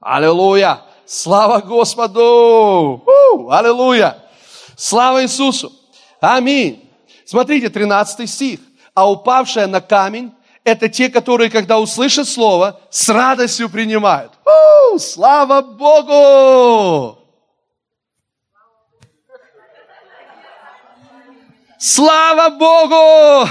Аллилуйя! 0.00 0.82
Слава 1.06 1.60
Господу! 1.60 3.02
У, 3.06 3.50
аллилуйя! 3.50 4.18
Слава 4.76 5.22
Иисусу! 5.22 5.72
Аминь! 6.20 6.88
Смотрите, 7.24 7.68
13 7.68 8.28
стих. 8.28 8.60
А 8.94 9.10
упавшая 9.10 9.66
на 9.66 9.80
камень– 9.80 10.32
это 10.64 10.88
те, 10.88 11.08
которые, 11.08 11.50
когда 11.50 11.78
услышат 11.78 12.28
Слово, 12.28 12.80
с 12.90 13.08
радостью 13.08 13.70
принимают. 13.70 14.32
У, 14.92 14.98
слава 14.98 15.62
Богу! 15.62 17.18
Слава 21.78 22.50
Богу! 22.50 23.48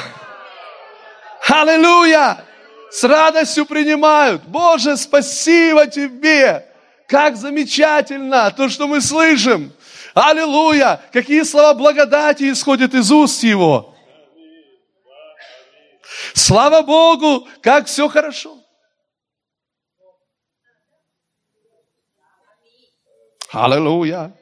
Аллилуйя! 1.50 2.47
С 2.89 3.03
радостью 3.03 3.65
принимают. 3.65 4.43
Боже, 4.43 4.97
спасибо 4.97 5.88
Тебе! 5.88 6.65
Как 7.07 7.38
замечательно 7.38 8.51
то, 8.51 8.69
что 8.69 8.88
мы 8.88 9.01
слышим. 9.01 9.71
Аллилуйя! 10.13 11.01
Какие 11.11 11.43
слова 11.43 11.73
благодати 11.73 12.51
исходят 12.51 12.93
из 12.93 13.11
уст 13.11 13.43
Его. 13.43 13.95
Слава 16.33 16.81
Богу, 16.81 17.47
как 17.61 17.88
все 17.88 18.07
хорошо. 18.07 18.57
Аллилуйя. 23.51 24.33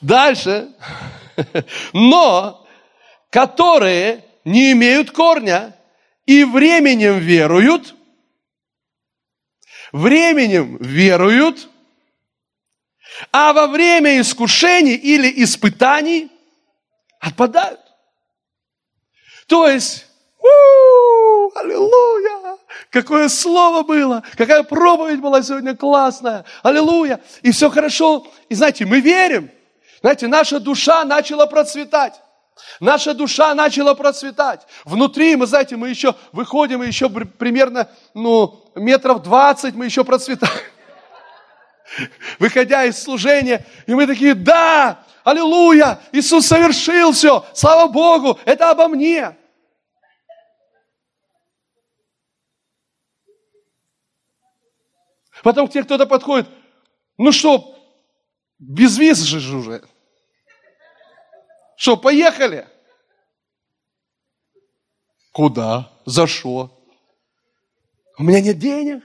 Дальше. 0.00 0.68
Но, 1.92 2.66
которые 3.30 4.24
не 4.44 4.72
имеют 4.72 5.10
корня 5.10 5.77
и 6.28 6.44
временем 6.44 7.18
веруют, 7.20 7.94
временем 9.92 10.76
веруют, 10.76 11.70
а 13.32 13.54
во 13.54 13.66
время 13.66 14.20
искушений 14.20 14.94
или 14.94 15.42
испытаний 15.42 16.30
отпадают. 17.18 17.80
То 19.46 19.68
есть, 19.68 20.04
у 20.38 21.58
аллилуйя, 21.58 22.58
какое 22.90 23.30
слово 23.30 23.82
было, 23.82 24.22
какая 24.36 24.64
проповедь 24.64 25.20
была 25.20 25.42
сегодня 25.42 25.74
классная, 25.74 26.44
аллилуйя, 26.62 27.22
и 27.40 27.52
все 27.52 27.70
хорошо. 27.70 28.26
И 28.50 28.54
знаете, 28.54 28.84
мы 28.84 29.00
верим, 29.00 29.50
знаете, 30.02 30.26
наша 30.26 30.60
душа 30.60 31.06
начала 31.06 31.46
процветать. 31.46 32.20
Наша 32.80 33.14
душа 33.14 33.54
начала 33.54 33.94
процветать. 33.94 34.66
Внутри, 34.84 35.36
мы 35.36 35.46
знаете, 35.46 35.76
мы 35.76 35.88
еще 35.88 36.14
выходим, 36.32 36.82
и 36.82 36.86
еще 36.86 37.08
примерно, 37.08 37.88
ну, 38.14 38.64
метров 38.74 39.22
двадцать 39.22 39.74
мы 39.74 39.86
еще 39.86 40.04
процветаем. 40.04 40.52
Выходя 42.38 42.84
из 42.84 43.02
служения, 43.02 43.66
и 43.86 43.94
мы 43.94 44.06
такие, 44.06 44.34
да, 44.34 45.04
аллилуйя, 45.24 46.00
Иисус 46.12 46.46
совершил 46.46 47.12
все, 47.12 47.44
слава 47.54 47.90
Богу, 47.90 48.38
это 48.44 48.70
обо 48.70 48.88
мне. 48.88 49.36
Потом 55.42 55.68
к 55.68 55.72
тебе 55.72 55.84
кто-то 55.84 56.06
подходит, 56.06 56.48
ну 57.16 57.32
что, 57.32 57.76
без 58.58 58.98
виз 58.98 59.18
же 59.18 59.56
уже. 59.56 59.82
Что, 61.78 61.96
поехали? 61.96 62.66
Куда? 65.30 65.92
За 66.04 66.26
что? 66.26 66.76
У 68.18 68.24
меня 68.24 68.40
нет 68.40 68.58
денег. 68.58 69.04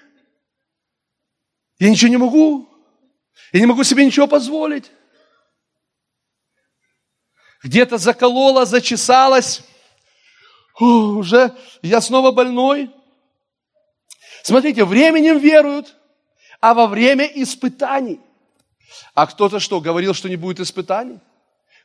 Я 1.77 1.91
ничего 1.91 2.09
не 2.09 2.17
могу. 2.17 2.67
Я 3.51 3.59
не 3.59 3.67
могу 3.67 3.83
себе 3.83 4.03
ничего 4.03 4.25
позволить. 4.25 4.89
Где-то 7.61 7.99
заколола, 7.99 8.65
зачесалась. 8.65 9.61
О, 10.79 11.17
уже 11.17 11.55
я 11.83 12.01
снова 12.01 12.31
больной. 12.31 12.89
Смотрите, 14.41 14.83
временем 14.83 15.37
веруют, 15.37 15.95
а 16.59 16.73
во 16.73 16.87
время 16.87 17.25
испытаний. 17.25 18.19
А 19.13 19.27
кто-то 19.27 19.59
что, 19.59 19.79
говорил, 19.79 20.15
что 20.15 20.27
не 20.27 20.37
будет 20.37 20.59
испытаний? 20.59 21.19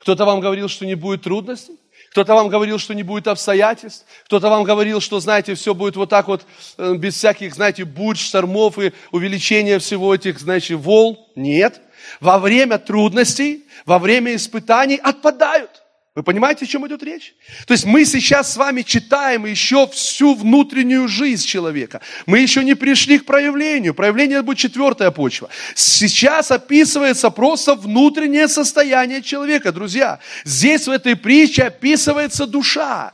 Кто-то 0.08 0.24
вам 0.24 0.40
говорил, 0.40 0.70
что 0.70 0.86
не 0.86 0.94
будет 0.94 1.20
трудностей? 1.20 1.74
Кто-то 2.12 2.34
вам 2.34 2.48
говорил, 2.48 2.78
что 2.78 2.94
не 2.94 3.02
будет 3.02 3.28
обстоятельств. 3.28 4.06
Кто-то 4.24 4.48
вам 4.48 4.64
говорил, 4.64 5.02
что, 5.02 5.20
знаете, 5.20 5.54
все 5.54 5.74
будет 5.74 5.96
вот 5.96 6.08
так 6.08 6.28
вот, 6.28 6.46
э, 6.78 6.94
без 6.94 7.14
всяких, 7.14 7.54
знаете, 7.54 7.84
бурь, 7.84 8.16
штормов 8.16 8.78
и 8.78 8.94
увеличения 9.12 9.78
всего 9.78 10.14
этих, 10.14 10.40
знаете, 10.40 10.76
волн. 10.76 11.18
Нет. 11.36 11.82
Во 12.20 12.38
время 12.38 12.78
трудностей, 12.78 13.66
во 13.84 13.98
время 13.98 14.34
испытаний 14.34 14.96
отпадают. 14.96 15.82
Вы 16.14 16.24
понимаете, 16.24 16.64
о 16.64 16.68
чем 16.68 16.86
идет 16.86 17.02
речь? 17.04 17.34
То 17.66 17.72
есть 17.72 17.84
мы 17.84 18.04
сейчас 18.04 18.52
с 18.52 18.56
вами 18.56 18.82
читаем 18.82 19.46
еще 19.46 19.86
всю 19.86 20.34
внутреннюю 20.34 21.06
жизнь 21.06 21.46
человека. 21.46 22.00
Мы 22.26 22.40
еще 22.40 22.64
не 22.64 22.74
пришли 22.74 23.20
к 23.20 23.24
проявлению. 23.24 23.94
Проявление 23.94 24.42
будет 24.42 24.58
четвертая 24.58 25.12
почва. 25.12 25.48
Сейчас 25.76 26.50
описывается 26.50 27.30
просто 27.30 27.74
внутреннее 27.74 28.48
состояние 28.48 29.22
человека. 29.22 29.70
Друзья, 29.70 30.18
здесь 30.44 30.88
в 30.88 30.90
этой 30.90 31.14
притче 31.14 31.64
описывается 31.64 32.46
душа. 32.46 33.12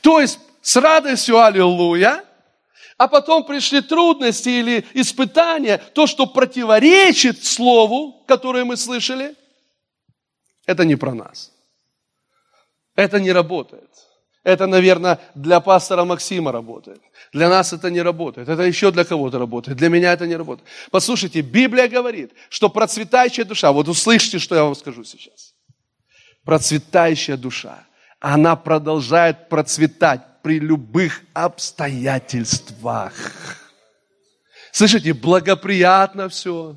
То 0.00 0.20
есть 0.20 0.38
с 0.62 0.76
радостью 0.76 1.44
аллилуйя, 1.44 2.24
а 2.96 3.06
потом 3.06 3.44
пришли 3.44 3.82
трудности 3.82 4.48
или 4.48 4.86
испытания, 4.94 5.76
то, 5.76 6.06
что 6.06 6.24
противоречит 6.24 7.44
слову, 7.44 8.24
которое 8.26 8.64
мы 8.64 8.78
слышали– 8.78 9.34
это 10.68 10.84
не 10.84 10.96
про 10.96 11.14
нас. 11.14 11.50
Это 12.94 13.18
не 13.20 13.32
работает. 13.32 13.88
Это, 14.44 14.66
наверное, 14.66 15.18
для 15.34 15.60
пастора 15.60 16.04
Максима 16.04 16.52
работает. 16.52 17.00
Для 17.32 17.48
нас 17.48 17.72
это 17.72 17.90
не 17.90 18.02
работает. 18.02 18.48
Это 18.48 18.62
еще 18.62 18.90
для 18.90 19.04
кого-то 19.04 19.38
работает. 19.38 19.78
Для 19.78 19.88
меня 19.88 20.12
это 20.12 20.26
не 20.26 20.36
работает. 20.36 20.68
Послушайте, 20.90 21.40
Библия 21.40 21.88
говорит, 21.88 22.32
что 22.50 22.68
процветающая 22.68 23.44
душа, 23.44 23.72
вот 23.72 23.88
услышьте, 23.88 24.38
что 24.38 24.54
я 24.54 24.64
вам 24.64 24.74
скажу 24.74 25.04
сейчас. 25.04 25.54
Процветающая 26.44 27.36
душа, 27.38 27.86
она 28.20 28.54
продолжает 28.54 29.48
процветать 29.48 30.20
при 30.42 30.60
любых 30.60 31.22
обстоятельствах. 31.32 33.14
Слышите, 34.72 35.14
благоприятно 35.14 36.28
все, 36.28 36.76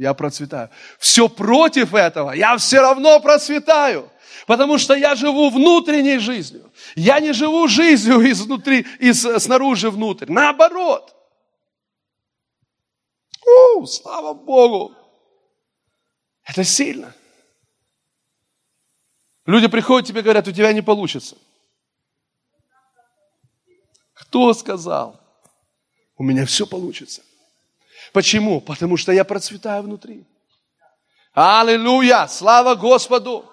я 0.00 0.14
процветаю. 0.14 0.70
Все 0.98 1.28
против 1.28 1.92
этого, 1.92 2.30
я 2.32 2.56
все 2.56 2.80
равно 2.80 3.20
процветаю. 3.20 4.10
Потому 4.46 4.78
что 4.78 4.94
я 4.94 5.14
живу 5.14 5.50
внутренней 5.50 6.18
жизнью. 6.18 6.72
Я 6.96 7.20
не 7.20 7.34
живу 7.34 7.68
жизнью 7.68 8.18
изнутри, 8.30 8.86
из, 8.98 9.20
снаружи 9.42 9.90
внутрь. 9.90 10.32
Наоборот. 10.32 11.14
У, 13.76 13.84
слава 13.84 14.32
Богу. 14.32 14.94
Это 16.44 16.64
сильно. 16.64 17.14
Люди 19.44 19.68
приходят 19.68 20.08
тебе 20.08 20.20
и 20.20 20.22
говорят, 20.22 20.48
у 20.48 20.52
тебя 20.52 20.72
не 20.72 20.82
получится. 20.82 21.36
Кто 24.14 24.54
сказал? 24.54 25.20
У 26.16 26.22
меня 26.22 26.46
все 26.46 26.66
получится. 26.66 27.22
Почему? 28.12 28.60
Потому 28.60 28.96
что 28.96 29.12
я 29.12 29.24
процветаю 29.24 29.82
внутри. 29.82 30.24
Аллилуйя! 31.32 32.26
Слава 32.26 32.74
Господу! 32.74 33.44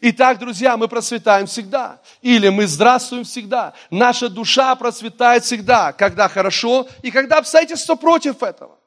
Итак, 0.00 0.38
друзья, 0.38 0.76
мы 0.76 0.88
процветаем 0.88 1.46
всегда. 1.46 2.00
Или 2.22 2.48
мы 2.48 2.66
здравствуем 2.66 3.24
всегда. 3.24 3.74
Наша 3.90 4.28
душа 4.28 4.74
процветает 4.74 5.44
всегда, 5.44 5.92
когда 5.92 6.28
хорошо 6.28 6.88
и 7.02 7.10
когда 7.10 7.38
обстоятельства 7.38 7.94
против 7.94 8.42
этого. 8.42 8.78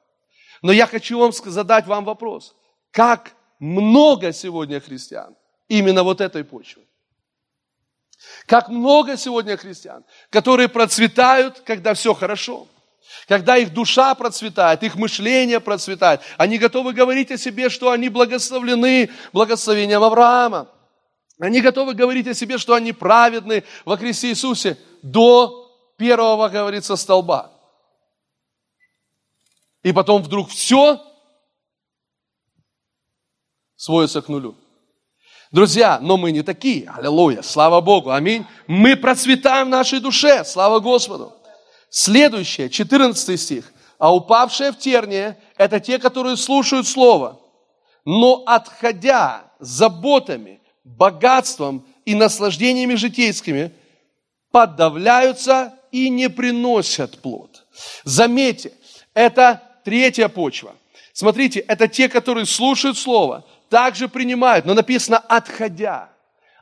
Но 0.62 0.72
я 0.72 0.88
хочу 0.88 1.20
вам 1.20 1.32
задать 1.32 1.86
вам 1.86 2.06
вопрос. 2.06 2.56
Как 2.92 3.32
много 3.60 4.32
сегодня 4.34 4.80
христиан 4.80 5.36
именно 5.68 6.04
вот 6.04 6.22
этой 6.22 6.44
почвы? 6.44 6.84
Как 8.46 8.68
много 8.68 9.16
сегодня 9.16 9.56
христиан, 9.56 10.04
которые 10.30 10.68
процветают, 10.68 11.62
когда 11.62 11.94
все 11.94 12.14
хорошо– 12.14 12.68
когда 13.28 13.58
их 13.58 13.74
душа 13.74 14.14
процветает, 14.16 14.84
их 14.84 14.96
мышление 14.96 15.60
процветает, 15.60 16.22
они 16.38 16.58
готовы 16.58 16.94
говорить 16.94 17.32
о 17.32 17.38
себе, 17.38 17.70
что 17.70 17.92
они 17.92 18.10
благословлены 18.10 19.10
благословением 19.34 20.04
Авраама. 20.04 20.68
Они 21.40 21.62
готовы 21.62 21.94
говорить 21.94 22.28
о 22.28 22.34
себе, 22.34 22.58
что 22.58 22.74
они 22.74 22.92
праведны 22.92 23.64
во 23.86 23.98
Христе 23.98 24.30
Иисусе 24.30 24.78
до 25.02 25.72
первого, 25.98 26.50
говорится, 26.50 26.96
столба. 26.96 27.52
И 29.84 29.94
потом 29.94 30.22
вдруг 30.22 30.50
все 30.50 31.02
сводится 33.76 34.22
к 34.22 34.28
нулю. 34.28 34.56
Друзья, 35.52 36.00
но 36.02 36.18
мы 36.18 36.32
не 36.32 36.44
такие. 36.44 36.90
Аллилуйя, 36.90 37.42
слава 37.42 37.82
Богу, 37.82 38.12
аминь. 38.12 38.46
Мы 38.68 38.96
процветаем 38.96 39.68
в 39.68 39.70
нашей 39.70 40.00
душе, 40.00 40.44
слава 40.44 40.80
Господу. 40.80 41.39
Следующее, 41.90 42.70
14 42.70 43.40
стих. 43.40 43.74
А 43.98 44.14
упавшие 44.16 44.72
в 44.72 44.78
терние– 44.78 45.38
это 45.58 45.80
те, 45.80 46.00
которые 46.00 46.38
слушают 46.38 46.88
Слово, 46.88 47.42
но 48.06 48.44
отходя 48.46 49.52
заботами, 49.60 50.62
богатством 50.84 51.86
и 52.06 52.16
наслаждениями 52.16 52.96
житейскими, 52.96 53.74
подавляются 54.52 55.74
и 55.92 56.10
не 56.10 56.30
приносят 56.30 57.22
плод. 57.22 57.66
Заметьте, 58.04 58.72
это 59.14 59.62
третья 59.84 60.30
почва. 60.30 60.76
Смотрите, 61.12 61.60
это 61.60 61.88
те, 61.88 62.08
которые 62.08 62.46
слушают 62.46 62.98
Слово, 62.98 63.46
также 63.70 64.08
принимают, 64.08 64.66
но 64.66 64.74
написано 64.74 65.18
«отходя». 65.18 66.10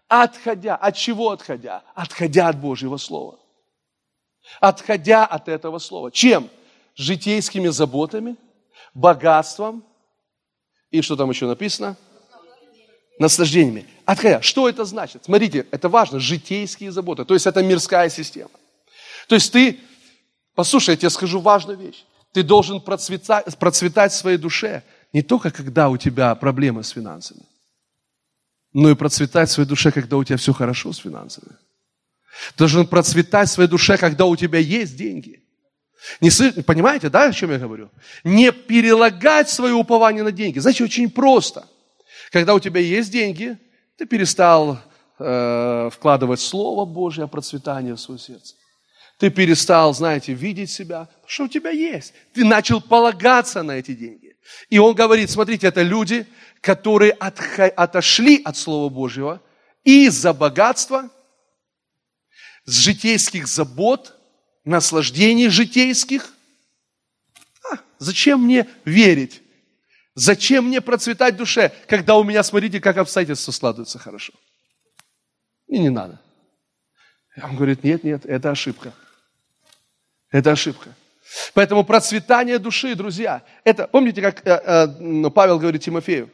Отходя. 0.07 0.77
От 0.77 0.95
чего 0.95 1.31
отходя? 1.31 1.83
Отходя 1.93 2.47
от 2.47 2.59
Божьего 2.59 2.95
Слова 2.95 3.37
отходя 4.59 5.25
от 5.25 5.47
этого 5.47 5.79
слова. 5.79 6.11
Чем? 6.11 6.49
Житейскими 6.95 7.67
заботами, 7.67 8.35
богатством 8.93 9.83
и 10.89 11.01
что 11.01 11.15
там 11.15 11.29
еще 11.29 11.45
написано? 11.45 11.95
наслаждениями. 13.19 13.85
Открыто. 14.05 14.41
Что 14.41 14.69
это 14.69 14.85
значит? 14.85 15.25
Смотрите, 15.25 15.65
это 15.71 15.89
важно, 15.89 16.19
житейские 16.19 16.91
заботы. 16.91 17.25
То 17.25 17.33
есть 17.33 17.47
это 17.47 17.63
мирская 17.63 18.09
система. 18.09 18.51
То 19.27 19.35
есть 19.35 19.51
ты, 19.51 19.79
послушай, 20.55 20.91
я 20.91 20.97
тебе 20.97 21.09
скажу 21.09 21.39
важную 21.39 21.77
вещь. 21.77 22.05
Ты 22.31 22.43
должен 22.43 22.81
процветать, 22.81 23.57
процветать 23.57 24.11
в 24.11 24.15
своей 24.15 24.37
душе 24.37 24.83
не 25.13 25.21
только 25.21 25.51
когда 25.51 25.89
у 25.89 25.97
тебя 25.97 26.35
проблемы 26.35 26.83
с 26.83 26.89
финансами, 26.89 27.41
но 28.73 28.89
и 28.89 28.95
процветать 28.95 29.49
в 29.49 29.53
своей 29.53 29.67
душе, 29.67 29.91
когда 29.91 30.17
у 30.17 30.23
тебя 30.23 30.37
все 30.37 30.53
хорошо 30.53 30.93
с 30.93 30.97
финансами. 30.97 31.55
Должен 32.57 32.87
процветать 32.87 33.49
в 33.49 33.51
своей 33.51 33.69
душе, 33.69 33.97
когда 33.97 34.25
у 34.25 34.35
тебя 34.35 34.59
есть 34.59 34.95
деньги. 34.95 35.43
Не, 36.21 36.29
понимаете, 36.63 37.09
да, 37.09 37.25
о 37.25 37.33
чем 37.33 37.51
я 37.51 37.57
говорю? 37.57 37.89
Не 38.23 38.51
перелагать 38.51 39.49
свое 39.49 39.73
упование 39.73 40.23
на 40.23 40.31
деньги. 40.31 40.59
Знаете, 40.59 40.83
очень 40.83 41.09
просто. 41.09 41.67
Когда 42.31 42.53
у 42.53 42.59
тебя 42.59 42.79
есть 42.79 43.11
деньги, 43.11 43.57
ты 43.97 44.05
перестал 44.05 44.79
э, 45.19 45.89
вкладывать 45.91 46.39
Слово 46.39 46.85
Божье 46.85 47.23
о 47.23 47.27
процветании 47.27 47.93
в 47.93 47.99
свое 47.99 48.19
сердце. 48.19 48.55
Ты 49.17 49.31
перестал, 49.31 49.93
знаете, 49.93 50.33
видеть 50.33 50.69
себя, 50.69 51.05
потому 51.05 51.27
что 51.27 51.43
у 51.45 51.47
тебя 51.47 51.71
есть. 51.71 52.13
Ты 52.33 52.45
начал 52.45 52.79
полагаться 52.79 53.63
на 53.63 53.71
эти 53.71 53.93
деньги. 53.93 54.35
И 54.69 54.77
он 54.77 54.93
говорит, 54.93 55.29
смотрите, 55.29 55.67
это 55.67 55.81
люди, 55.81 56.27
которые 56.61 57.11
отошли 57.11 58.41
от 58.43 58.55
Слова 58.55 58.89
Божьего 58.89 59.41
из-за 59.83 60.33
богатства, 60.33 61.09
с 62.67 62.73
житейских 62.73 63.47
забот, 63.47 64.15
наслаждений 64.65 65.49
житейских. 65.49 66.31
А, 67.71 67.77
зачем 67.97 68.43
мне 68.43 68.67
верить? 68.85 69.41
Зачем 70.13 70.67
мне 70.67 70.81
процветать 70.81 71.35
в 71.35 71.37
душе, 71.37 71.71
когда 71.87 72.17
у 72.17 72.23
меня, 72.23 72.43
смотрите, 72.43 72.79
как 72.79 72.97
обстоятельства 72.97 73.51
складываются 73.51 73.97
хорошо? 73.97 74.33
И 75.67 75.79
не 75.79 75.89
надо. 75.89 76.19
Он 77.41 77.55
говорит, 77.55 77.83
нет, 77.83 78.03
нет, 78.03 78.25
это 78.25 78.51
ошибка. 78.51 78.93
Это 80.29 80.51
ошибка. 80.51 80.93
Поэтому 81.53 81.83
процветание 81.83 82.59
души, 82.59 82.95
друзья, 82.95 83.43
это, 83.63 83.87
помните, 83.87 84.21
как 84.21 84.45
э, 84.45 84.49
э, 84.49 85.29
Павел 85.29 85.59
говорит 85.59 85.83
Тимофею, 85.83 86.29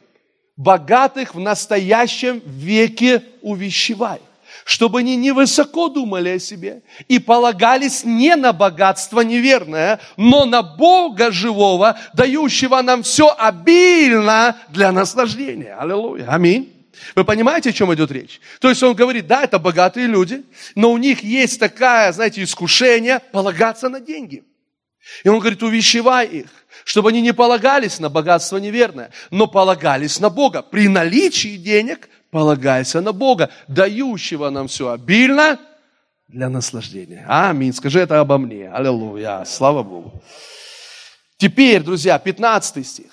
богатых 0.56 1.34
в 1.34 1.40
настоящем 1.40 2.40
веке 2.44 3.22
увещевай, 3.42 4.20
чтобы 4.64 5.00
они 5.00 5.16
невысоко 5.16 5.88
думали 5.88 6.30
о 6.30 6.38
себе 6.38 6.82
и 7.08 7.18
полагались 7.18 8.04
не 8.04 8.34
на 8.34 8.52
богатство 8.52 9.20
неверное, 9.20 10.00
но 10.16 10.46
на 10.46 10.62
Бога 10.62 11.30
живого, 11.30 11.98
дающего 12.14 12.80
нам 12.82 13.02
все 13.02 13.28
обильно 13.36 14.56
для 14.70 14.90
наслаждения. 14.90 15.76
Аллилуйя. 15.78 16.26
Аминь. 16.28 16.70
Вы 17.14 17.24
понимаете, 17.24 17.70
о 17.70 17.72
чем 17.72 17.92
идет 17.92 18.10
речь? 18.10 18.40
То 18.60 18.68
есть 18.70 18.82
он 18.82 18.94
говорит, 18.94 19.26
да, 19.26 19.42
это 19.42 19.58
богатые 19.58 20.06
люди, 20.06 20.42
но 20.74 20.90
у 20.90 20.96
них 20.96 21.22
есть 21.22 21.60
такая, 21.60 22.12
знаете, 22.12 22.42
искушение 22.42 23.20
полагаться 23.32 23.88
на 23.88 24.00
деньги. 24.00 24.42
И 25.22 25.28
он 25.28 25.38
говорит, 25.38 25.62
увещевай 25.62 26.26
их, 26.26 26.46
чтобы 26.84 27.10
они 27.10 27.20
не 27.20 27.32
полагались 27.32 27.98
на 27.98 28.08
богатство 28.08 28.56
неверное, 28.56 29.10
но 29.30 29.46
полагались 29.46 30.18
на 30.18 30.30
Бога. 30.30 30.62
При 30.62 30.88
наличии 30.88 31.56
денег 31.56 32.08
полагайся 32.34 33.00
на 33.00 33.12
Бога, 33.12 33.48
дающего 33.68 34.50
нам 34.50 34.66
все 34.66 34.90
обильно 34.90 35.56
для 36.26 36.48
наслаждения. 36.48 37.24
Аминь. 37.28 37.72
Скажи 37.72 38.00
это 38.00 38.18
обо 38.18 38.38
мне. 38.38 38.68
Аллилуйя. 38.68 39.44
Слава 39.44 39.84
Богу. 39.84 40.20
Теперь, 41.36 41.80
друзья, 41.80 42.18
15 42.18 42.84
стих. 42.84 43.12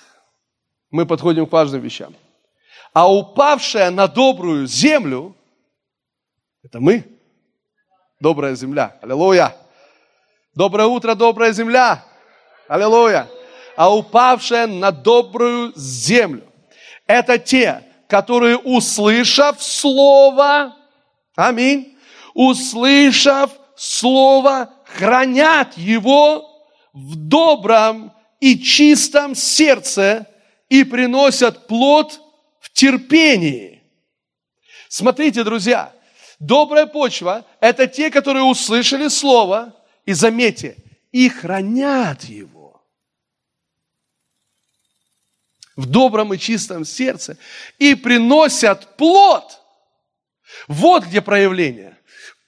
Мы 0.90 1.06
подходим 1.06 1.46
к 1.46 1.52
важным 1.52 1.82
вещам. 1.82 2.16
А 2.92 3.08
упавшая 3.12 3.92
на 3.92 4.08
добрую 4.08 4.66
землю, 4.66 5.36
это 6.64 6.80
мы, 6.80 7.04
добрая 8.18 8.56
земля. 8.56 8.98
Аллилуйя. 9.02 9.54
Доброе 10.52 10.88
утро, 10.88 11.14
добрая 11.14 11.52
земля. 11.52 12.04
Аллилуйя. 12.66 13.28
А 13.76 13.94
упавшая 13.94 14.66
на 14.66 14.90
добрую 14.90 15.72
землю. 15.76 16.42
Это 17.06 17.38
те, 17.38 17.84
которые, 18.12 18.58
услышав 18.58 19.62
Слово, 19.62 20.76
аминь, 21.34 21.96
услышав 22.34 23.50
Слово, 23.74 24.68
хранят 24.84 25.78
его 25.78 26.46
в 26.92 27.16
добром 27.16 28.12
и 28.38 28.58
чистом 28.58 29.34
сердце 29.34 30.26
и 30.68 30.84
приносят 30.84 31.66
плод 31.66 32.20
в 32.60 32.70
терпении. 32.74 33.82
Смотрите, 34.90 35.42
друзья, 35.42 35.90
добрая 36.38 36.84
почва– 36.84 37.46
это 37.60 37.86
те, 37.86 38.10
которые 38.10 38.44
услышали 38.44 39.08
Слово, 39.08 39.74
и 40.04 40.12
заметьте, 40.12 40.76
и 41.12 41.30
хранят 41.30 42.24
его 42.24 42.61
в 45.76 45.86
добром 45.86 46.34
и 46.34 46.38
чистом 46.38 46.84
сердце 46.84 47.36
и 47.78 47.94
приносят 47.94 48.96
плод. 48.96 49.60
Вот 50.68 51.04
где 51.04 51.20
проявление. 51.20 51.98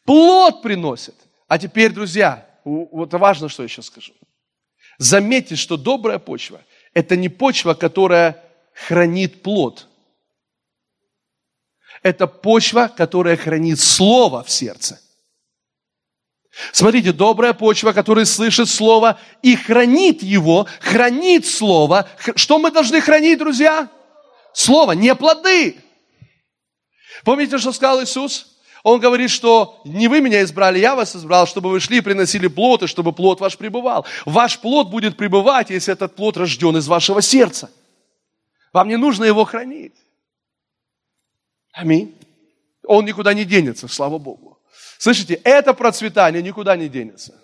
Плод 0.04 0.62
приносят. 0.62 1.14
А 1.48 1.58
теперь, 1.58 1.92
друзья, 1.92 2.46
вот 2.64 3.12
важно, 3.14 3.48
что 3.48 3.62
я 3.62 3.68
сейчас 3.68 3.86
скажу. 3.86 4.12
Заметьте, 4.98 5.56
что 5.56 5.76
добрая 5.76 6.18
почва– 6.18 6.62
это 6.94 7.16
не 7.16 7.28
почва, 7.28 7.74
которая 7.74 8.42
хранит 8.72 9.42
плод. 9.42 9.88
Это 12.02 12.26
почва, 12.26 12.92
которая 12.94 13.36
хранит 13.36 13.80
слово 13.80 14.44
в 14.44 14.50
сердце. 14.50 15.00
Смотрите, 16.72 17.12
добрая 17.12 17.52
почва, 17.52 17.92
которая 17.92 18.24
слышит 18.24 18.68
Слово 18.68 19.18
и 19.42 19.56
хранит 19.56 20.22
его, 20.22 20.66
хранит 20.80 21.46
Слово. 21.46 22.08
Что 22.36 22.58
мы 22.58 22.70
должны 22.70 23.00
хранить, 23.00 23.38
друзья? 23.38 23.88
Слово, 24.52 24.92
не 24.92 25.14
плоды. 25.14 25.76
Помните, 27.24 27.58
что 27.58 27.72
сказал 27.72 28.02
Иисус? 28.02 28.54
Он 28.84 29.00
говорит, 29.00 29.30
что 29.30 29.80
не 29.84 30.08
вы 30.08 30.20
меня 30.20 30.42
избрали, 30.42 30.78
я 30.78 30.94
вас 30.94 31.16
избрал, 31.16 31.46
чтобы 31.46 31.70
вы 31.70 31.80
шли 31.80 31.98
и 31.98 32.02
приносили 32.02 32.48
плод, 32.48 32.82
и 32.82 32.86
чтобы 32.86 33.12
плод 33.12 33.40
ваш 33.40 33.56
пребывал. 33.56 34.06
Ваш 34.26 34.58
плод 34.58 34.90
будет 34.90 35.16
пребывать, 35.16 35.70
если 35.70 35.94
этот 35.94 36.14
плод 36.14 36.36
рожден 36.36 36.76
из 36.76 36.86
вашего 36.86 37.22
сердца. 37.22 37.70
Вам 38.74 38.88
не 38.88 38.96
нужно 38.96 39.24
его 39.24 39.44
хранить. 39.44 39.94
Аминь. 41.72 42.14
Он 42.86 43.06
никуда 43.06 43.32
не 43.32 43.44
денется, 43.44 43.88
слава 43.88 44.18
Богу. 44.18 44.53
Слышите, 44.98 45.34
это 45.44 45.74
процветание 45.74 46.42
никуда 46.42 46.76
не 46.76 46.88
денется. 46.88 47.34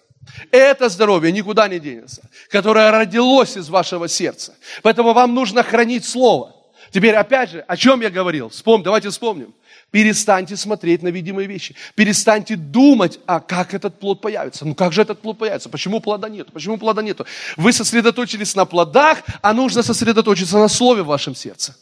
Это 0.50 0.88
здоровье 0.88 1.32
никуда 1.32 1.68
не 1.68 1.80
денется, 1.80 2.22
которое 2.50 2.90
родилось 2.90 3.56
из 3.56 3.68
вашего 3.68 4.08
сердца. 4.08 4.54
Поэтому 4.82 5.12
вам 5.12 5.34
нужно 5.34 5.62
хранить 5.62 6.04
Слово. 6.04 6.54
Теперь, 6.92 7.14
опять 7.14 7.50
же, 7.50 7.64
о 7.66 7.76
чем 7.76 8.00
я 8.00 8.10
говорил? 8.10 8.48
Вспомни, 8.48 8.84
давайте 8.84 9.10
вспомним. 9.10 9.54
Перестаньте 9.90 10.56
смотреть 10.56 11.02
на 11.02 11.08
видимые 11.08 11.48
вещи. 11.48 11.74
Перестаньте 11.94 12.56
думать, 12.56 13.18
а 13.26 13.40
как 13.40 13.74
этот 13.74 13.98
плод 13.98 14.20
появится. 14.20 14.64
Ну 14.64 14.74
как 14.74 14.92
же 14.92 15.02
этот 15.02 15.20
плод 15.20 15.38
появится? 15.38 15.68
Почему 15.68 16.00
плода 16.00 16.28
нет? 16.28 16.52
Почему 16.52 16.78
плода 16.78 17.02
нету? 17.02 17.26
Вы 17.56 17.72
сосредоточились 17.72 18.54
на 18.54 18.64
плодах, 18.64 19.22
а 19.42 19.52
нужно 19.52 19.82
сосредоточиться 19.82 20.58
на 20.58 20.68
слове 20.68 21.02
в 21.02 21.06
вашем 21.06 21.34
сердце. 21.34 21.76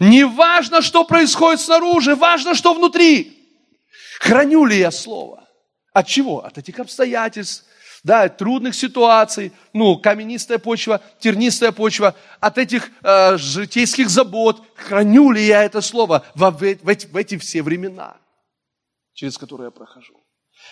Не 0.00 0.24
важно, 0.24 0.82
что 0.82 1.04
происходит 1.04 1.60
снаружи, 1.60 2.14
важно, 2.14 2.54
что 2.54 2.74
внутри. 2.74 3.37
Храню 4.18 4.64
ли 4.64 4.78
я 4.78 4.90
Слово? 4.90 5.48
От 5.92 6.06
чего? 6.06 6.44
От 6.44 6.58
этих 6.58 6.78
обстоятельств, 6.80 7.64
да, 8.02 8.22
от 8.22 8.36
трудных 8.36 8.74
ситуаций, 8.74 9.52
ну, 9.72 9.98
каменистая 9.98 10.58
почва, 10.58 11.00
тернистая 11.18 11.72
почва, 11.72 12.14
от 12.40 12.58
этих 12.58 12.90
э, 13.02 13.36
житейских 13.36 14.08
забот. 14.08 14.62
Храню 14.76 15.30
ли 15.30 15.44
я 15.44 15.64
это 15.64 15.80
Слово 15.80 16.24
в, 16.34 16.50
в, 16.50 16.74
в, 16.82 16.82
в 16.84 17.16
эти 17.16 17.38
все 17.38 17.62
времена, 17.62 18.16
через 19.14 19.38
которые 19.38 19.66
я 19.66 19.70
прохожу? 19.70 20.17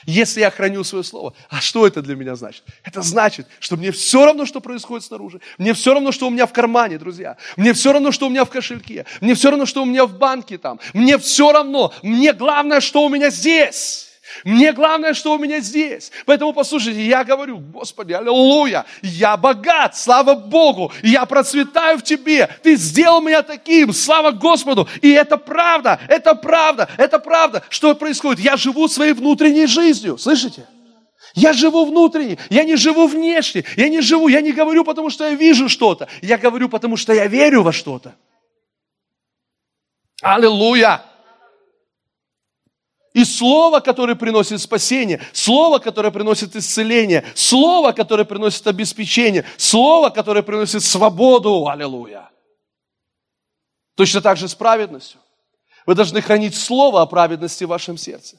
Если 0.04 0.40
я 0.40 0.50
храню 0.50 0.84
свое 0.84 1.02
слово, 1.02 1.34
а 1.48 1.60
что 1.60 1.86
это 1.86 2.02
для 2.02 2.14
меня 2.16 2.36
значит? 2.36 2.64
Это 2.84 3.02
значит, 3.02 3.46
что 3.58 3.76
мне 3.76 3.90
все 3.92 4.24
равно, 4.24 4.46
что 4.46 4.60
происходит 4.60 5.04
снаружи. 5.06 5.40
Мне 5.58 5.72
все 5.74 5.94
равно, 5.94 6.12
что 6.12 6.26
у 6.26 6.30
меня 6.30 6.46
в 6.46 6.52
кармане, 6.52 6.98
друзья. 6.98 7.36
Мне 7.56 7.72
все 7.72 7.92
равно, 7.92 8.12
что 8.12 8.26
у 8.26 8.30
меня 8.30 8.44
в 8.44 8.50
кошельке. 8.50 9.06
Мне 9.20 9.34
все 9.34 9.50
равно, 9.50 9.66
что 9.66 9.82
у 9.82 9.86
меня 9.86 10.06
в 10.06 10.18
банке 10.18 10.58
там. 10.58 10.78
Мне 10.92 11.18
все 11.18 11.52
равно. 11.52 11.92
Мне 12.02 12.32
главное, 12.32 12.80
что 12.80 13.04
у 13.04 13.08
меня 13.08 13.30
здесь. 13.30 14.05
Мне 14.44 14.72
главное, 14.72 15.14
что 15.14 15.34
у 15.34 15.38
меня 15.38 15.60
здесь. 15.60 16.10
Поэтому 16.24 16.52
послушайте, 16.52 17.02
я 17.02 17.24
говорю, 17.24 17.58
Господи, 17.58 18.12
аллилуйя, 18.12 18.84
я 19.02 19.36
богат, 19.36 19.96
слава 19.96 20.34
Богу, 20.34 20.92
я 21.02 21.24
процветаю 21.26 21.98
в 21.98 22.02
Тебе, 22.02 22.48
Ты 22.62 22.76
сделал 22.76 23.20
меня 23.20 23.42
таким, 23.42 23.92
слава 23.92 24.30
Господу. 24.30 24.88
И 25.02 25.10
это 25.10 25.36
правда, 25.36 26.00
это 26.08 26.34
правда, 26.34 26.88
это 26.96 27.18
правда. 27.18 27.62
Что 27.68 27.94
происходит? 27.94 28.44
Я 28.44 28.56
живу 28.56 28.88
своей 28.88 29.12
внутренней 29.12 29.66
жизнью, 29.66 30.18
слышите? 30.18 30.66
Я 31.34 31.52
живу 31.52 31.84
внутренне, 31.84 32.38
я 32.48 32.64
не 32.64 32.76
живу 32.76 33.06
внешне, 33.06 33.64
я 33.76 33.88
не 33.88 34.00
живу, 34.00 34.28
я 34.28 34.40
не 34.40 34.52
говорю, 34.52 34.84
потому 34.84 35.10
что 35.10 35.28
я 35.28 35.34
вижу 35.34 35.68
что-то, 35.68 36.08
я 36.22 36.38
говорю, 36.38 36.68
потому 36.68 36.96
что 36.96 37.12
я 37.12 37.26
верю 37.26 37.62
во 37.62 37.72
что-то. 37.72 38.14
Аллилуйя! 40.22 41.02
И 43.16 43.24
слово, 43.24 43.80
которое 43.80 44.14
приносит 44.14 44.60
спасение, 44.60 45.22
слово, 45.32 45.78
которое 45.78 46.10
приносит 46.10 46.54
исцеление, 46.54 47.24
слово, 47.34 47.92
которое 47.92 48.24
приносит 48.24 48.66
обеспечение, 48.66 49.46
слово, 49.56 50.10
которое 50.10 50.42
приносит 50.42 50.82
свободу. 50.84 51.66
Аллилуйя. 51.66 52.28
Точно 53.94 54.20
так 54.20 54.36
же 54.36 54.48
с 54.48 54.54
праведностью. 54.54 55.18
Вы 55.86 55.94
должны 55.94 56.20
хранить 56.20 56.54
слово 56.54 57.00
о 57.00 57.06
праведности 57.06 57.64
в 57.64 57.68
вашем 57.68 57.96
сердце. 57.96 58.38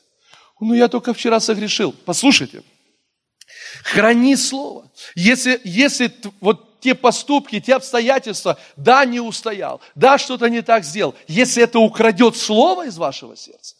Ну, 0.59 0.75
я 0.75 0.87
только 0.89 1.15
вчера 1.15 1.39
согрешил. 1.39 1.95
Послушайте. 2.05 2.61
Храни 3.83 4.35
слово. 4.35 4.91
Если, 5.15 5.59
если 5.63 6.13
вот 6.39 6.81
те 6.81 6.93
поступки, 6.93 7.59
те 7.59 7.73
обстоятельства, 7.73 8.59
да, 8.75 9.05
не 9.05 9.21
устоял, 9.21 9.81
да, 9.95 10.19
что-то 10.19 10.51
не 10.51 10.61
так 10.61 10.83
сделал, 10.83 11.15
если 11.27 11.63
это 11.63 11.79
украдет 11.79 12.37
слово 12.37 12.85
из 12.85 12.97
вашего 12.99 13.35
сердца, 13.35 13.76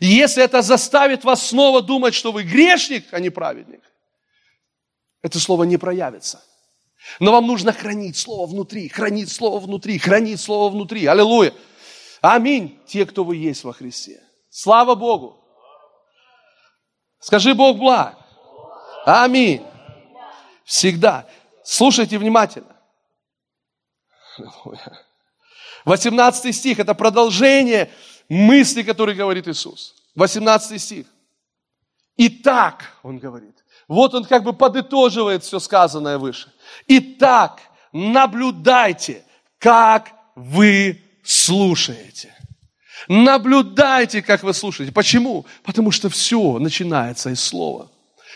если 0.00 0.42
это 0.42 0.62
заставит 0.62 1.24
вас 1.24 1.46
снова 1.48 1.82
думать, 1.82 2.14
что 2.14 2.32
вы 2.32 2.42
грешник, 2.44 3.06
а 3.12 3.20
не 3.20 3.30
праведник, 3.30 3.82
это 5.22 5.40
слово 5.40 5.64
не 5.64 5.76
проявится. 5.76 6.42
Но 7.20 7.32
вам 7.32 7.46
нужно 7.46 7.72
хранить 7.72 8.16
слово 8.16 8.46
внутри, 8.46 8.88
хранить 8.88 9.30
слово 9.30 9.58
внутри, 9.58 9.98
хранить 9.98 10.40
слово 10.40 10.70
внутри. 10.70 11.06
Аллилуйя. 11.06 11.54
Аминь. 12.20 12.78
Те, 12.86 13.06
кто 13.06 13.24
вы 13.24 13.36
есть 13.36 13.64
во 13.64 13.72
Христе. 13.72 14.22
Слава 14.50 14.94
Богу. 14.94 15.44
Скажи 17.20 17.54
Бог 17.54 17.78
благ. 17.78 18.16
Аминь. 19.04 19.64
Всегда. 20.64 21.26
Слушайте 21.64 22.18
внимательно. 22.18 22.76
18 25.84 26.54
стих– 26.54 26.78
это 26.80 26.94
продолжение 26.94 27.90
мысли, 28.28 28.82
которые 28.82 29.16
говорит 29.16 29.48
Иисус. 29.48 29.94
18 30.14 30.80
стих. 30.80 31.06
Итак, 32.16 32.98
он 33.02 33.18
говорит, 33.18 33.64
вот 33.86 34.14
он 34.14 34.24
как 34.24 34.42
бы 34.42 34.52
подытоживает 34.52 35.44
все 35.44 35.60
сказанное 35.60 36.18
выше. 36.18 36.52
Итак, 36.88 37.60
наблюдайте, 37.92 39.24
как 39.58 40.12
вы 40.34 41.00
слушаете. 41.22 42.34
Наблюдайте, 43.06 44.20
как 44.22 44.42
вы 44.42 44.52
слушаете. 44.52 44.92
Почему? 44.92 45.46
Потому 45.62 45.92
что 45.92 46.08
все 46.08 46.58
начинается 46.58 47.30
из 47.30 47.40
слова, 47.40 47.90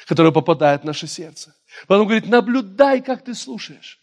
которое 0.06 0.30
попадает 0.32 0.82
в 0.82 0.84
наше 0.84 1.08
сердце. 1.08 1.54
Потом 1.88 2.06
говорит, 2.06 2.28
наблюдай, 2.28 3.02
как 3.02 3.24
ты 3.24 3.34
слушаешь. 3.34 4.00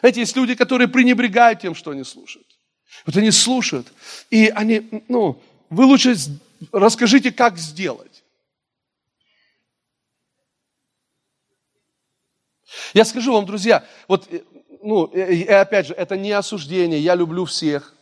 Знаете, 0.00 0.20
есть 0.20 0.36
люди, 0.36 0.54
которые 0.54 0.88
пренебрегают 0.88 1.60
тем, 1.60 1.74
что 1.74 1.90
они 1.90 2.04
слушают. 2.04 2.46
Вот 3.06 3.16
они 3.16 3.30
слушают, 3.30 3.92
и 4.30 4.48
они, 4.48 5.02
ну, 5.08 5.42
вы 5.70 5.84
лучше 5.84 6.14
расскажите, 6.72 7.32
как 7.32 7.58
сделать. 7.58 8.22
Я 12.94 13.04
скажу 13.04 13.32
вам, 13.32 13.46
друзья, 13.46 13.84
вот, 14.08 14.32
э, 14.32 14.42
ну, 14.82 15.04
и 15.06 15.44
опять 15.44 15.86
же, 15.86 15.94
это 15.94 16.16
не 16.16 16.32
осуждение, 16.32 17.00
я 17.00 17.14
люблю 17.14 17.44
всех. 17.44 17.94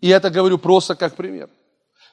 И 0.00 0.08
это 0.08 0.30
говорю 0.30 0.58
просто 0.58 0.94
как 0.94 1.16
пример. 1.16 1.48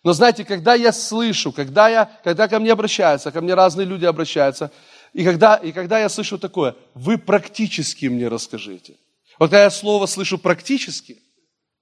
Но 0.03 0.14
знаете, 0.14 0.45
когда 0.45 0.76
я 0.76 0.91
слышу, 0.91 1.51
когда, 1.51 1.89
я, 1.89 2.20
когда 2.24 2.47
ко 2.47 2.60
мне 2.60 2.72
обращаются, 2.72 3.32
ко 3.32 3.41
мне 3.41 3.53
разные 3.53 3.86
люди 3.86 4.06
обращаются, 4.06 4.72
и 5.14 5.24
когда, 5.24 5.56
и 5.56 5.72
когда 5.72 5.99
я 5.99 6.10
слышу 6.10 6.38
такое, 6.38 6.76
вы 6.93 7.18
практически 7.18 8.08
мне 8.08 8.28
расскажите. 8.28 8.97
Вот 9.39 9.49
когда 9.49 9.64
я 9.64 9.70
слово 9.70 10.06
слышу 10.06 10.38
практически, 10.38 11.22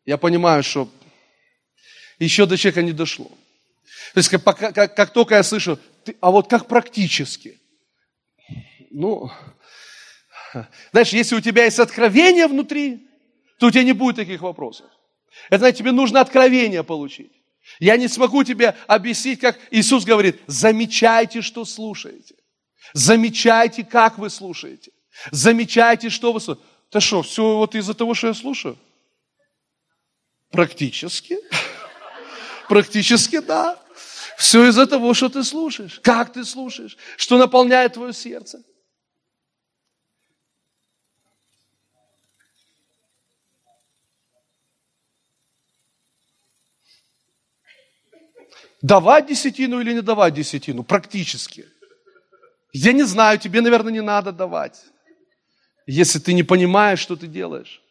я 0.06 0.18
понимаю, 0.18 0.64
что 0.64 0.90
еще 2.20 2.46
до 2.46 2.58
человека 2.58 2.82
не 2.82 2.92
дошло. 2.92 3.32
То 4.14 4.20
есть, 4.20 4.30
как, 4.30 4.44
как, 4.44 4.96
как 4.96 5.14
только 5.14 5.36
я 5.36 5.44
слышу, 5.44 5.80
ты, 6.04 6.16
а 6.22 6.32
вот 6.32 6.50
как 6.50 6.68
практически? 6.68 7.60
Ну, 8.92 9.32
знаешь, 10.92 11.10
если 11.10 11.36
у 11.36 11.42
тебя 11.42 11.66
есть 11.66 11.80
откровение 11.80 12.48
внутри, 12.48 13.08
то 13.60 13.68
у 13.68 13.72
тебя 13.72 13.84
не 13.84 13.94
будет 13.94 14.18
таких 14.18 14.42
вопросов. 14.42 14.86
Это, 15.50 15.60
знаете, 15.60 15.80
тебе 15.80 15.92
нужно 15.92 16.22
откровение 16.22 16.84
получить. 16.84 17.32
Я 17.80 17.98
не 17.98 18.08
смогу 18.08 18.44
тебе 18.44 18.76
объяснить, 18.88 19.40
как 19.40 19.58
Иисус 19.72 20.04
говорит, 20.04 20.40
замечайте, 20.48 21.42
что 21.42 21.66
слушаете. 21.66 22.36
Замечайте, 22.94 23.84
как 23.84 24.18
вы 24.18 24.30
слушаете. 24.30 24.92
Замечайте, 25.32 26.10
что 26.10 26.34
вы 26.34 26.40
слушаете. 26.40 26.68
Да 26.92 27.00
что, 27.00 27.24
все 27.24 27.58
вот 27.58 27.74
из-за 27.74 27.96
того, 27.96 28.14
что 28.14 28.28
я 28.28 28.34
слушаю? 28.34 28.78
Практически. 30.54 31.40
Практически 32.70 33.40
да. 33.40 33.80
Все 34.38 34.68
из-за 34.68 34.86
того, 34.86 35.16
что 35.16 35.28
ты 35.28 35.44
слушаешь. 35.44 36.00
Как 36.04 36.32
ты 36.32 36.46
слушаешь. 36.46 36.96
Что 37.18 37.40
наполняет 37.40 37.94
твое 37.94 38.14
сердце. 38.14 38.64
Давать 48.84 49.28
десятину 49.28 49.80
или 49.80 49.94
не 49.94 50.02
давать 50.02 50.36
десятину? 50.36 50.84
Практически. 50.84 51.66
Я 52.74 52.92
не 52.92 53.04
знаю, 53.04 53.40
тебе, 53.40 53.62
наверное, 53.62 53.94
не 53.94 54.02
надо 54.02 54.32
давать, 54.32 54.84
если 55.88 56.20
ты 56.20 56.34
не 56.34 56.44
понимаешь, 56.44 57.00
что 57.00 57.16
ты 57.16 57.28
делаешь. 57.28 57.82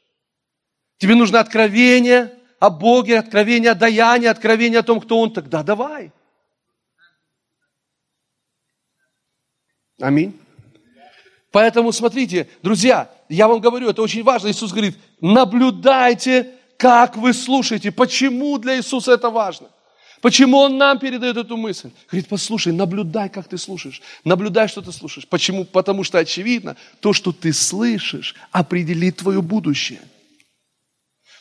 Тебе 0.98 1.14
нужно 1.14 1.40
откровение, 1.40 2.32
о 2.62 2.70
Боге, 2.70 3.18
откровение 3.18 3.72
о 3.72 3.74
даянии, 3.74 4.28
откровение 4.28 4.78
о 4.78 4.82
том, 4.84 5.00
кто 5.00 5.18
Он, 5.18 5.32
тогда 5.32 5.64
давай. 5.64 6.12
Аминь. 10.00 10.38
Поэтому 11.50 11.90
смотрите, 11.90 12.48
друзья, 12.62 13.10
я 13.28 13.48
вам 13.48 13.58
говорю, 13.58 13.88
это 13.88 14.00
очень 14.00 14.22
важно. 14.22 14.48
Иисус 14.48 14.70
говорит, 14.70 14.96
наблюдайте, 15.20 16.52
как 16.76 17.16
вы 17.16 17.32
слушаете. 17.32 17.90
Почему 17.90 18.56
для 18.58 18.76
Иисуса 18.76 19.10
это 19.14 19.28
важно? 19.28 19.66
Почему 20.20 20.58
Он 20.58 20.78
нам 20.78 21.00
передает 21.00 21.36
эту 21.36 21.56
мысль? 21.56 21.90
Говорит, 22.08 22.28
послушай, 22.28 22.72
наблюдай, 22.72 23.28
как 23.28 23.48
ты 23.48 23.58
слушаешь. 23.58 24.00
Наблюдай, 24.22 24.68
что 24.68 24.82
ты 24.82 24.92
слушаешь. 24.92 25.26
Почему? 25.26 25.64
Потому 25.64 26.04
что, 26.04 26.18
очевидно, 26.18 26.76
то, 27.00 27.12
что 27.12 27.32
ты 27.32 27.52
слышишь, 27.52 28.36
определит 28.52 29.16
твое 29.16 29.42
будущее. 29.42 30.00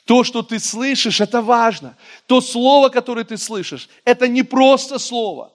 То, 0.06 0.24
что 0.24 0.42
ты 0.42 0.60
слышишь, 0.60 1.22
это 1.22 1.42
важно. 1.42 1.96
То 2.26 2.42
слово, 2.42 2.90
которое 2.90 3.24
ты 3.24 3.38
слышишь, 3.38 3.90
это 4.04 4.28
не 4.28 4.44
просто 4.44 5.00
слово, 5.00 5.54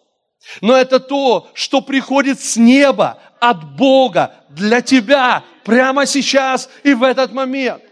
но 0.60 0.76
это 0.76 1.00
то, 1.00 1.48
что 1.54 1.80
приходит 1.80 2.40
с 2.40 2.56
неба, 2.56 3.18
от 3.40 3.76
Бога 3.76 4.34
для 4.48 4.80
тебя 4.80 5.44
прямо 5.64 6.06
сейчас 6.06 6.70
и 6.82 6.94
в 6.94 7.02
этот 7.02 7.32
момент. 7.32 7.82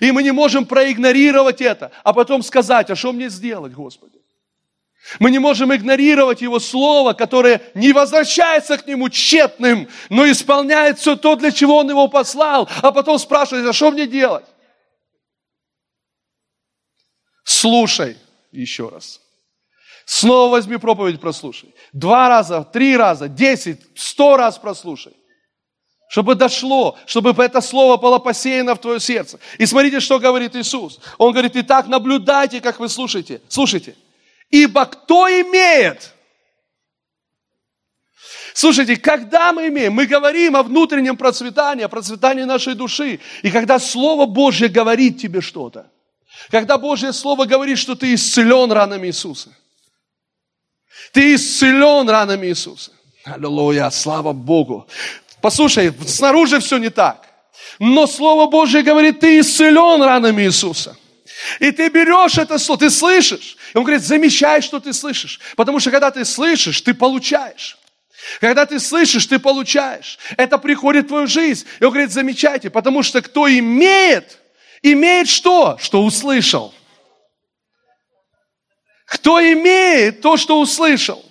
И 0.00 0.12
мы 0.12 0.22
не 0.22 0.30
можем 0.30 0.66
проигнорировать 0.66 1.60
это, 1.60 1.90
а 2.04 2.12
потом 2.12 2.42
сказать, 2.42 2.90
а 2.90 2.96
что 2.96 3.12
мне 3.12 3.28
сделать, 3.28 3.72
Господи? 3.72 4.18
Мы 5.18 5.30
не 5.30 5.38
можем 5.38 5.74
игнорировать 5.74 6.42
Его 6.42 6.60
Слово, 6.60 7.14
которое 7.14 7.60
не 7.74 7.92
возвращается 7.92 8.78
к 8.78 8.86
Нему 8.86 9.08
тщетным, 9.08 9.88
но 10.10 10.30
исполняет 10.30 10.98
все 10.98 11.16
то, 11.16 11.34
для 11.34 11.50
чего 11.50 11.78
Он 11.78 11.88
его 11.88 12.06
послал, 12.06 12.68
а 12.82 12.92
потом 12.92 13.18
спрашивать, 13.18 13.66
а 13.66 13.72
что 13.72 13.90
мне 13.90 14.06
делать? 14.06 14.44
Слушай 17.60 18.16
еще 18.52 18.88
раз. 18.88 19.20
Снова 20.06 20.52
возьми 20.52 20.78
проповедь, 20.78 21.20
прослушай. 21.20 21.74
Два 21.92 22.26
раза, 22.30 22.64
три 22.64 22.96
раза, 22.96 23.28
десять, 23.28 23.80
сто 23.94 24.38
раз 24.38 24.56
прослушай. 24.56 25.12
Чтобы 26.08 26.36
дошло, 26.36 26.96
чтобы 27.04 27.34
это 27.44 27.60
слово 27.60 27.98
было 27.98 28.18
посеяно 28.18 28.74
в 28.74 28.80
твое 28.80 28.98
сердце. 28.98 29.38
И 29.58 29.66
смотрите, 29.66 30.00
что 30.00 30.18
говорит 30.18 30.56
Иисус. 30.56 31.00
Он 31.18 31.32
говорит, 31.32 31.54
и 31.54 31.62
так 31.62 31.86
наблюдайте, 31.86 32.62
как 32.62 32.80
вы 32.80 32.88
слушаете. 32.88 33.42
Слушайте. 33.48 33.94
Ибо 34.48 34.86
кто 34.86 35.28
имеет? 35.28 36.14
Слушайте, 38.54 38.96
когда 38.96 39.52
мы 39.52 39.68
имеем, 39.68 39.92
мы 39.92 40.06
говорим 40.06 40.56
о 40.56 40.62
внутреннем 40.62 41.18
процветании, 41.18 41.84
о 41.84 41.88
процветании 41.88 42.44
нашей 42.44 42.74
души. 42.74 43.20
И 43.42 43.50
когда 43.50 43.78
Слово 43.78 44.24
Божье 44.24 44.68
говорит 44.68 45.20
тебе 45.20 45.42
что-то, 45.42 45.90
когда 46.50 46.78
Божье 46.78 47.12
Слово 47.12 47.44
говорит, 47.44 47.78
что 47.78 47.94
ты 47.94 48.14
исцелен 48.14 48.72
ранами 48.72 49.08
Иисуса. 49.08 49.50
Ты 51.12 51.34
исцелен 51.34 52.08
ранами 52.08 52.46
Иисуса. 52.46 52.92
Аллилуйя, 53.24 53.90
слава 53.90 54.32
Богу. 54.32 54.86
Послушай, 55.40 55.92
снаружи 56.06 56.60
все 56.60 56.78
не 56.78 56.90
так. 56.90 57.26
Но 57.78 58.06
Слово 58.06 58.46
Божье 58.50 58.82
говорит, 58.82 59.20
ты 59.20 59.40
исцелен 59.40 60.02
ранами 60.02 60.42
Иисуса. 60.42 60.96
И 61.58 61.70
ты 61.70 61.88
берешь 61.88 62.38
это 62.38 62.58
слово, 62.58 62.80
ты 62.80 62.90
слышишь. 62.90 63.56
И 63.74 63.78
он 63.78 63.84
говорит, 63.84 64.02
замечай, 64.02 64.60
что 64.60 64.80
ты 64.80 64.92
слышишь. 64.92 65.40
Потому 65.56 65.80
что 65.80 65.90
когда 65.90 66.10
ты 66.10 66.24
слышишь, 66.24 66.80
ты 66.80 66.92
получаешь. 66.92 67.78
Когда 68.40 68.66
ты 68.66 68.78
слышишь, 68.78 69.26
ты 69.26 69.38
получаешь. 69.38 70.18
Это 70.36 70.58
приходит 70.58 71.06
в 71.06 71.08
твою 71.08 71.26
жизнь. 71.26 71.66
И 71.80 71.84
он 71.84 71.90
говорит, 71.90 72.12
замечайте, 72.12 72.68
потому 72.68 73.02
что 73.02 73.22
кто 73.22 73.48
имеет, 73.48 74.39
имеет 74.82 75.28
что? 75.28 75.76
Что 75.78 76.02
услышал. 76.02 76.74
Кто 79.06 79.40
имеет 79.40 80.20
то, 80.20 80.36
что 80.36 80.60
услышал. 80.60 81.24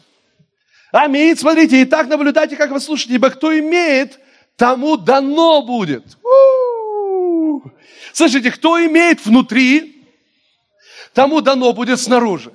Аминь. 0.91 1.37
Смотрите, 1.37 1.81
и 1.81 1.85
так 1.85 2.07
наблюдайте, 2.07 2.55
как 2.55 2.71
вы 2.71 2.79
слушаете, 2.79 3.15
ибо 3.15 3.29
кто 3.29 3.57
имеет, 3.57 4.19
тому 4.55 4.97
дано 4.97 5.61
будет. 5.61 6.03
У-у-у. 6.23 7.71
Слышите, 8.11 8.51
кто 8.51 8.83
имеет 8.85 9.25
внутри, 9.25 10.05
тому 11.13 11.41
дано 11.41 11.71
будет 11.73 11.99
снаружи. 11.99 12.53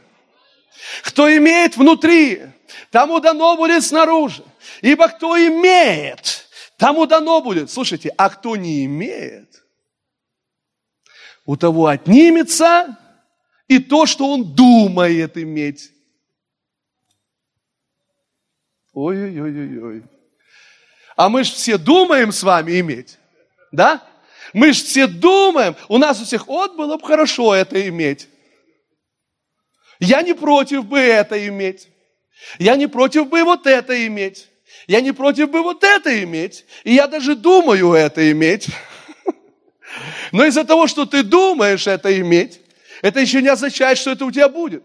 Кто 1.02 1.34
имеет 1.34 1.76
внутри, 1.76 2.42
тому 2.90 3.20
дано 3.20 3.56
будет 3.56 3.84
снаружи. 3.84 4.44
Ибо 4.82 5.08
кто 5.08 5.36
имеет, 5.38 6.48
тому 6.76 7.06
дано 7.06 7.40
будет. 7.40 7.70
Слушайте, 7.70 8.12
а 8.16 8.28
кто 8.28 8.56
не 8.56 8.84
имеет, 8.84 9.53
у 11.44 11.56
того 11.56 11.86
отнимется 11.86 12.98
и 13.68 13.78
то, 13.78 14.06
что 14.06 14.30
он 14.30 14.54
думает 14.54 15.36
иметь. 15.36 15.90
Ой-ой-ой-ой. 18.92 20.04
А 21.16 21.28
мы 21.28 21.44
же 21.44 21.52
все 21.52 21.78
думаем 21.78 22.32
с 22.32 22.42
вами 22.42 22.80
иметь. 22.80 23.18
Да? 23.72 24.02
Мы 24.52 24.72
же 24.72 24.84
все 24.84 25.06
думаем. 25.06 25.76
У 25.88 25.98
нас 25.98 26.20
у 26.20 26.24
всех, 26.24 26.46
вот 26.46 26.76
было 26.76 26.96
бы 26.96 27.06
хорошо 27.06 27.54
это 27.54 27.88
иметь. 27.88 28.28
Я 30.00 30.22
не 30.22 30.34
против 30.34 30.86
бы 30.86 30.98
это 30.98 31.48
иметь. 31.48 31.88
Я 32.58 32.76
не 32.76 32.86
против 32.86 33.28
бы 33.28 33.42
вот 33.42 33.66
это 33.66 34.06
иметь. 34.06 34.48
Я 34.86 35.00
не 35.00 35.12
против 35.12 35.50
бы 35.50 35.62
вот 35.62 35.82
это 35.82 36.22
иметь. 36.22 36.64
И 36.84 36.94
я 36.94 37.06
даже 37.06 37.34
думаю 37.34 37.92
это 37.92 38.30
иметь. 38.30 38.68
Но 40.32 40.44
из-за 40.44 40.64
того, 40.64 40.86
что 40.86 41.06
ты 41.06 41.22
думаешь 41.22 41.86
это 41.86 42.18
иметь, 42.20 42.60
это 43.02 43.20
еще 43.20 43.42
не 43.42 43.48
означает, 43.48 43.98
что 43.98 44.12
это 44.12 44.24
у 44.24 44.30
тебя 44.30 44.48
будет. 44.48 44.82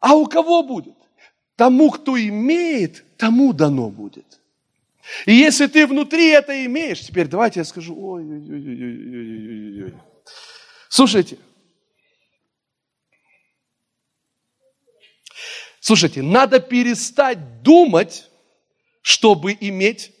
А 0.00 0.14
у 0.14 0.26
кого 0.26 0.62
будет? 0.62 0.96
Тому, 1.56 1.90
кто 1.90 2.18
имеет, 2.18 3.04
тому 3.16 3.52
дано 3.52 3.88
будет. 3.88 4.40
И 5.26 5.34
если 5.34 5.66
ты 5.66 5.86
внутри 5.86 6.28
это 6.28 6.64
имеешь, 6.66 7.00
теперь 7.00 7.28
давайте 7.28 7.60
я 7.60 7.64
скажу, 7.64 7.94
ой, 7.94 8.22
ой, 8.22 8.48
ой, 8.48 8.50
ой, 8.50 9.78
ой, 9.78 9.84
ой. 9.84 9.94
Слушайте, 10.88 11.38
слушайте, 15.80 16.22
надо 16.22 16.60
перестать 16.60 17.62
думать, 17.62 18.28
чтобы 19.00 19.56
иметь. 19.60 20.12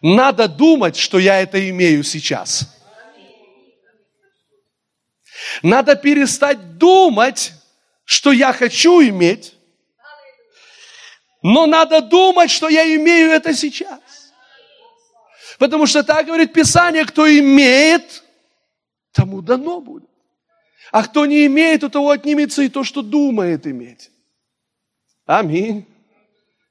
Надо 0.00 0.48
думать, 0.48 0.96
что 0.96 1.18
я 1.18 1.40
это 1.40 1.68
имею 1.70 2.02
сейчас. 2.04 2.76
Надо 5.62 5.96
перестать 5.96 6.78
думать, 6.78 7.52
что 8.04 8.32
я 8.32 8.52
хочу 8.52 9.02
иметь, 9.02 9.54
но 11.42 11.66
надо 11.66 12.00
думать, 12.00 12.50
что 12.50 12.68
я 12.68 12.84
имею 12.96 13.30
это 13.30 13.54
сейчас. 13.54 14.00
Потому 15.58 15.86
что 15.86 16.02
так 16.02 16.26
говорит 16.26 16.52
Писание, 16.52 17.04
кто 17.04 17.28
имеет, 17.28 18.24
тому 19.12 19.42
дано 19.42 19.80
будет. 19.80 20.08
А 20.90 21.04
кто 21.04 21.26
не 21.26 21.46
имеет, 21.46 21.84
у 21.84 21.90
того 21.90 22.10
отнимется 22.10 22.62
и 22.62 22.68
то, 22.68 22.84
что 22.84 23.02
думает 23.02 23.66
иметь. 23.66 24.10
Аминь. 25.26 25.86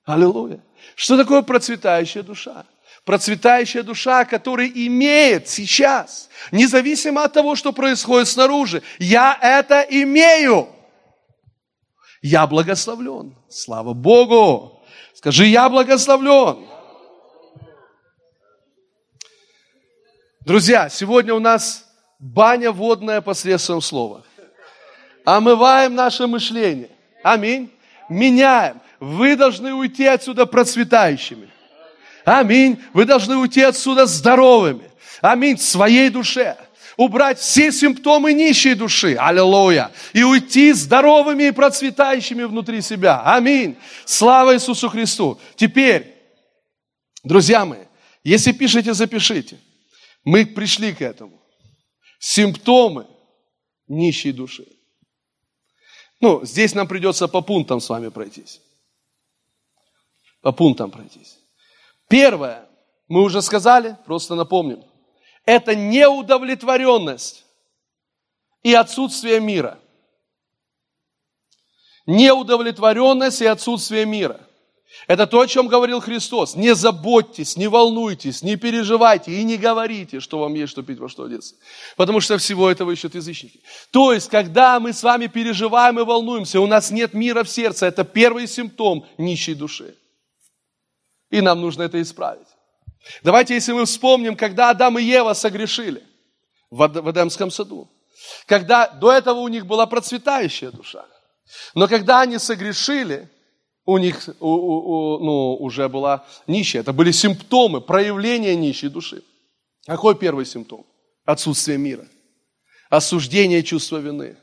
Аллилуйя. 0.05 0.59
Что 0.95 1.17
такое 1.17 1.41
процветающая 1.41 2.23
душа? 2.23 2.65
Процветающая 3.09 3.81
душа, 3.81 4.23
которая 4.23 4.67
имеет 4.67 5.49
сейчас, 5.49 6.29
независимо 6.51 7.23
от 7.23 7.33
того, 7.33 7.55
что 7.55 7.73
происходит 7.73 8.27
снаружи. 8.27 8.83
Я 8.99 9.35
это 9.41 9.81
имею. 9.81 10.69
Я 12.21 12.45
благословлен. 12.45 13.35
Слава 13.49 13.93
Богу. 13.93 14.83
Скажи, 15.15 15.47
я 15.47 15.67
благословлен. 15.69 16.67
Друзья, 20.41 20.87
сегодня 20.87 21.33
у 21.33 21.39
нас 21.39 21.91
баня 22.19 22.71
водная 22.71 23.21
посредством 23.21 23.81
слова. 23.81 24.23
Омываем 25.25 25.95
наше 25.95 26.27
мышление. 26.27 26.91
Аминь. 27.23 27.71
Меняем. 28.07 28.79
Вы 28.99 29.35
должны 29.35 29.73
уйти 29.73 30.05
отсюда 30.05 30.45
процветающими. 30.45 31.49
Аминь. 32.29 32.79
Вы 32.93 33.05
должны 33.05 33.37
уйти 33.37 33.61
отсюда 33.61 34.05
здоровыми. 34.05 34.91
Аминь. 35.19 35.55
В 35.57 35.63
своей 35.63 36.11
душе 36.11 36.55
убрать 36.95 37.39
все 37.39 37.71
симптомы 37.71 38.33
нищей 38.33 38.75
души, 38.75 39.15
аллилуйя, 39.15 39.91
и 40.13 40.21
уйти 40.21 40.73
здоровыми 40.73 41.45
и 41.45 41.51
процветающими 41.51 42.43
внутри 42.43 42.81
себя. 42.81 43.23
Аминь. 43.23 43.77
Слава 44.05 44.53
Иисусу 44.53 44.89
Христу. 44.89 45.39
Теперь, 45.55 46.13
друзья 47.23 47.65
мои, 47.65 47.85
если 48.23 48.51
пишете, 48.51 48.93
запишите. 48.93 49.57
Мы 50.23 50.45
пришли 50.45 50.93
к 50.93 51.01
этому. 51.01 51.41
Симптомы 52.19 53.07
нищей 53.87 54.33
души. 54.33 54.67
Ну, 56.21 56.45
здесь 56.45 56.75
нам 56.75 56.87
придется 56.87 57.27
по 57.27 57.41
пунктам 57.41 57.79
с 57.79 57.89
вами 57.89 58.09
пройтись. 58.09 58.61
По 60.41 60.51
пунктам 60.51 60.91
пройтись. 60.91 61.38
Первое, 62.09 62.67
мы 63.07 63.21
уже 63.21 63.41
сказали, 63.41 63.97
просто 64.05 64.35
напомним 64.35 64.83
это 65.49 65.73
неудовлетворенность 65.73 67.43
и 68.61 68.71
отсутствие 68.75 69.39
мира. 69.39 69.79
Неудовлетворенность 72.05 73.41
и 73.41 73.47
отсутствие 73.47 74.05
мира. 74.05 74.41
Это 75.07 75.25
то, 75.25 75.39
о 75.39 75.47
чем 75.47 75.67
говорил 75.67 76.01
Христос. 76.01 76.55
Не 76.55 76.75
заботьтесь, 76.75 77.57
не 77.57 77.67
волнуйтесь, 77.67 78.43
не 78.43 78.57
переживайте 78.57 79.31
и 79.31 79.43
не 79.43 79.57
говорите, 79.57 80.19
что 80.19 80.37
вам 80.37 80.53
есть 80.53 80.71
что 80.71 80.83
пить, 80.83 80.99
во 80.99 81.09
что 81.09 81.23
одеться. 81.23 81.55
Потому 81.95 82.21
что 82.21 82.37
всего 82.37 82.69
этого 82.69 82.91
ищут 82.91 83.15
язычники. 83.15 83.59
То 83.89 84.13
есть, 84.13 84.29
когда 84.29 84.79
мы 84.79 84.93
с 84.93 85.01
вами 85.01 85.25
переживаем 85.25 85.99
и 85.99 86.03
волнуемся, 86.03 86.61
у 86.61 86.67
нас 86.67 86.91
нет 86.91 87.15
мира 87.15 87.43
в 87.43 87.49
сердце. 87.49 87.87
Это 87.87 88.03
первый 88.03 88.47
симптом 88.47 89.03
нищей 89.17 89.55
души. 89.55 89.95
И 91.29 91.41
нам 91.41 91.61
нужно 91.61 91.83
это 91.83 92.01
исправить. 92.01 92.47
Давайте, 93.23 93.53
если 93.53 93.73
мы 93.73 93.85
вспомним, 93.85 94.35
когда 94.35 94.71
Адам 94.71 94.97
и 94.99 95.03
Ева 95.03 95.33
согрешили 95.33 96.03
в 96.69 96.85
Эдемском 97.11 97.51
саду. 97.51 97.89
Когда 98.45 98.87
до 98.87 99.11
этого 99.11 99.39
у 99.39 99.47
них 99.47 99.65
была 99.65 99.85
процветающая 99.85 100.71
душа. 100.71 101.05
Но 101.73 101.87
когда 101.87 102.21
они 102.21 102.37
согрешили, 102.37 103.29
у 103.85 103.97
них 103.97 104.29
у, 104.39 104.49
у, 104.49 105.19
ну, 105.19 105.55
уже 105.55 105.89
была 105.89 106.25
нищая. 106.45 106.81
Это 106.81 106.93
были 106.93 107.11
симптомы, 107.11 107.81
проявления 107.81 108.55
нищей 108.55 108.89
души. 108.89 109.23
Какой 109.85 110.15
первый 110.15 110.45
симптом? 110.45 110.85
Отсутствие 111.25 111.77
мира. 111.77 112.05
Осуждение 112.89 113.63
чувства 113.63 113.97
вины 113.97 114.35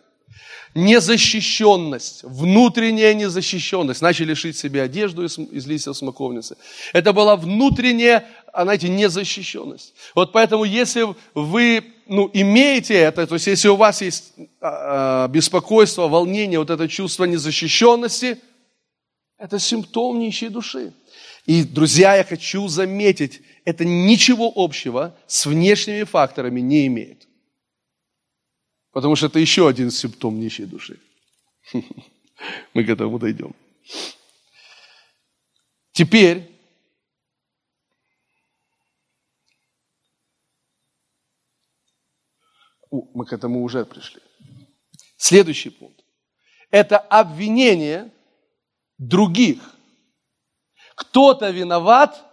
незащищенность, 0.76 2.22
внутренняя 2.22 3.14
незащищенность. 3.14 4.02
Начали 4.02 4.34
шить 4.34 4.58
себе 4.58 4.82
одежду 4.82 5.24
из, 5.24 5.38
из 5.38 5.66
листьев 5.66 5.96
смоковницы. 5.96 6.56
Это 6.92 7.12
была 7.12 7.36
внутренняя, 7.36 8.26
а, 8.52 8.64
знаете, 8.64 8.88
незащищенность. 8.88 9.94
Вот 10.14 10.32
поэтому, 10.32 10.64
если 10.64 11.06
вы 11.34 11.82
ну, 12.06 12.30
имеете 12.32 12.94
это, 12.94 13.26
то 13.26 13.34
есть 13.34 13.46
если 13.46 13.68
у 13.68 13.76
вас 13.76 14.02
есть 14.02 14.34
а, 14.60 15.28
беспокойство, 15.28 16.08
волнение, 16.08 16.58
вот 16.58 16.70
это 16.70 16.88
чувство 16.88 17.24
незащищенности, 17.24 18.38
это 19.38 19.58
симптом 19.58 20.18
нищей 20.18 20.48
души. 20.48 20.92
И, 21.46 21.62
друзья, 21.64 22.16
я 22.16 22.24
хочу 22.24 22.68
заметить, 22.68 23.40
это 23.64 23.84
ничего 23.84 24.52
общего 24.54 25.14
с 25.26 25.46
внешними 25.46 26.04
факторами 26.04 26.60
не 26.60 26.86
имеет. 26.86 27.25
Потому 28.96 29.14
что 29.14 29.26
это 29.26 29.38
еще 29.38 29.68
один 29.68 29.90
симптом 29.90 30.40
нищей 30.40 30.64
души. 30.64 30.98
Мы 32.72 32.82
к 32.82 32.88
этому 32.88 33.18
дойдем. 33.18 33.54
Теперь 35.92 36.50
мы 42.90 43.26
к 43.26 43.34
этому 43.34 43.62
уже 43.62 43.84
пришли. 43.84 44.22
Следующий 45.18 45.68
пункт. 45.68 46.02
Это 46.70 46.98
обвинение 46.98 48.10
других. 48.96 49.76
Кто-то 50.94 51.50
виноват, 51.50 52.24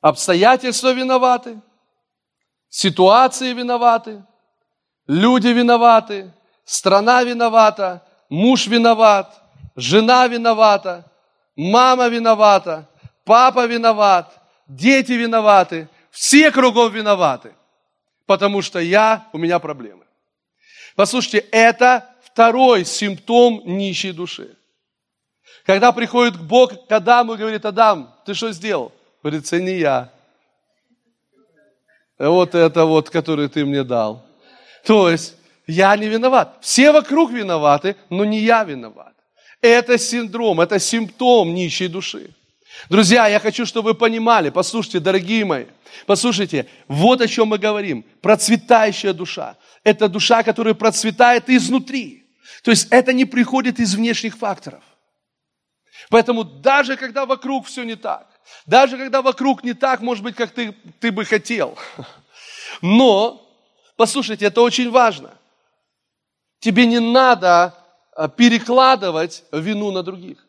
обстоятельства 0.00 0.94
виноваты– 0.94 1.60
Ситуации 2.74 3.52
виноваты, 3.52 4.24
люди 5.06 5.46
виноваты, 5.46 6.32
страна 6.64 7.22
виновата, 7.22 8.02
муж 8.28 8.66
виноват, 8.66 9.40
жена 9.76 10.26
виновата, 10.26 11.04
мама 11.54 12.08
виновата, 12.08 12.88
папа 13.24 13.66
виноват, 13.66 14.26
дети 14.66 15.12
виноваты, 15.12 15.88
все 16.10 16.50
кругом 16.50 16.92
виноваты. 16.92 17.52
потому 18.26 18.60
что 18.60 18.80
я, 18.80 19.28
у 19.32 19.38
меня 19.38 19.60
проблемы. 19.60 20.04
Послушайте, 20.96 21.46
это 21.52 22.10
второй 22.24 22.84
симптом 22.84 23.62
нищей 23.64 24.10
души. 24.10 24.56
Когда 25.64 25.92
приходит 25.92 26.40
Бог 26.40 26.88
к 26.88 26.90
Адаму 26.90 27.34
и 27.34 27.36
говорит, 27.36 27.64
Адам, 27.64 28.12
ты 28.26 28.34
что 28.34 28.50
сделал? 28.50 28.90
Говорит, 29.22 29.46
это 29.46 29.60
не 29.60 29.78
я. 29.78 30.10
Вот 32.28 32.54
это 32.54 32.84
вот, 32.84 33.10
который 33.10 33.48
ты 33.48 33.64
мне 33.64 33.84
дал. 33.84 34.24
То 34.84 35.10
есть, 35.10 35.34
я 35.66 35.96
не 35.96 36.08
виноват. 36.08 36.58
Все 36.60 36.92
вокруг 36.92 37.30
виноваты, 37.30 37.96
но 38.10 38.24
не 38.24 38.40
я 38.40 38.64
виноват. 38.64 39.14
Это 39.60 39.98
синдром, 39.98 40.60
это 40.60 40.78
симптом 40.78 41.54
нищей 41.54 41.88
души. 41.88 42.34
Друзья, 42.90 43.28
я 43.28 43.40
хочу, 43.40 43.64
чтобы 43.64 43.90
вы 43.90 43.94
понимали, 43.94 44.50
послушайте, 44.50 45.00
дорогие 45.00 45.44
мои, 45.44 45.66
послушайте, 46.06 46.66
вот 46.88 47.20
о 47.20 47.28
чем 47.28 47.48
мы 47.48 47.58
говорим. 47.58 48.04
Процветающая 48.20 49.12
душа. 49.12 49.56
Это 49.84 50.08
душа, 50.08 50.42
которая 50.42 50.74
процветает 50.74 51.48
изнутри. 51.48 52.26
То 52.62 52.70
есть 52.70 52.88
это 52.90 53.12
не 53.12 53.24
приходит 53.24 53.80
из 53.80 53.94
внешних 53.94 54.36
факторов. 54.36 54.82
Поэтому 56.10 56.44
даже 56.44 56.96
когда 56.96 57.24
вокруг 57.24 57.66
все 57.66 57.84
не 57.84 57.96
так, 57.96 58.28
даже 58.66 58.96
когда 58.96 59.22
вокруг 59.22 59.64
не 59.64 59.74
так, 59.74 60.00
может 60.00 60.24
быть, 60.24 60.36
как 60.36 60.50
ты, 60.50 60.72
ты 61.00 61.12
бы 61.12 61.24
хотел, 61.24 61.76
но, 62.82 63.46
послушайте, 63.96 64.46
это 64.46 64.60
очень 64.60 64.90
важно. 64.90 65.30
Тебе 66.60 66.86
не 66.86 66.98
надо 66.98 67.74
а, 68.12 68.28
перекладывать 68.28 69.44
вину 69.52 69.90
на 69.90 70.02
других 70.02 70.44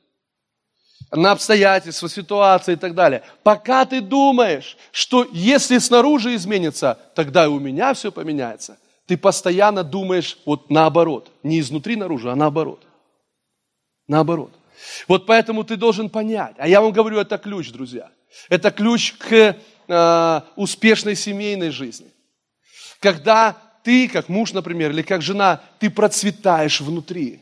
на 1.12 1.32
обстоятельства, 1.32 2.10
ситуации 2.10 2.74
и 2.74 2.78
так 2.78 2.94
далее. 2.94 3.24
Пока 3.44 3.86
ты 3.86 4.02
думаешь, 4.02 4.78
что 4.92 5.28
если 5.32 5.78
снаружи 5.78 6.36
изменится, 6.36 6.98
тогда 7.14 7.46
и 7.46 7.48
у 7.48 7.60
меня 7.60 7.94
все 7.94 8.12
поменяется. 8.12 8.78
Ты 9.06 9.18
постоянно 9.18 9.84
думаешь 9.84 10.38
вот 10.46 10.70
наоборот. 10.70 11.32
Не 11.44 11.60
изнутри 11.60 11.96
наружу, 11.96 12.32
а 12.32 12.36
наоборот. 12.36 12.82
Наоборот. 14.08 14.52
Вот 15.08 15.26
поэтому 15.26 15.64
ты 15.64 15.76
должен 15.76 16.10
понять. 16.10 16.56
А 16.58 16.68
я 16.68 16.82
вам 16.82 16.92
говорю, 16.92 17.20
это 17.20 17.38
ключ, 17.38 17.72
друзья. 17.72 18.12
Это 18.50 18.72
ключ 18.72 19.14
к 19.14 19.56
э, 19.88 20.42
успешной 20.56 21.16
семейной 21.16 21.70
жизни. 21.70 22.12
Когда 23.00 23.56
ты, 23.84 24.08
как 24.08 24.30
муж, 24.30 24.54
например, 24.54 24.92
или 24.92 25.02
как 25.02 25.22
жена, 25.22 25.62
ты 25.80 25.90
процветаешь 25.90 26.82
внутри. 26.82 27.40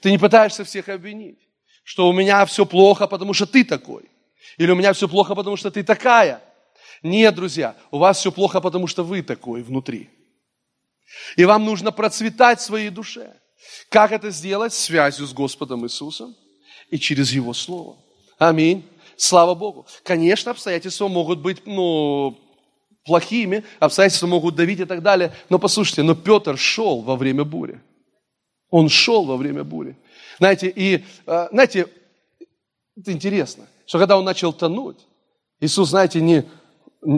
Ты 0.00 0.10
не 0.10 0.18
пытаешься 0.18 0.64
всех 0.64 0.88
обвинить, 0.88 1.38
что 1.84 2.08
у 2.08 2.12
меня 2.12 2.44
все 2.46 2.64
плохо, 2.66 3.06
потому 3.06 3.32
что 3.34 3.46
ты 3.46 3.64
такой. 3.64 4.08
Или 4.58 4.70
у 4.70 4.76
меня 4.76 4.92
все 4.92 5.08
плохо, 5.08 5.34
потому 5.34 5.56
что 5.56 5.70
ты 5.70 5.82
такая. 5.82 6.42
Нет, 7.02 7.34
друзья, 7.34 7.76
у 7.90 7.98
вас 7.98 8.18
все 8.18 8.30
плохо, 8.30 8.60
потому 8.60 8.86
что 8.86 9.04
вы 9.04 9.22
такой 9.22 9.62
внутри. 9.62 10.10
И 11.36 11.44
вам 11.44 11.64
нужно 11.64 11.92
процветать 11.92 12.60
в 12.60 12.64
своей 12.64 12.90
душе. 12.90 13.32
Как 13.88 14.12
это 14.12 14.30
сделать? 14.30 14.72
Связью 14.72 15.26
с 15.26 15.32
Господом 15.32 15.84
Иисусом 15.84 16.34
и 16.90 16.98
через 16.98 17.32
Его 17.32 17.54
Слово. 17.54 17.96
Аминь. 18.38 18.84
Слава 19.16 19.54
Богу. 19.54 19.86
Конечно, 20.04 20.52
обстоятельства 20.52 21.08
могут 21.08 21.40
быть, 21.40 21.66
ну, 21.66 22.38
плохими, 23.04 23.64
обстоятельства 23.80 24.26
могут 24.26 24.54
давить 24.54 24.80
и 24.80 24.84
так 24.84 25.02
далее. 25.02 25.32
Но 25.48 25.58
послушайте, 25.58 26.02
но 26.02 26.14
Петр 26.14 26.56
шел 26.56 27.00
во 27.00 27.16
время 27.16 27.44
бури. 27.44 27.80
Он 28.70 28.88
шел 28.88 29.24
во 29.24 29.36
время 29.36 29.64
бури. 29.64 29.96
Знаете, 30.38 30.68
и, 30.68 31.04
э, 31.26 31.48
знаете, 31.50 31.88
это 32.96 33.12
интересно, 33.12 33.66
что 33.86 33.98
когда 33.98 34.18
он 34.18 34.24
начал 34.24 34.52
тонуть, 34.52 34.98
Иисус, 35.60 35.88
знаете, 35.88 36.20
не 36.20 36.44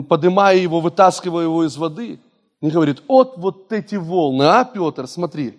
поднимая 0.03 0.57
его, 0.57 0.79
вытаскивая 0.79 1.43
его 1.43 1.65
из 1.65 1.75
воды, 1.77 2.19
не 2.61 2.71
говорит, 2.71 3.03
вот 3.07 3.37
вот 3.37 3.71
эти 3.71 3.95
волны, 3.95 4.43
а, 4.43 4.63
Петр, 4.63 5.07
смотри, 5.07 5.57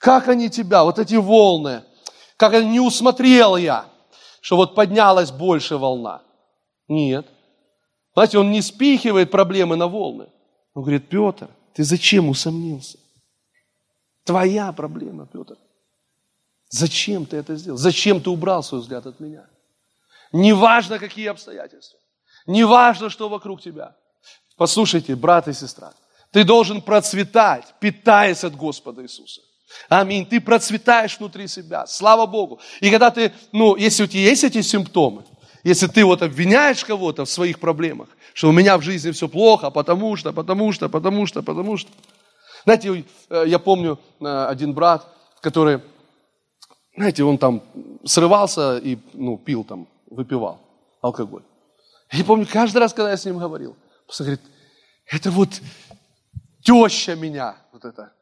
как 0.00 0.28
они 0.28 0.48
тебя, 0.48 0.82
вот 0.82 0.98
эти 0.98 1.14
волны, 1.14 1.84
как 2.38 2.54
они 2.54 2.70
не 2.70 2.80
усмотрел 2.80 3.56
я, 3.56 3.84
что 4.40 4.56
вот 4.56 4.74
поднялась 4.74 5.30
больше 5.30 5.76
волна. 5.76 6.22
Нет. 6.88 7.26
Знаете, 8.14 8.38
он 8.38 8.50
не 8.50 8.62
спихивает 8.62 9.30
проблемы 9.30 9.76
на 9.76 9.88
волны. 9.88 10.28
Он 10.72 10.82
говорит, 10.82 11.08
Петр, 11.10 11.50
ты 11.74 11.84
зачем 11.84 12.30
усомнился? 12.30 12.98
Твоя 14.24 14.72
проблема, 14.72 15.26
Петр. 15.26 15.58
Зачем 16.70 17.26
ты 17.26 17.36
это 17.36 17.56
сделал? 17.56 17.76
Зачем 17.76 18.22
ты 18.22 18.30
убрал 18.30 18.62
свой 18.62 18.80
взгляд 18.80 19.06
от 19.06 19.20
меня? 19.20 19.46
Неважно, 20.32 20.98
какие 20.98 21.26
обстоятельства. 21.26 21.98
Неважно, 22.46 23.10
что 23.10 23.28
вокруг 23.28 23.60
тебя. 23.60 23.96
Послушайте, 24.56 25.14
брат 25.14 25.46
и 25.48 25.52
сестра, 25.52 25.92
ты 26.30 26.44
должен 26.44 26.80
процветать, 26.80 27.74
питаясь 27.80 28.44
от 28.44 28.56
Господа 28.56 29.02
Иисуса. 29.02 29.42
Аминь. 29.88 30.26
Ты 30.26 30.40
процветаешь 30.40 31.18
внутри 31.18 31.48
себя. 31.48 31.86
Слава 31.86 32.26
Богу. 32.26 32.60
И 32.80 32.90
когда 32.90 33.10
ты, 33.10 33.32
ну, 33.52 33.76
если 33.76 34.04
у 34.04 34.06
тебя 34.06 34.22
есть 34.22 34.44
эти 34.44 34.62
симптомы, 34.62 35.24
если 35.64 35.86
ты 35.86 36.04
вот 36.04 36.22
обвиняешь 36.22 36.84
кого-то 36.84 37.24
в 37.24 37.30
своих 37.30 37.58
проблемах, 37.58 38.08
что 38.34 38.48
у 38.48 38.52
меня 38.52 38.78
в 38.78 38.82
жизни 38.82 39.10
все 39.10 39.28
плохо, 39.28 39.70
потому 39.70 40.16
что, 40.16 40.32
потому 40.32 40.72
что, 40.72 40.88
потому 40.88 41.26
что, 41.26 41.42
потому 41.42 41.76
что. 41.76 41.90
Знаете, 42.64 43.04
э, 43.28 43.44
я 43.46 43.58
помню 43.58 43.98
э, 44.20 44.46
один 44.48 44.72
брат, 44.72 45.06
который, 45.40 45.80
знаете, 46.96 47.24
он 47.24 47.38
там 47.38 47.62
срывался 48.04 48.78
и, 48.78 48.98
ну, 49.12 49.38
пил 49.38 49.64
там, 49.64 49.88
выпивал 50.08 50.60
алкоголь. 51.00 51.42
Я 52.12 52.24
помню, 52.24 52.46
каждый 52.50 52.78
раз, 52.78 52.92
когда 52.92 53.10
я 53.10 53.16
с 53.16 53.24
ним 53.24 53.38
говорил, 53.38 53.70
он 53.70 54.14
говорит, 54.18 54.40
это 55.06 55.30
вот 55.30 55.60
теща 56.62 57.14
меня, 57.14 57.56
вот 57.72 57.84
это, 57.84 58.12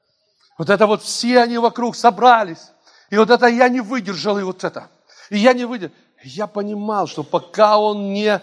вот 0.59 0.69
это 0.69 0.87
вот 0.87 1.03
все 1.03 1.41
они 1.41 1.57
вокруг 1.59 1.97
собрались. 1.97 2.73
И 3.11 3.17
вот 3.17 3.31
это 3.31 3.47
я 3.47 3.69
не 3.69 3.81
выдержал, 3.81 4.39
и 4.39 4.43
вот 4.43 4.65
это. 4.65 4.91
И 5.31 5.39
я 5.39 5.55
не 5.55 5.65
выдержал. 5.65 5.97
Я 6.25 6.47
понимал, 6.47 7.07
что 7.07 7.23
пока 7.23 7.79
он 7.79 8.13
не 8.13 8.43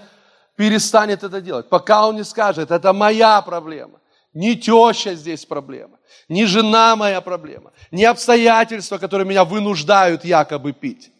перестанет 0.56 1.24
это 1.24 1.42
делать, 1.42 1.68
пока 1.70 2.08
он 2.08 2.16
не 2.16 2.24
скажет, 2.24 2.72
это 2.72 2.94
моя 2.94 3.42
проблема, 3.42 4.00
не 4.34 4.56
теща 4.56 5.14
здесь 5.14 5.46
проблема, 5.46 6.00
не 6.30 6.46
жена 6.46 6.96
моя 6.96 7.20
проблема, 7.20 7.74
не 7.92 8.06
обстоятельства, 8.06 8.98
которые 8.98 9.28
меня 9.28 9.44
вынуждают 9.44 10.24
якобы 10.24 10.72
пить, 10.72 11.12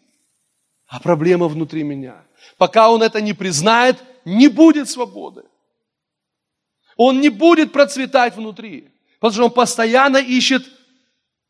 а 0.86 1.00
проблема 1.00 1.48
внутри 1.48 1.82
меня. 1.82 2.24
Пока 2.56 2.90
он 2.90 3.02
это 3.02 3.20
не 3.20 3.34
признает, 3.34 4.02
не 4.24 4.48
будет 4.48 4.88
свободы. 4.88 5.42
Он 6.96 7.20
не 7.20 7.28
будет 7.28 7.72
процветать 7.72 8.34
внутри, 8.36 8.90
потому 9.20 9.34
что 9.34 9.44
он 9.44 9.50
постоянно 9.50 10.16
ищет 10.16 10.64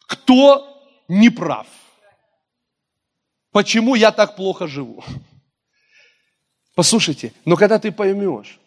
кто 0.06 0.82
не 1.08 1.30
прав? 1.30 1.66
Почему 3.52 3.94
я 3.94 4.12
так 4.12 4.36
плохо 4.36 4.66
живу? 4.66 5.02
Послушайте, 6.74 7.32
но 7.44 7.56
когда 7.56 7.78
ты 7.78 7.90
поймешь, 7.90 8.60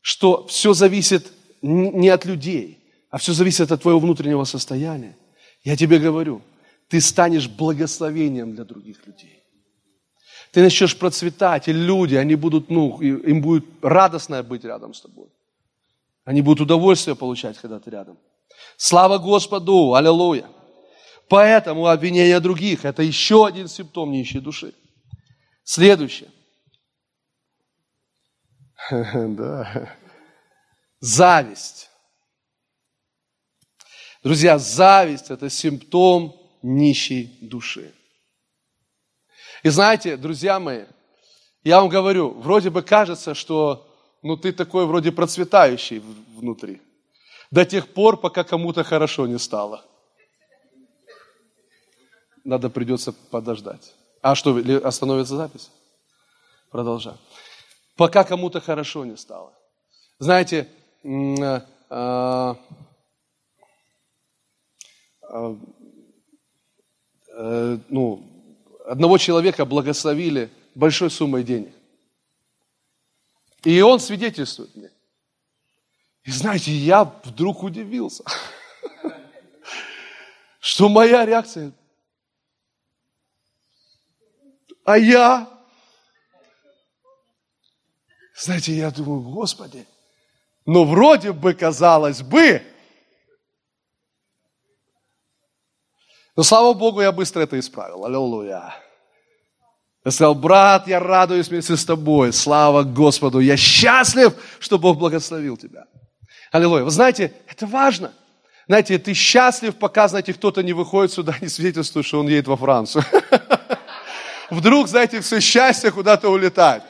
что 0.00 0.46
все 0.46 0.72
зависит 0.72 1.32
не 1.62 2.08
от 2.08 2.24
людей, 2.24 2.78
а 3.10 3.18
все 3.18 3.32
зависит 3.32 3.72
от 3.72 3.82
твоего 3.82 3.98
внутреннего 3.98 4.44
состояния, 4.44 5.16
я 5.64 5.76
тебе 5.76 5.98
говорю, 5.98 6.42
ты 6.88 7.00
станешь 7.00 7.48
благословением 7.48 8.54
для 8.54 8.64
других 8.64 9.04
людей. 9.06 9.42
Ты 10.52 10.62
начнешь 10.62 10.96
процветать, 10.96 11.68
и 11.68 11.72
люди, 11.72 12.14
они 12.14 12.36
будут, 12.36 12.70
ну, 12.70 13.00
им 13.00 13.42
будет 13.42 13.64
радостно 13.82 14.42
быть 14.42 14.64
рядом 14.64 14.94
с 14.94 15.00
тобой. 15.00 15.28
Они 16.24 16.40
будут 16.40 16.60
удовольствие 16.60 17.16
получать, 17.16 17.58
когда 17.58 17.80
ты 17.80 17.90
рядом. 17.90 18.16
Слава 18.76 19.18
Господу! 19.18 19.94
Аллилуйя! 19.94 20.46
Поэтому 21.28 21.86
обвинение 21.86 22.38
других– 22.40 22.84
это 22.84 23.02
еще 23.02 23.46
один 23.46 23.68
симптом 23.68 24.12
нищей 24.12 24.40
души. 24.40 24.74
Следующее. 25.64 26.30
Да. 28.90 29.96
Зависть. 31.00 31.90
Друзья, 34.22 34.58
зависть– 34.58 35.30
это 35.30 35.50
симптом 35.50 36.36
нищей 36.62 37.36
души. 37.42 37.92
И 39.62 39.68
знаете, 39.68 40.16
друзья 40.16 40.60
мои, 40.60 40.84
я 41.64 41.80
вам 41.80 41.88
говорю, 41.88 42.30
вроде 42.30 42.70
бы 42.70 42.82
кажется, 42.82 43.34
что 43.34 43.92
ну, 44.22 44.36
ты 44.36 44.52
такой 44.52 44.86
вроде 44.86 45.10
процветающий 45.10 45.98
внутри. 46.36 46.80
До 47.50 47.64
тех 47.64 47.92
пор, 47.92 48.16
пока 48.20 48.44
кому-то 48.44 48.84
хорошо 48.84 49.26
не 49.26 49.38
стало– 49.38 49.84
надо 52.46 52.70
придется 52.70 53.12
подождать. 53.12 53.94
А 54.22 54.34
что, 54.34 54.56
остановится 54.84 55.36
запись? 55.36 55.70
Продолжаем. 56.70 57.18
Пока 57.96 58.24
кому-то 58.24 58.60
хорошо 58.60 59.04
не 59.04 59.16
стало. 59.16 59.52
Знаете, 60.18 60.68
э, 61.02 61.60
э, 61.90 62.54
э, 67.36 67.78
ну, 67.88 68.22
одного 68.86 69.18
человека 69.18 69.64
благословили 69.64 70.50
большой 70.74 71.10
суммой 71.10 71.42
денег. 71.42 71.72
И 73.64 73.80
он 73.80 73.98
свидетельствует 73.98 74.74
мне. 74.76 74.90
И 76.24 76.30
знаете, 76.30 76.70
я 76.72 77.04
вдруг 77.24 77.62
удивился, 77.62 78.24
что 80.60 80.88
моя 80.88 81.24
реакция, 81.26 81.72
а 84.86 84.96
я, 84.98 85.48
знаете, 88.38 88.72
я 88.72 88.90
думаю, 88.92 89.20
Господи, 89.20 89.84
но 90.64 90.84
вроде 90.84 91.32
бы, 91.32 91.54
казалось 91.54 92.22
бы, 92.22 92.62
но 96.36 96.42
слава 96.42 96.72
Богу, 96.72 97.00
я 97.00 97.10
быстро 97.10 97.40
это 97.40 97.58
исправил. 97.58 98.04
Аллилуйя. 98.04 98.76
Я 100.04 100.10
сказал, 100.10 100.34
брат, 100.34 100.86
я 100.86 101.00
радуюсь 101.00 101.48
вместе 101.48 101.76
с 101.76 101.84
тобой. 101.84 102.32
Слава 102.32 102.84
Господу. 102.84 103.40
Я 103.40 103.56
счастлив, 103.56 104.34
что 104.60 104.78
Бог 104.78 104.98
благословил 104.98 105.56
тебя. 105.56 105.86
Аллилуйя. 106.52 106.84
Вы 106.84 106.90
знаете, 106.90 107.32
это 107.48 107.66
важно. 107.66 108.12
Знаете, 108.68 108.98
ты 108.98 109.14
счастлив, 109.14 109.74
пока, 109.76 110.06
знаете, 110.06 110.34
кто-то 110.34 110.62
не 110.62 110.74
выходит 110.74 111.12
сюда, 111.12 111.34
не 111.40 111.48
свидетельствует, 111.48 112.06
что 112.06 112.20
он 112.20 112.28
едет 112.28 112.46
во 112.46 112.56
Францию. 112.56 113.04
Вдруг, 114.50 114.88
знаете, 114.88 115.20
все 115.20 115.40
счастье 115.40 115.90
куда-то 115.90 116.28
улетает. 116.28 116.82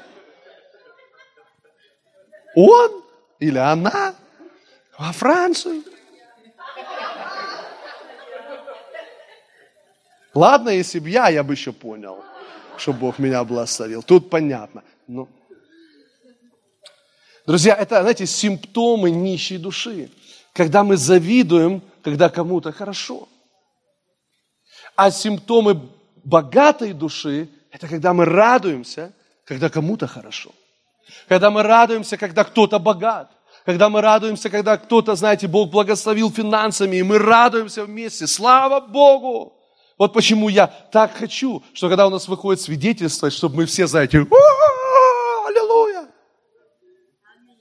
Он 2.55 3.03
или 3.39 3.59
она 3.59 4.15
во 4.99 5.13
Францию. 5.13 5.83
Ладно, 10.35 10.69
если 10.69 10.99
бы 10.99 11.09
я, 11.09 11.29
я 11.29 11.43
бы 11.43 11.55
еще 11.55 11.73
понял, 11.73 12.23
что 12.77 12.93
Бог 12.93 13.19
меня 13.19 13.43
благословил. 13.45 14.03
Тут 14.03 14.29
понятно. 14.29 14.83
Но... 15.07 15.29
Друзья, 17.47 17.75
это, 17.75 18.03
знаете, 18.03 18.27
симптомы 18.27 19.11
нищей 19.11 19.57
души. 19.57 20.11
Когда 20.53 20.85
мы 20.85 20.97
завидуем, 20.97 21.83
когда 22.03 22.29
кому-то 22.29 22.73
хорошо. 22.73 23.29
А 24.95 25.11
симптомы 25.11 25.89
богатой 26.27 26.93
души– 26.93 27.49
это 27.71 27.89
когда 27.89 28.13
мы 28.13 28.25
радуемся, 28.25 29.13
когда 29.45 29.69
кому-то 29.69 30.07
хорошо. 30.07 30.51
Когда 31.29 31.51
мы 31.51 31.63
радуемся, 31.63 32.17
когда 32.17 32.45
кто-то 32.45 32.79
богат. 32.79 33.31
Когда 33.65 33.89
мы 33.89 34.01
радуемся, 34.01 34.51
когда 34.51 34.77
кто-то, 34.77 35.15
знаете, 35.15 35.49
Бог 35.49 35.71
благословил 35.71 36.31
финансами, 36.31 36.97
и 36.97 37.03
мы 37.03 37.19
радуемся 37.19 37.85
вместе. 37.85 38.27
Слава 38.27 38.81
Богу! 38.81 39.53
Вот 39.99 40.13
почему 40.13 40.49
я 40.49 40.67
так 40.67 41.17
хочу, 41.17 41.63
что 41.73 41.89
когда 41.89 42.07
у 42.07 42.11
нас 42.11 42.29
выходит 42.29 42.61
свидетельство, 42.61 43.31
чтобы 43.31 43.57
мы 43.57 43.67
все, 43.67 43.87
знаете, 43.87 44.19
аллилуйя. 45.47 46.09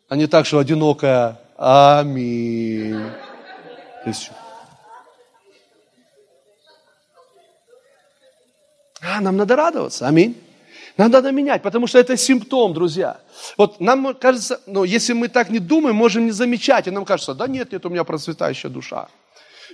А 0.10 0.16
не 0.16 0.28
так, 0.28 0.46
что 0.46 0.60
одинокая 0.60 1.40
аминь. 1.58 3.10
А, 9.06 9.22
нам 9.22 9.38
надо 9.38 9.56
радоваться, 9.56 10.08
аминь. 10.08 10.36
Нам 10.98 11.12
надо 11.12 11.32
менять, 11.32 11.62
потому 11.62 11.88
что 11.88 12.00
это 12.00 12.18
симптом, 12.18 12.74
друзья. 12.74 13.20
Вот 13.58 13.82
нам 13.82 14.16
кажется, 14.16 14.62
ну, 14.66 14.84
если 14.86 15.14
мы 15.14 15.28
так 15.28 15.50
не 15.50 15.60
думаем, 15.60 15.96
можем 15.96 16.26
не 16.26 16.32
замечать, 16.32 16.88
и 16.88 16.92
нам 16.92 17.06
кажется, 17.06 17.34
да 17.34 17.48
нет, 17.48 17.72
нет, 17.72 17.86
у 17.86 17.90
меня 17.90 18.04
процветающая 18.04 18.70
душа. 18.70 19.08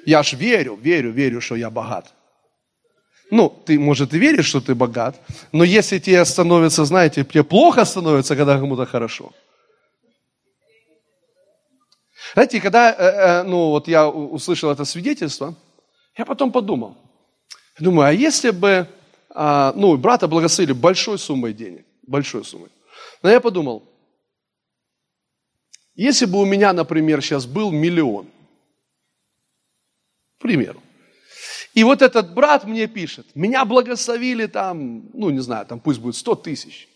Я 0.06 0.24
ж 0.24 0.34
верю, 0.34 0.76
верю, 0.82 1.12
верю, 1.12 1.40
что 1.42 1.56
я 1.56 1.70
богат. 1.70 2.14
Ну, 3.30 3.50
ты, 3.50 3.80
может, 3.80 4.14
и 4.14 4.20
веришь, 4.20 4.48
что 4.48 4.60
ты 4.60 4.76
богат, 4.76 5.16
но 5.54 5.64
если 5.64 6.00
тебе 6.00 6.26
становится, 6.26 6.86
знаете, 6.86 7.24
тебе 7.24 7.44
плохо 7.44 7.86
становится, 7.86 8.36
когда 8.36 8.58
кому-то 8.58 8.86
хорошо. 8.86 9.32
Знаете, 12.34 12.60
когда, 12.60 12.92
э, 12.92 12.96
э, 12.96 13.44
ну, 13.44 13.70
вот 13.70 13.88
я 13.88 14.10
услышал 14.10 14.72
это 14.72 14.86
свидетельство, 14.86 15.56
я 16.18 16.26
потом 16.26 16.52
подумал, 16.52 16.98
думаю, 17.80 18.10
а 18.10 18.14
если 18.14 18.52
бы, 18.52 18.88
а, 19.34 19.74
ну, 19.76 19.96
брата 19.98 20.28
благословили 20.28 20.74
большой 20.74 21.18
суммой 21.18 21.54
денег, 21.54 21.86
большой 22.04 22.44
суммой. 22.44 22.70
Но 23.24 23.30
я 23.30 23.40
подумал, 23.40 23.88
если 25.96 26.26
бы 26.26 26.40
у 26.40 26.46
меня, 26.46 26.74
например, 26.74 27.22
сейчас 27.22 27.46
был 27.46 27.72
миллион, 27.72 28.28
к 30.38 30.42
примеру, 30.42 30.82
и 31.74 31.84
вот 31.84 32.02
этот 32.02 32.34
брат 32.34 32.66
мне 32.66 32.88
пишет, 32.88 33.28
меня 33.36 33.64
благословили 33.64 34.48
там, 34.48 35.10
ну 35.14 35.30
не 35.30 35.40
знаю, 35.40 35.66
там 35.66 35.80
пусть 35.80 36.00
будет 36.00 36.16
100 36.16 36.36
тысяч, 36.36 36.90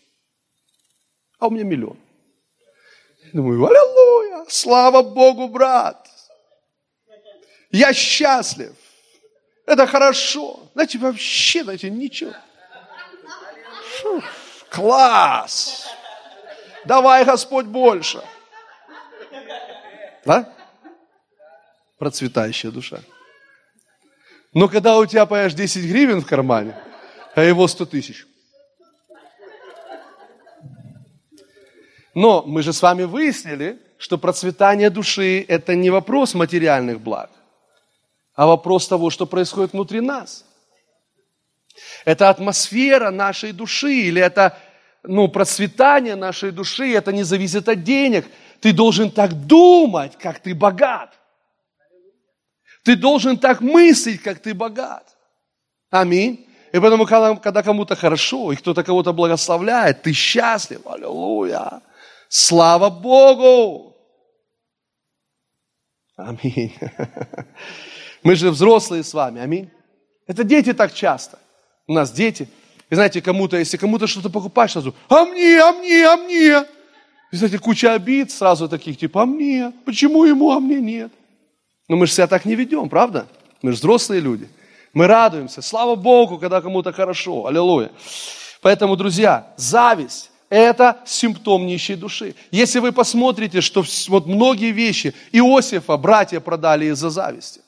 а 1.38 1.46
у 1.46 1.50
меня 1.50 1.64
миллион. 1.64 1.98
Думаю, 3.32 3.64
аллилуйя, 3.66 4.44
слава 4.48 5.02
Богу, 5.02 5.48
брат. 5.48 6.08
Я 7.70 7.92
счастлив. 7.92 8.74
Это 9.66 9.86
хорошо. 9.86 10.70
Знаете, 10.74 10.98
вообще, 10.98 11.64
знаете, 11.64 11.90
ничего. 11.90 12.32
Фу, 14.00 14.22
класс. 14.70 15.86
Давай, 16.84 17.24
Господь, 17.24 17.66
больше. 17.66 18.22
Да? 20.24 20.48
Процветающая 21.98 22.70
душа. 22.70 23.00
Но 24.52 24.68
когда 24.68 24.96
у 24.96 25.06
тебя 25.06 25.26
поешь 25.26 25.54
10 25.54 25.84
гривен 25.84 26.20
в 26.22 26.26
кармане, 26.26 26.76
а 27.34 27.42
его 27.42 27.66
100 27.66 27.86
тысяч. 27.86 28.26
Но 32.14 32.42
мы 32.46 32.62
же 32.62 32.72
с 32.72 32.80
вами 32.80 33.02
выяснили, 33.02 33.78
что 33.98 34.16
процветание 34.16 34.88
души– 34.90 35.44
это 35.48 35.74
не 35.74 35.90
вопрос 35.90 36.34
материальных 36.34 37.00
благ, 37.00 37.30
а 38.36 38.46
вопрос 38.46 38.86
того, 38.86 39.10
что 39.10 39.26
происходит 39.26 39.72
внутри 39.72 40.00
нас. 40.00 40.44
Это 42.04 42.30
атмосфера 42.30 43.10
нашей 43.10 43.52
души, 43.52 43.92
или 43.92 44.22
это 44.22 44.56
ну, 45.02 45.28
процветание 45.28 46.14
нашей 46.14 46.52
души, 46.52 46.92
это 46.92 47.12
не 47.12 47.24
зависит 47.24 47.68
от 47.68 47.82
денег. 47.82 48.26
Ты 48.60 48.72
должен 48.72 49.10
так 49.10 49.32
думать, 49.46 50.16
как 50.16 50.38
ты 50.38 50.54
богат– 50.54 51.12
ты 52.86 52.94
должен 52.94 53.36
так 53.36 53.60
мыслить, 53.60 54.22
как 54.22 54.38
ты 54.38 54.54
богат. 54.54 55.16
Аминь. 55.90 56.46
И 56.72 56.78
поэтому, 56.78 57.04
когда, 57.04 57.34
когда 57.34 57.64
кому-то 57.64 57.96
хорошо, 57.96 58.52
и 58.52 58.56
кто-то 58.56 58.84
кого-то 58.84 59.12
благословляет, 59.12 60.02
ты 60.02 60.12
счастлив. 60.12 60.86
Аллилуйя. 60.86 61.82
Слава 62.28 62.88
Богу. 62.88 63.96
Аминь. 66.16 66.78
Мы 68.26 68.34
же 68.34 68.50
взрослые 68.50 69.04
с 69.04 69.14
вами. 69.14 69.40
Аминь. 69.40 69.70
Это 70.26 70.42
дети 70.42 70.72
так 70.72 70.92
часто. 70.92 71.38
У 71.86 71.92
нас 71.92 72.10
дети. 72.10 72.48
И 72.90 72.94
знаете, 72.96 73.22
кому-то, 73.22 73.56
если 73.56 73.76
кому-то 73.76 74.08
что-то 74.08 74.30
покупаешь, 74.30 74.72
сразу, 74.72 74.96
а 75.08 75.24
мне, 75.24 75.60
а 75.62 75.72
мне, 75.72 76.04
а 76.04 76.16
мне. 76.16 76.64
И 77.30 77.36
знаете, 77.36 77.60
куча 77.60 77.94
обид 77.94 78.32
сразу 78.32 78.68
таких, 78.68 78.98
типа, 78.98 79.22
а 79.22 79.26
мне, 79.26 79.72
почему 79.84 80.24
ему, 80.24 80.50
а 80.50 80.58
мне 80.58 80.80
нет. 80.80 81.12
Но 81.86 81.94
мы 81.94 82.08
же 82.08 82.14
себя 82.14 82.26
так 82.26 82.44
не 82.44 82.56
ведем, 82.56 82.88
правда? 82.88 83.28
Мы 83.62 83.70
же 83.70 83.76
взрослые 83.76 84.20
люди. 84.20 84.48
Мы 84.92 85.06
радуемся. 85.06 85.62
Слава 85.62 85.94
Богу, 85.94 86.38
когда 86.38 86.60
кому-то 86.60 86.92
хорошо. 86.92 87.46
Аллилуйя. 87.46 87.92
Поэтому, 88.60 88.96
друзья, 88.96 89.54
зависть– 89.56 90.32
это 90.50 90.96
симптом 91.06 91.64
нищей 91.64 91.94
души. 91.94 92.34
Если 92.50 92.80
вы 92.80 92.90
посмотрите, 92.90 93.60
что 93.60 93.84
вот 94.08 94.26
многие 94.26 94.72
вещи 94.72 95.14
Иосифа 95.30 95.96
братья 95.96 96.40
продали 96.40 96.86
из-за 96.86 97.10
зависти. 97.10 97.60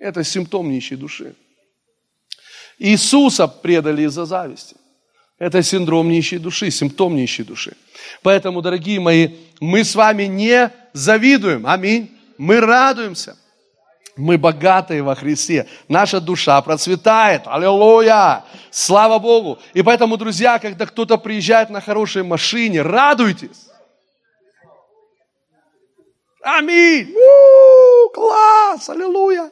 Это 0.00 0.24
симптом 0.24 0.70
нищей 0.70 0.96
души. 0.96 1.34
Иисуса 2.78 3.46
предали 3.46 4.02
из-за 4.02 4.24
зависти. 4.24 4.74
Это 5.38 5.62
синдром 5.62 6.08
нищей 6.08 6.38
души, 6.38 6.70
симптом 6.70 7.14
нищей 7.14 7.44
души. 7.44 7.76
Поэтому, 8.22 8.62
дорогие 8.62 8.98
мои, 8.98 9.28
мы 9.60 9.84
с 9.84 9.94
вами 9.94 10.24
не 10.24 10.72
завидуем. 10.94 11.66
Аминь. 11.66 12.10
Мы 12.38 12.60
радуемся. 12.60 13.36
Мы 14.16 14.38
богатые 14.38 15.02
во 15.02 15.14
Христе. 15.14 15.68
Наша 15.88 16.20
душа 16.20 16.60
процветает. 16.62 17.42
Аллилуйя! 17.46 18.44
Слава 18.70 19.18
Богу! 19.18 19.58
И 19.72 19.82
поэтому, 19.82 20.16
друзья, 20.16 20.58
когда 20.58 20.86
кто-то 20.86 21.16
приезжает 21.16 21.70
на 21.70 21.80
хорошей 21.80 22.22
машине, 22.22 22.82
радуйтесь. 22.82 23.68
Аминь! 26.42 27.14
У-у-у, 27.14 28.10
класс! 28.10 28.88
Аллилуйя! 28.88 29.50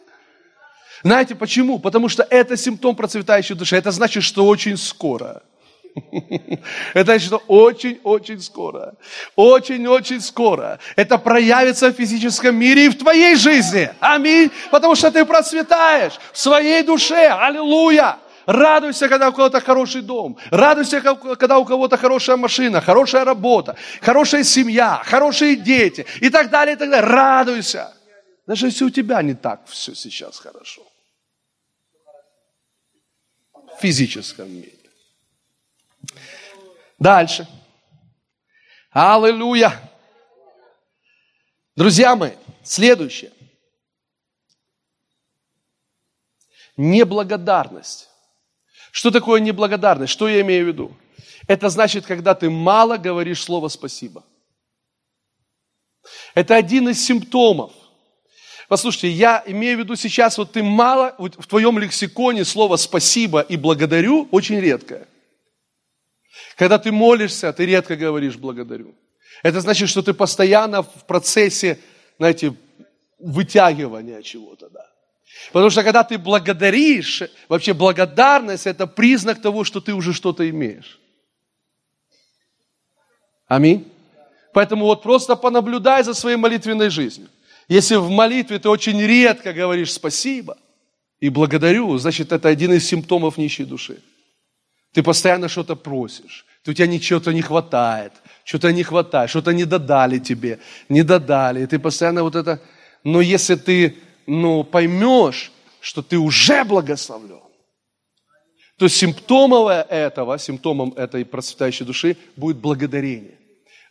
Знаете 1.02 1.34
почему? 1.34 1.78
Потому 1.78 2.08
что 2.08 2.26
это 2.28 2.56
симптом 2.56 2.96
процветающей 2.96 3.54
души. 3.54 3.76
Это 3.76 3.90
значит, 3.90 4.22
что 4.22 4.46
очень 4.46 4.76
скоро– 4.76 5.42
это 6.94 7.04
значит, 7.04 7.26
что 7.26 7.42
очень-очень 7.46 8.40
скоро, 8.40 8.94
очень-очень 9.36 10.20
скоро 10.20 10.78
это 10.96 11.18
проявится 11.18 11.90
в 11.90 11.96
физическом 11.96 12.56
мире 12.56 12.86
и 12.86 12.88
в 12.88 12.98
твоей 12.98 13.36
жизни. 13.36 13.90
Аминь. 14.00 14.50
Потому 14.70 14.94
что 14.94 15.10
ты 15.10 15.24
процветаешь 15.24 16.14
в 16.32 16.38
своей 16.38 16.82
душе. 16.82 17.28
Аллилуйя. 17.28 18.18
Радуйся, 18.46 19.08
когда 19.08 19.28
у 19.28 19.32
кого-то 19.32 19.60
хороший 19.60 20.00
дом. 20.00 20.38
Радуйся, 20.50 21.02
когда 21.02 21.58
у 21.58 21.66
кого-то 21.66 21.98
хорошая 21.98 22.38
машина, 22.38 22.80
хорошая 22.80 23.24
работа, 23.24 23.76
хорошая 24.00 24.42
семья, 24.42 25.02
хорошие 25.04 25.54
дети 25.54 26.06
и 26.20 26.30
так 26.30 26.48
далее, 26.48 26.74
и 26.74 26.78
так 26.78 26.88
далее. 26.88 27.10
Радуйся. 27.10 27.92
Даже 28.48 28.68
если 28.68 28.86
у 28.86 28.90
тебя 28.90 29.20
не 29.20 29.34
так 29.34 29.66
все 29.66 29.94
сейчас 29.94 30.38
хорошо. 30.38 30.82
В 33.52 33.78
физическом 33.78 34.50
мире. 34.50 34.90
Дальше. 36.98 37.46
Аллилуйя. 38.90 39.78
Друзья 41.76 42.16
мои, 42.16 42.32
следующее. 42.62 43.34
Неблагодарность. 46.78 48.08
Что 48.92 49.10
такое 49.10 49.42
неблагодарность? 49.42 50.14
Что 50.14 50.26
я 50.26 50.40
имею 50.40 50.64
в 50.64 50.68
виду? 50.68 50.96
Это 51.46 51.68
значит, 51.68 52.06
когда 52.06 52.34
ты 52.34 52.48
мало 52.48 52.96
говоришь 52.96 53.42
слово 53.42 53.68
«спасибо». 53.68 54.24
Это 56.34 56.56
один 56.56 56.88
из 56.88 57.04
симптомов. 57.04 57.77
Послушайте, 58.68 59.08
я 59.08 59.42
имею 59.46 59.76
в 59.76 59.80
виду 59.80 59.96
сейчас, 59.96 60.36
вот 60.36 60.52
ты 60.52 60.62
мало, 60.62 61.14
вот 61.16 61.36
в 61.36 61.46
твоем 61.46 61.78
лексиконе 61.78 62.44
слово 62.44 62.76
«спасибо» 62.76 63.40
и 63.40 63.56
«благодарю» 63.56 64.28
очень 64.30 64.60
редкое. 64.60 65.08
Когда 66.54 66.78
ты 66.78 66.92
молишься, 66.92 67.50
ты 67.54 67.64
редко 67.64 67.96
говоришь 67.96 68.36
«благодарю». 68.36 68.94
Это 69.42 69.62
значит, 69.62 69.88
что 69.88 70.02
ты 70.02 70.12
постоянно 70.12 70.82
в 70.82 71.06
процессе, 71.06 71.78
знаете, 72.18 72.54
вытягивания 73.18 74.20
чего-то, 74.20 74.68
да. 74.68 74.84
Потому 75.52 75.70
что 75.70 75.82
когда 75.82 76.04
ты 76.04 76.18
благодаришь, 76.18 77.22
вообще 77.48 77.72
благодарность– 77.72 78.66
это 78.66 78.86
признак 78.86 79.40
того, 79.40 79.64
что 79.64 79.80
ты 79.80 79.94
уже 79.94 80.12
что-то 80.12 80.48
имеешь. 80.50 81.00
Аминь. 83.46 83.90
Поэтому 84.52 84.84
вот 84.84 85.02
просто 85.02 85.36
понаблюдай 85.36 86.02
за 86.04 86.12
своей 86.12 86.36
молитвенной 86.36 86.90
жизнью. 86.90 87.28
Если 87.68 87.96
в 87.96 88.08
молитве 88.08 88.58
ты 88.58 88.68
очень 88.68 89.00
редко 89.00 89.52
говоришь 89.52 89.92
спасибо 89.92 90.56
и 91.20 91.28
благодарю, 91.28 91.98
значит, 91.98 92.32
это 92.32 92.48
один 92.48 92.72
из 92.72 92.86
симптомов 92.86 93.36
нищей 93.36 93.64
души. 93.64 94.02
Ты 94.92 95.02
постоянно 95.02 95.48
что-то 95.48 95.76
просишь, 95.76 96.46
у 96.68 96.72
тебя 96.72 96.86
ничего-то 96.86 97.32
не 97.32 97.42
хватает, 97.42 98.12
что-то 98.44 98.72
не 98.72 98.82
хватает, 98.82 99.30
что-то 99.30 99.52
не 99.52 99.64
додали 99.64 100.18
тебе, 100.18 100.58
не 100.88 101.02
додали. 101.02 101.62
И 101.62 101.66
ты 101.66 101.78
постоянно 101.78 102.22
вот 102.22 102.34
это... 102.34 102.60
Но 103.04 103.20
если 103.20 103.54
ты 103.54 103.96
ну, 104.26 104.64
поймешь, 104.64 105.52
что 105.80 106.02
ты 106.02 106.18
уже 106.18 106.64
благословлен, 106.64 107.40
то 108.76 108.88
симптомом 108.88 109.68
этого, 109.68 110.38
симптомом 110.38 110.92
этой 110.92 111.24
процветающей 111.24 111.84
души 111.84 112.16
будет 112.36 112.58
благодарение. 112.58 113.38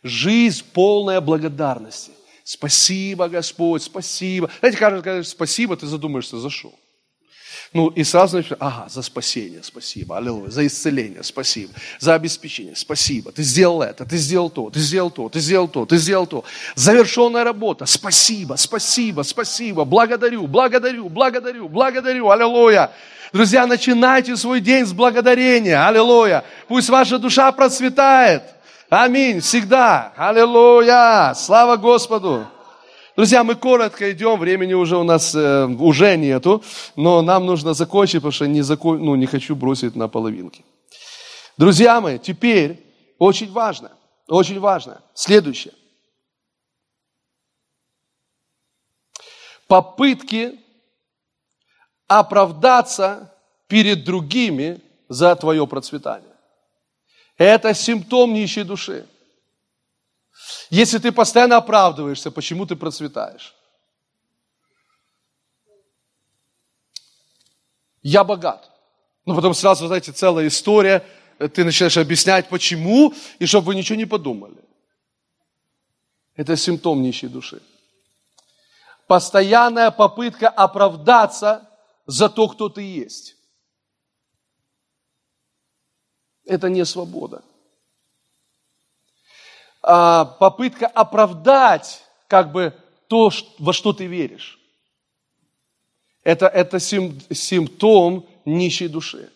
Жизнь 0.02 0.64
полная 0.72 1.20
благодарности. 1.20 2.12
Спасибо, 2.48 3.28
Господь, 3.28 3.82
спасибо. 3.82 4.48
Знаете, 4.60 4.78
каждый, 4.78 5.02
когда 5.02 5.22
спасибо, 5.22 5.76
ты 5.76 5.86
задумаешься, 5.86 6.38
за 6.38 6.48
что? 6.48 6.72
Ну, 7.74 7.88
и 7.88 8.02
сразу 8.04 8.38
начнешь, 8.38 8.56
ага, 8.58 8.88
за 8.88 9.02
спасение, 9.02 9.62
спасибо, 9.62 10.16
аллилуйя, 10.16 10.48
за 10.48 10.66
исцеление, 10.66 11.22
спасибо, 11.22 11.74
за 12.00 12.14
обеспечение, 12.14 12.74
спасибо, 12.74 13.32
ты 13.32 13.42
сделал 13.42 13.82
это, 13.82 14.06
ты 14.06 14.16
сделал 14.16 14.48
то, 14.48 14.70
ты 14.70 14.80
сделал 14.80 15.10
то, 15.10 15.28
ты 15.28 15.40
сделал 15.40 15.68
то, 15.68 15.84
ты 15.84 15.98
сделал 15.98 16.26
то. 16.26 16.44
Завершенная 16.74 17.44
работа, 17.44 17.84
спасибо, 17.84 18.54
спасибо, 18.54 19.20
спасибо, 19.24 19.84
благодарю, 19.84 20.46
благодарю, 20.46 21.10
благодарю, 21.10 21.68
благодарю, 21.68 22.30
аллилуйя. 22.30 22.92
Друзья, 23.30 23.66
начинайте 23.66 24.38
свой 24.38 24.62
день 24.62 24.86
с 24.86 24.94
благодарения, 24.94 25.86
аллилуйя. 25.86 26.44
Пусть 26.66 26.88
ваша 26.88 27.18
душа 27.18 27.52
процветает. 27.52 28.42
Аминь, 28.90 29.40
всегда, 29.40 30.14
аллилуйя, 30.16 31.34
слава 31.34 31.76
Господу. 31.76 32.46
Друзья, 33.16 33.44
мы 33.44 33.54
коротко 33.54 34.10
идем, 34.12 34.38
времени 34.38 34.72
уже 34.72 34.96
у 34.96 35.02
нас 35.02 35.34
э, 35.34 35.66
уже 35.66 36.16
нету, 36.16 36.62
но 36.96 37.20
нам 37.20 37.44
нужно 37.44 37.74
закончить, 37.74 38.22
потому 38.22 38.32
что 38.32 38.46
не, 38.46 38.62
зако... 38.62 38.94
ну, 38.94 39.14
не 39.14 39.26
хочу 39.26 39.54
бросить 39.54 39.94
на 39.94 40.08
половинки. 40.08 40.64
Друзья 41.58 42.00
мои, 42.00 42.18
теперь 42.18 42.82
очень 43.18 43.52
важно, 43.52 43.92
очень 44.26 44.58
важно, 44.58 45.02
следующее. 45.12 45.74
Попытки 49.66 50.58
оправдаться 52.06 53.34
перед 53.66 54.04
другими 54.04 54.80
за 55.10 55.36
твое 55.36 55.66
процветание. 55.66 56.37
Это 57.38 57.72
симптом 57.72 58.34
нищей 58.34 58.64
души. 58.64 59.08
Если 60.70 60.98
ты 60.98 61.12
постоянно 61.12 61.56
оправдываешься, 61.56 62.30
почему 62.30 62.66
ты 62.66 62.76
процветаешь? 62.76 63.54
Я 68.02 68.24
богат. 68.24 68.70
Ну, 69.24 69.34
потом 69.34 69.54
сразу, 69.54 69.86
знаете, 69.86 70.12
целая 70.12 70.48
история, 70.48 71.04
ты 71.38 71.64
начинаешь 71.64 71.96
объяснять, 71.96 72.48
почему, 72.48 73.14
и 73.38 73.46
чтобы 73.46 73.68
вы 73.68 73.74
ничего 73.76 73.96
не 73.96 74.06
подумали. 74.06 74.64
Это 76.34 76.56
симптом 76.56 77.02
нищей 77.02 77.28
души. 77.28 77.62
Постоянная 79.06 79.90
попытка 79.90 80.48
оправдаться 80.48 81.68
за 82.06 82.28
то, 82.28 82.48
кто 82.48 82.68
ты 82.68 82.82
есть. 82.82 83.37
Это 86.48 86.70
не 86.70 86.84
свобода. 86.86 87.42
А, 89.82 90.24
попытка 90.24 90.86
оправдать 90.86 92.02
как 92.26 92.52
бы 92.52 92.74
то, 93.06 93.30
во 93.58 93.72
что 93.74 93.92
ты 93.92 94.06
веришь. 94.06 94.58
Это, 96.24 96.46
это 96.46 96.80
сим, 96.80 97.20
симптом 97.30 98.26
нищей 98.46 98.88
души. 98.88 99.30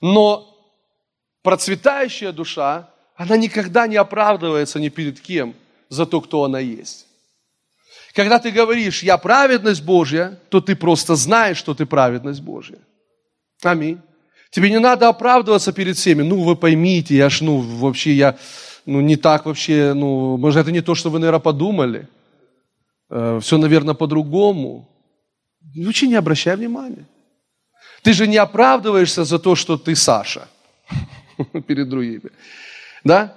Но 0.00 0.52
процветающая 1.42 2.32
душа, 2.32 2.90
она 3.14 3.36
никогда 3.36 3.86
не 3.86 3.96
оправдывается 3.96 4.80
ни 4.80 4.88
перед 4.88 5.20
кем 5.20 5.54
за 5.88 6.06
то, 6.06 6.20
кто 6.20 6.42
она 6.42 6.58
есть. 6.58 7.06
Когда 8.14 8.40
ты 8.40 8.50
говоришь, 8.50 9.04
я 9.04 9.16
праведность 9.16 9.84
Божья, 9.84 10.40
то 10.48 10.60
ты 10.60 10.74
просто 10.74 11.14
знаешь, 11.14 11.56
что 11.56 11.72
ты 11.72 11.86
праведность 11.86 12.40
Божья. 12.40 12.78
Аминь. 13.62 14.00
Тебе 14.56 14.70
не 14.70 14.78
надо 14.78 15.08
оправдываться 15.08 15.70
перед 15.72 15.96
всеми. 15.96 16.22
Ну, 16.22 16.42
вы 16.42 16.56
поймите, 16.56 17.14
я 17.14 17.28
ж, 17.28 17.42
ну, 17.42 17.58
вообще, 17.58 18.12
я, 18.12 18.38
ну, 18.86 19.02
не 19.02 19.16
так 19.16 19.44
вообще, 19.44 19.92
ну, 19.92 20.38
может, 20.38 20.62
это 20.62 20.72
не 20.72 20.80
то, 20.80 20.94
что 20.94 21.10
вы, 21.10 21.18
наверное, 21.18 21.40
подумали. 21.40 22.08
Э, 23.10 23.38
все, 23.42 23.58
наверное, 23.58 23.94
по-другому. 23.94 24.88
Вообще 25.76 26.06
не 26.06 26.14
обращай 26.14 26.56
внимания. 26.56 27.04
Ты 28.02 28.14
же 28.14 28.26
не 28.26 28.38
оправдываешься 28.38 29.24
за 29.24 29.38
то, 29.38 29.56
что 29.56 29.76
ты 29.76 29.94
Саша 29.94 30.48
перед 31.66 31.90
другими. 31.90 32.30
Да? 33.04 33.34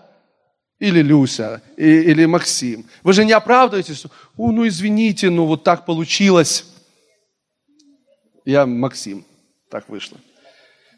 Или 0.80 1.02
Люся, 1.02 1.62
или 1.76 2.28
Максим. 2.28 2.86
Вы 3.04 3.12
же 3.12 3.26
не 3.26 3.34
оправдываетесь, 3.34 4.06
о, 4.38 4.52
ну 4.54 4.66
извините, 4.66 5.30
ну 5.30 5.46
вот 5.48 5.66
так 5.66 5.86
получилось. 5.86 6.66
Я 8.46 8.66
Максим, 8.66 9.26
так 9.70 9.90
вышло. 9.90 10.18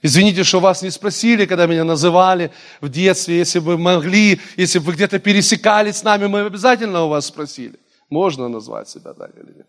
Извините, 0.03 0.43
что 0.43 0.59
вас 0.59 0.81
не 0.81 0.89
спросили, 0.89 1.45
когда 1.45 1.67
меня 1.67 1.83
называли 1.83 2.51
в 2.81 2.89
детстве, 2.89 3.37
если 3.37 3.59
бы 3.59 3.77
могли, 3.77 4.39
если 4.57 4.79
бы 4.79 4.85
вы 4.85 4.93
где-то 4.93 5.19
пересекались 5.19 5.97
с 5.97 6.03
нами, 6.03 6.25
мы 6.25 6.41
обязательно 6.41 7.03
у 7.03 7.09
вас 7.09 7.27
спросили. 7.27 7.79
Можно 8.09 8.49
назвать 8.49 8.89
себя 8.89 9.13
так 9.13 9.31
или 9.37 9.57
нет? 9.57 9.67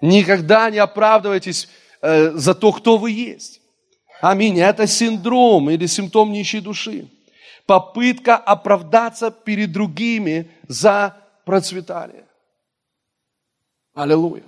Никогда 0.00 0.70
не 0.70 0.78
оправдывайтесь 0.78 1.68
э, 2.00 2.30
за 2.30 2.54
то, 2.54 2.72
кто 2.72 2.96
вы 2.96 3.10
есть. 3.10 3.60
Аминь. 4.22 4.58
Это 4.58 4.86
синдром 4.86 5.70
или 5.70 5.86
симптом 5.86 6.32
нищей 6.32 6.60
души. 6.60 7.08
Попытка 7.66 8.36
оправдаться 8.36 9.30
перед 9.30 9.72
другими 9.72 10.50
за 10.68 11.16
процветание. 11.44 12.24
Аллилуйя. 13.94 14.44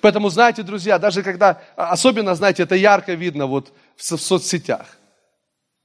Поэтому, 0.00 0.30
знаете, 0.30 0.62
друзья, 0.62 0.98
даже 0.98 1.22
когда, 1.22 1.60
а, 1.76 1.90
особенно, 1.90 2.34
знаете, 2.34 2.62
это 2.62 2.74
ярко 2.74 3.14
видно 3.14 3.46
вот 3.46 3.72
в, 3.96 4.02
соцсетях. 4.02 4.98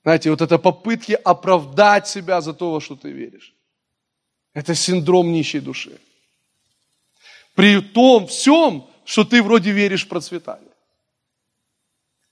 Знаете, 0.04 0.30
вот 0.30 0.42
это 0.42 0.58
попытки 0.58 1.14
оправдать 1.14 2.08
себя 2.08 2.42
за 2.42 2.54
то, 2.54 2.72
во 2.72 2.82
что 2.82 2.96
ты 2.96 3.12
веришь. 3.12 3.54
Это 4.54 4.76
синдром 4.76 5.32
нищей 5.32 5.60
души. 5.60 6.00
При 7.56 7.82
том 7.82 8.28
всем, 8.28 8.88
что 9.04 9.24
ты 9.24 9.42
вроде 9.42 9.72
веришь 9.72 10.06
в 10.06 10.10
процветание. 10.10 10.72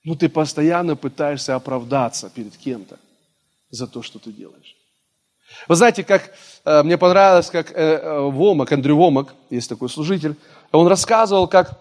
Но 0.04 0.14
ты 0.14 0.28
постоянно 0.28 0.94
пытаешься 0.94 1.56
оправдаться 1.56 2.30
перед 2.30 2.56
кем-то 2.56 2.98
за 3.70 3.88
то, 3.88 4.02
что 4.02 4.18
ты 4.20 4.30
делаешь. 4.32 4.76
Вы 5.68 5.74
знаете, 5.74 6.04
как 6.04 6.32
э, 6.64 6.82
мне 6.82 6.98
понравилось, 6.98 7.50
как 7.50 7.70
э, 7.72 7.74
э, 7.74 8.20
Вомак, 8.20 8.72
Андрю 8.72 8.96
Вомак, 8.96 9.34
есть 9.50 9.68
такой 9.68 9.88
служитель, 9.88 10.36
он 10.76 10.86
рассказывал, 10.86 11.48
как 11.48 11.80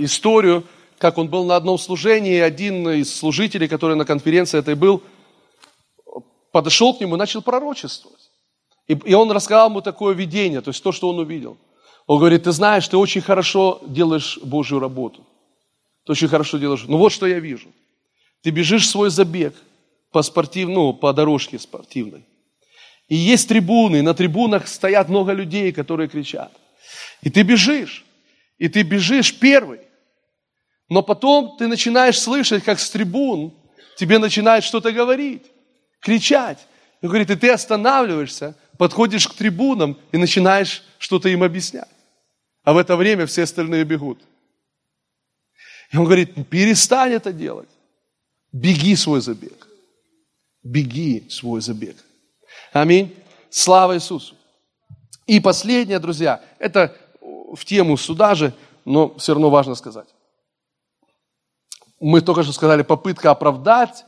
историю, 0.00 0.64
как 0.98 1.18
он 1.18 1.28
был 1.28 1.44
на 1.44 1.56
одном 1.56 1.78
служении, 1.78 2.38
один 2.38 2.88
из 2.88 3.14
служителей, 3.14 3.68
который 3.68 3.96
на 3.96 4.04
конференции 4.04 4.58
этой 4.58 4.74
был, 4.74 5.02
подошел 6.52 6.94
к 6.94 7.00
нему 7.00 7.16
и 7.16 7.18
начал 7.18 7.42
пророчествовать. 7.42 8.30
И, 8.86 8.92
и 8.92 9.14
он 9.14 9.30
рассказал 9.30 9.70
ему 9.70 9.80
такое 9.80 10.14
видение, 10.14 10.60
то 10.60 10.68
есть 10.70 10.82
то, 10.82 10.92
что 10.92 11.08
он 11.08 11.18
увидел. 11.18 11.56
Он 12.06 12.18
говорит, 12.18 12.44
ты 12.44 12.52
знаешь, 12.52 12.86
ты 12.86 12.96
очень 12.96 13.22
хорошо 13.22 13.80
делаешь 13.86 14.38
Божью 14.42 14.78
работу. 14.78 15.26
Ты 16.04 16.12
очень 16.12 16.28
хорошо 16.28 16.58
делаешь. 16.58 16.84
Ну 16.86 16.98
вот 16.98 17.12
что 17.12 17.26
я 17.26 17.40
вижу. 17.40 17.68
Ты 18.42 18.50
бежишь 18.50 18.88
свой 18.88 19.10
забег 19.10 19.54
по 20.12 20.22
спортивному, 20.22 20.92
по 20.92 21.12
дорожке 21.12 21.58
спортивной. 21.58 22.24
И 23.08 23.16
есть 23.16 23.48
трибуны, 23.48 23.98
и 23.98 24.02
на 24.02 24.14
трибунах 24.14 24.66
стоят 24.66 25.08
много 25.08 25.32
людей, 25.32 25.72
которые 25.72 26.08
кричат. 26.08 26.52
И 27.22 27.30
ты 27.30 27.42
бежишь, 27.42 28.04
и 28.58 28.68
ты 28.68 28.82
бежишь 28.82 29.38
первый. 29.38 29.80
Но 30.88 31.02
потом 31.02 31.56
ты 31.58 31.66
начинаешь 31.66 32.18
слышать, 32.18 32.64
как 32.64 32.78
с 32.78 32.90
трибун 32.90 33.54
тебе 33.96 34.18
начинает 34.18 34.64
что-то 34.64 34.92
говорить, 34.92 35.42
кричать. 36.00 36.66
И 37.02 37.06
говорит, 37.06 37.30
и 37.30 37.36
ты 37.36 37.50
останавливаешься, 37.50 38.56
подходишь 38.78 39.28
к 39.28 39.34
трибунам 39.34 39.98
и 40.12 40.16
начинаешь 40.16 40.82
что-то 40.98 41.28
им 41.28 41.42
объяснять. 41.42 41.88
А 42.62 42.72
в 42.72 42.78
это 42.78 42.96
время 42.96 43.26
все 43.26 43.42
остальные 43.42 43.84
бегут. 43.84 44.22
И 45.92 45.96
он 45.96 46.04
говорит, 46.04 46.48
перестань 46.48 47.12
это 47.12 47.32
делать. 47.32 47.68
Беги 48.52 48.96
свой 48.96 49.20
забег. 49.20 49.68
Беги 50.62 51.26
свой 51.28 51.60
забег. 51.60 51.96
Аминь. 52.74 53.14
Слава 53.50 53.94
Иисусу. 53.94 54.34
И 55.28 55.38
последнее, 55.38 56.00
друзья, 56.00 56.42
это 56.58 56.92
в 57.20 57.64
тему 57.64 57.96
суда 57.96 58.34
же, 58.34 58.52
но 58.84 59.16
все 59.16 59.32
равно 59.32 59.48
важно 59.48 59.76
сказать. 59.76 60.08
Мы 62.00 62.20
только 62.20 62.42
что 62.42 62.52
сказали, 62.52 62.82
попытка 62.82 63.30
оправдать 63.30 64.04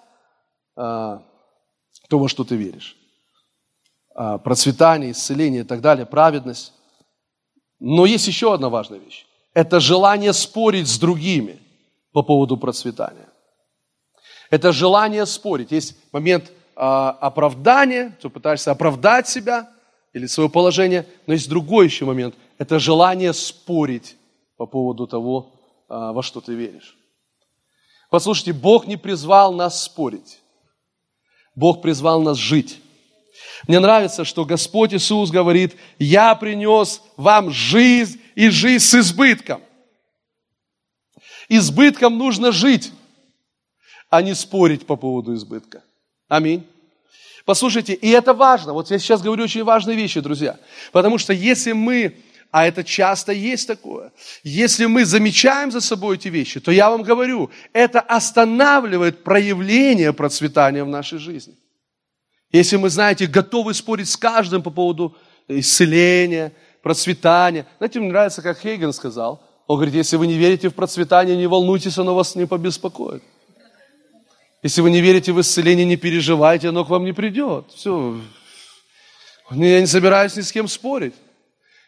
а, 0.74 1.22
то, 2.08 2.18
во 2.18 2.28
что 2.28 2.42
ты 2.42 2.56
веришь. 2.56 2.96
А, 4.16 4.38
процветание, 4.38 5.12
исцеление 5.12 5.60
и 5.60 5.64
так 5.64 5.80
далее, 5.80 6.04
праведность. 6.04 6.72
Но 7.78 8.04
есть 8.04 8.26
еще 8.26 8.52
одна 8.52 8.68
важная 8.68 8.98
вещь. 8.98 9.26
Это 9.54 9.78
желание 9.78 10.32
спорить 10.32 10.88
с 10.88 10.98
другими 10.98 11.60
по 12.10 12.24
поводу 12.24 12.56
процветания. 12.56 13.28
Это 14.50 14.72
желание 14.72 15.24
спорить. 15.24 15.70
Есть 15.70 15.96
момент 16.10 16.50
а, 16.76 17.10
оправдания, 17.10 18.16
ты 18.20 18.28
пытаешься 18.28 18.70
оправдать 18.70 19.26
себя 19.26 19.70
или 20.12 20.26
свое 20.26 20.50
положение, 20.50 21.06
но 21.26 21.32
есть 21.32 21.48
другой 21.48 21.86
еще 21.86 22.04
момент. 22.04 22.34
Это 22.58 22.78
желание 22.78 23.32
спорить 23.32 24.16
по 24.58 24.66
поводу 24.66 25.06
того, 25.06 25.52
а, 25.88 26.12
во 26.12 26.22
что 26.22 26.40
ты 26.40 26.54
веришь. 26.54 26.96
Послушайте, 28.10 28.52
Бог 28.52 28.86
не 28.86 28.96
призвал 28.96 29.54
нас 29.54 29.82
спорить. 29.82 30.40
Бог 31.54 31.80
призвал 31.80 32.20
нас 32.20 32.36
жить. 32.36 32.80
Мне 33.66 33.80
нравится, 33.80 34.24
что 34.24 34.44
Господь 34.44 34.92
Иисус 34.92 35.30
говорит, 35.30 35.76
я 35.98 36.34
принес 36.34 37.02
вам 37.16 37.50
жизнь 37.50 38.20
и 38.34 38.50
жизнь 38.50 38.84
с 38.84 38.94
избытком. 38.94 39.62
Избытком 41.48 42.18
нужно 42.18 42.52
жить, 42.52 42.92
а 44.10 44.20
не 44.20 44.34
спорить 44.34 44.86
по 44.86 44.96
поводу 44.96 45.34
избытка. 45.34 45.82
Аминь. 46.28 46.66
Послушайте, 47.44 47.94
и 47.94 48.08
это 48.10 48.34
важно. 48.34 48.72
Вот 48.72 48.90
я 48.90 48.98
сейчас 48.98 49.22
говорю 49.22 49.44
очень 49.44 49.62
важные 49.62 49.96
вещи, 49.96 50.20
друзья. 50.20 50.58
Потому 50.90 51.18
что 51.18 51.32
если 51.32 51.72
мы, 51.72 52.16
а 52.50 52.66
это 52.66 52.82
часто 52.82 53.32
есть 53.32 53.68
такое, 53.68 54.12
если 54.42 54.86
мы 54.86 55.04
замечаем 55.04 55.70
за 55.70 55.80
собой 55.80 56.16
эти 56.16 56.28
вещи, 56.28 56.58
то 56.58 56.72
я 56.72 56.90
вам 56.90 57.02
говорю, 57.02 57.50
это 57.72 58.00
останавливает 58.00 59.22
проявление 59.22 60.12
процветания 60.12 60.82
в 60.82 60.88
нашей 60.88 61.18
жизни. 61.18 61.54
Если 62.50 62.76
мы, 62.76 62.90
знаете, 62.90 63.26
готовы 63.26 63.74
спорить 63.74 64.08
с 64.08 64.16
каждым 64.16 64.62
по 64.62 64.70
поводу 64.70 65.16
исцеления, 65.46 66.52
процветания. 66.82 67.66
Знаете, 67.78 68.00
мне 68.00 68.08
нравится, 68.08 68.42
как 68.42 68.58
Хейген 68.58 68.92
сказал. 68.92 69.40
Он 69.68 69.76
говорит, 69.76 69.94
если 69.94 70.16
вы 70.16 70.26
не 70.26 70.34
верите 70.34 70.68
в 70.68 70.74
процветание, 70.74 71.36
не 71.36 71.46
волнуйтесь, 71.46 71.98
оно 71.98 72.14
вас 72.14 72.34
не 72.34 72.46
побеспокоит. 72.46 73.22
Если 74.62 74.80
вы 74.80 74.90
не 74.90 75.00
верите 75.00 75.32
в 75.32 75.40
исцеление, 75.40 75.84
не 75.84 75.96
переживайте, 75.96 76.68
оно 76.68 76.84
к 76.84 76.88
вам 76.88 77.04
не 77.04 77.12
придет. 77.12 77.66
Все. 77.74 78.20
Я 79.50 79.80
не 79.80 79.86
собираюсь 79.86 80.36
ни 80.36 80.40
с 80.40 80.50
кем 80.50 80.68
спорить. 80.68 81.14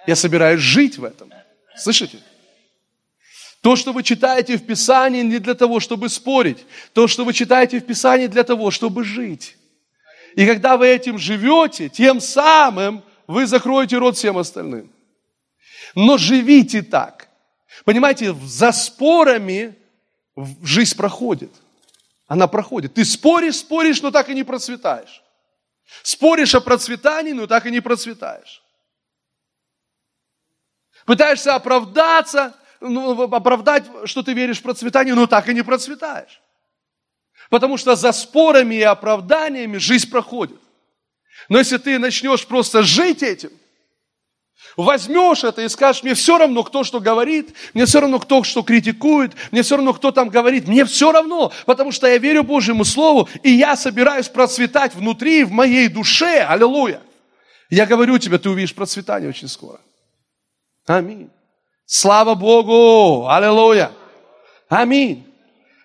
Я 0.06 0.16
собираюсь 0.16 0.60
жить 0.60 0.98
в 0.98 1.04
этом. 1.04 1.32
Слышите? 1.76 2.18
То, 3.60 3.74
что 3.74 3.92
вы 3.92 4.02
читаете 4.02 4.56
в 4.56 4.64
Писании, 4.64 5.22
не 5.22 5.38
для 5.38 5.54
того, 5.54 5.80
чтобы 5.80 6.08
спорить. 6.08 6.64
То, 6.92 7.08
что 7.08 7.24
вы 7.24 7.32
читаете 7.32 7.80
в 7.80 7.86
Писании, 7.86 8.26
для 8.28 8.44
того, 8.44 8.70
чтобы 8.70 9.02
жить. 9.04 9.56
И 10.36 10.46
когда 10.46 10.76
вы 10.76 10.86
этим 10.86 11.18
живете, 11.18 11.88
тем 11.88 12.20
самым 12.20 13.02
вы 13.26 13.46
закроете 13.46 13.98
рот 13.98 14.16
всем 14.16 14.38
остальным. 14.38 14.90
Но 15.94 16.16
живите 16.16 16.82
так. 16.82 17.28
Понимаете, 17.84 18.34
за 18.44 18.70
спорами 18.72 19.74
жизнь 20.62 20.96
проходит. 20.96 21.50
Она 22.28 22.46
проходит. 22.46 22.94
Ты 22.94 23.04
споришь, 23.04 23.56
споришь, 23.56 24.02
но 24.02 24.10
так 24.10 24.28
и 24.28 24.34
не 24.34 24.44
процветаешь. 24.44 25.22
Споришь 26.02 26.54
о 26.54 26.60
процветании, 26.60 27.32
но 27.32 27.46
так 27.46 27.66
и 27.66 27.70
не 27.70 27.80
процветаешь. 27.80 28.62
Пытаешься 31.06 31.54
оправдаться, 31.54 32.54
ну, 32.80 33.22
оправдать, 33.22 33.84
что 34.04 34.22
ты 34.22 34.34
веришь 34.34 34.58
в 34.58 34.62
процветание, 34.62 35.14
но 35.14 35.26
так 35.26 35.48
и 35.48 35.54
не 35.54 35.62
процветаешь. 35.62 36.42
Потому 37.48 37.78
что 37.78 37.96
за 37.96 38.12
спорами 38.12 38.74
и 38.74 38.82
оправданиями 38.82 39.78
жизнь 39.78 40.10
проходит. 40.10 40.60
Но 41.48 41.58
если 41.58 41.78
ты 41.78 41.98
начнешь 41.98 42.46
просто 42.46 42.82
жить 42.82 43.22
этим– 43.22 43.50
возьмешь 44.78 45.42
это 45.42 45.62
и 45.62 45.68
скажешь, 45.68 46.04
мне 46.04 46.14
все 46.14 46.38
равно, 46.38 46.62
кто 46.62 46.84
что 46.84 47.00
говорит, 47.00 47.52
мне 47.74 47.84
все 47.84 48.00
равно, 48.00 48.20
кто 48.20 48.44
что 48.44 48.62
критикует, 48.62 49.32
мне 49.50 49.62
все 49.62 49.76
равно, 49.76 49.92
кто 49.92 50.12
там 50.12 50.28
говорит, 50.28 50.68
мне 50.68 50.84
все 50.84 51.10
равно, 51.10 51.52
потому 51.66 51.90
что 51.90 52.06
я 52.06 52.16
верю 52.18 52.44
Божьему 52.44 52.84
Слову, 52.84 53.28
и 53.42 53.50
я 53.50 53.76
собираюсь 53.76 54.28
процветать 54.28 54.94
внутри, 54.94 55.42
в 55.42 55.50
моей 55.50 55.88
душе, 55.88 56.46
аллилуйя. 56.48 57.02
Я 57.70 57.86
говорю 57.86 58.18
тебе, 58.18 58.38
ты 58.38 58.48
увидишь 58.48 58.74
процветание 58.74 59.28
очень 59.28 59.48
скоро. 59.48 59.80
Аминь. 60.86 61.28
Слава 61.84 62.34
Богу! 62.36 63.28
Аллилуйя! 63.28 63.90
Аминь. 64.68 65.26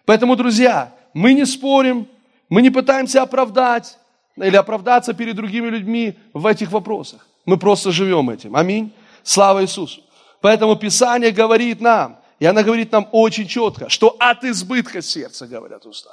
Поэтому, 0.05 0.35
друзья, 0.35 0.93
мы 1.13 1.33
не 1.33 1.45
спорим, 1.45 2.07
мы 2.47 2.61
не 2.61 2.69
пытаемся 2.69 3.23
оправдать 3.23 3.97
или 4.35 4.55
оправдаться 4.55 5.13
перед 5.13 5.35
другими 5.35 5.67
людьми 5.69 6.15
в 6.33 6.45
этих 6.45 6.71
вопросах. 6.71 7.25
Мы 7.45 7.57
просто 7.57 7.91
живем 7.91 8.29
этим. 8.29 8.55
Аминь. 8.55 8.91
Слава 9.23 9.63
Иисусу. 9.63 10.01
Поэтому 10.41 10.75
Писание 10.75 11.31
говорит 11.31 11.81
нам, 11.81 12.17
и 12.39 12.45
она 12.45 12.63
говорит 12.63 12.91
нам 12.91 13.07
очень 13.11 13.47
четко, 13.47 13.89
что 13.89 14.15
от 14.19 14.43
избытка 14.43 15.01
сердца, 15.01 15.47
говорят 15.47 15.85
уста. 15.85 16.11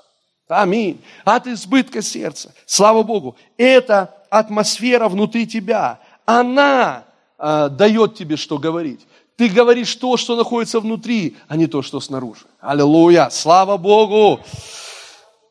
Аминь. 0.49 1.01
От 1.25 1.47
избытка 1.47 2.03
сердца. 2.03 2.53
Слава 2.67 3.03
Богу. 3.03 3.37
Это 3.57 4.15
атмосфера 4.31 5.09
внутри 5.09 5.47
тебя. 5.47 6.01
Она 6.25 7.05
э, 7.39 7.69
дает 7.71 8.17
тебе 8.17 8.37
что 8.37 8.59
говорить. 8.59 9.01
Ты 9.37 9.49
говоришь 9.49 9.95
то, 9.97 10.17
что 10.17 10.37
находится 10.37 10.81
внутри, 10.81 11.37
а 11.49 11.57
не 11.57 11.67
то, 11.67 11.83
что 11.83 12.01
снаружи. 12.01 12.45
Аллилуйя. 12.61 13.31
Слава 13.31 13.77
Богу. 13.77 14.41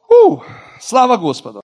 У, 0.10 0.40
слава 0.80 1.18
Господу. 1.18 1.62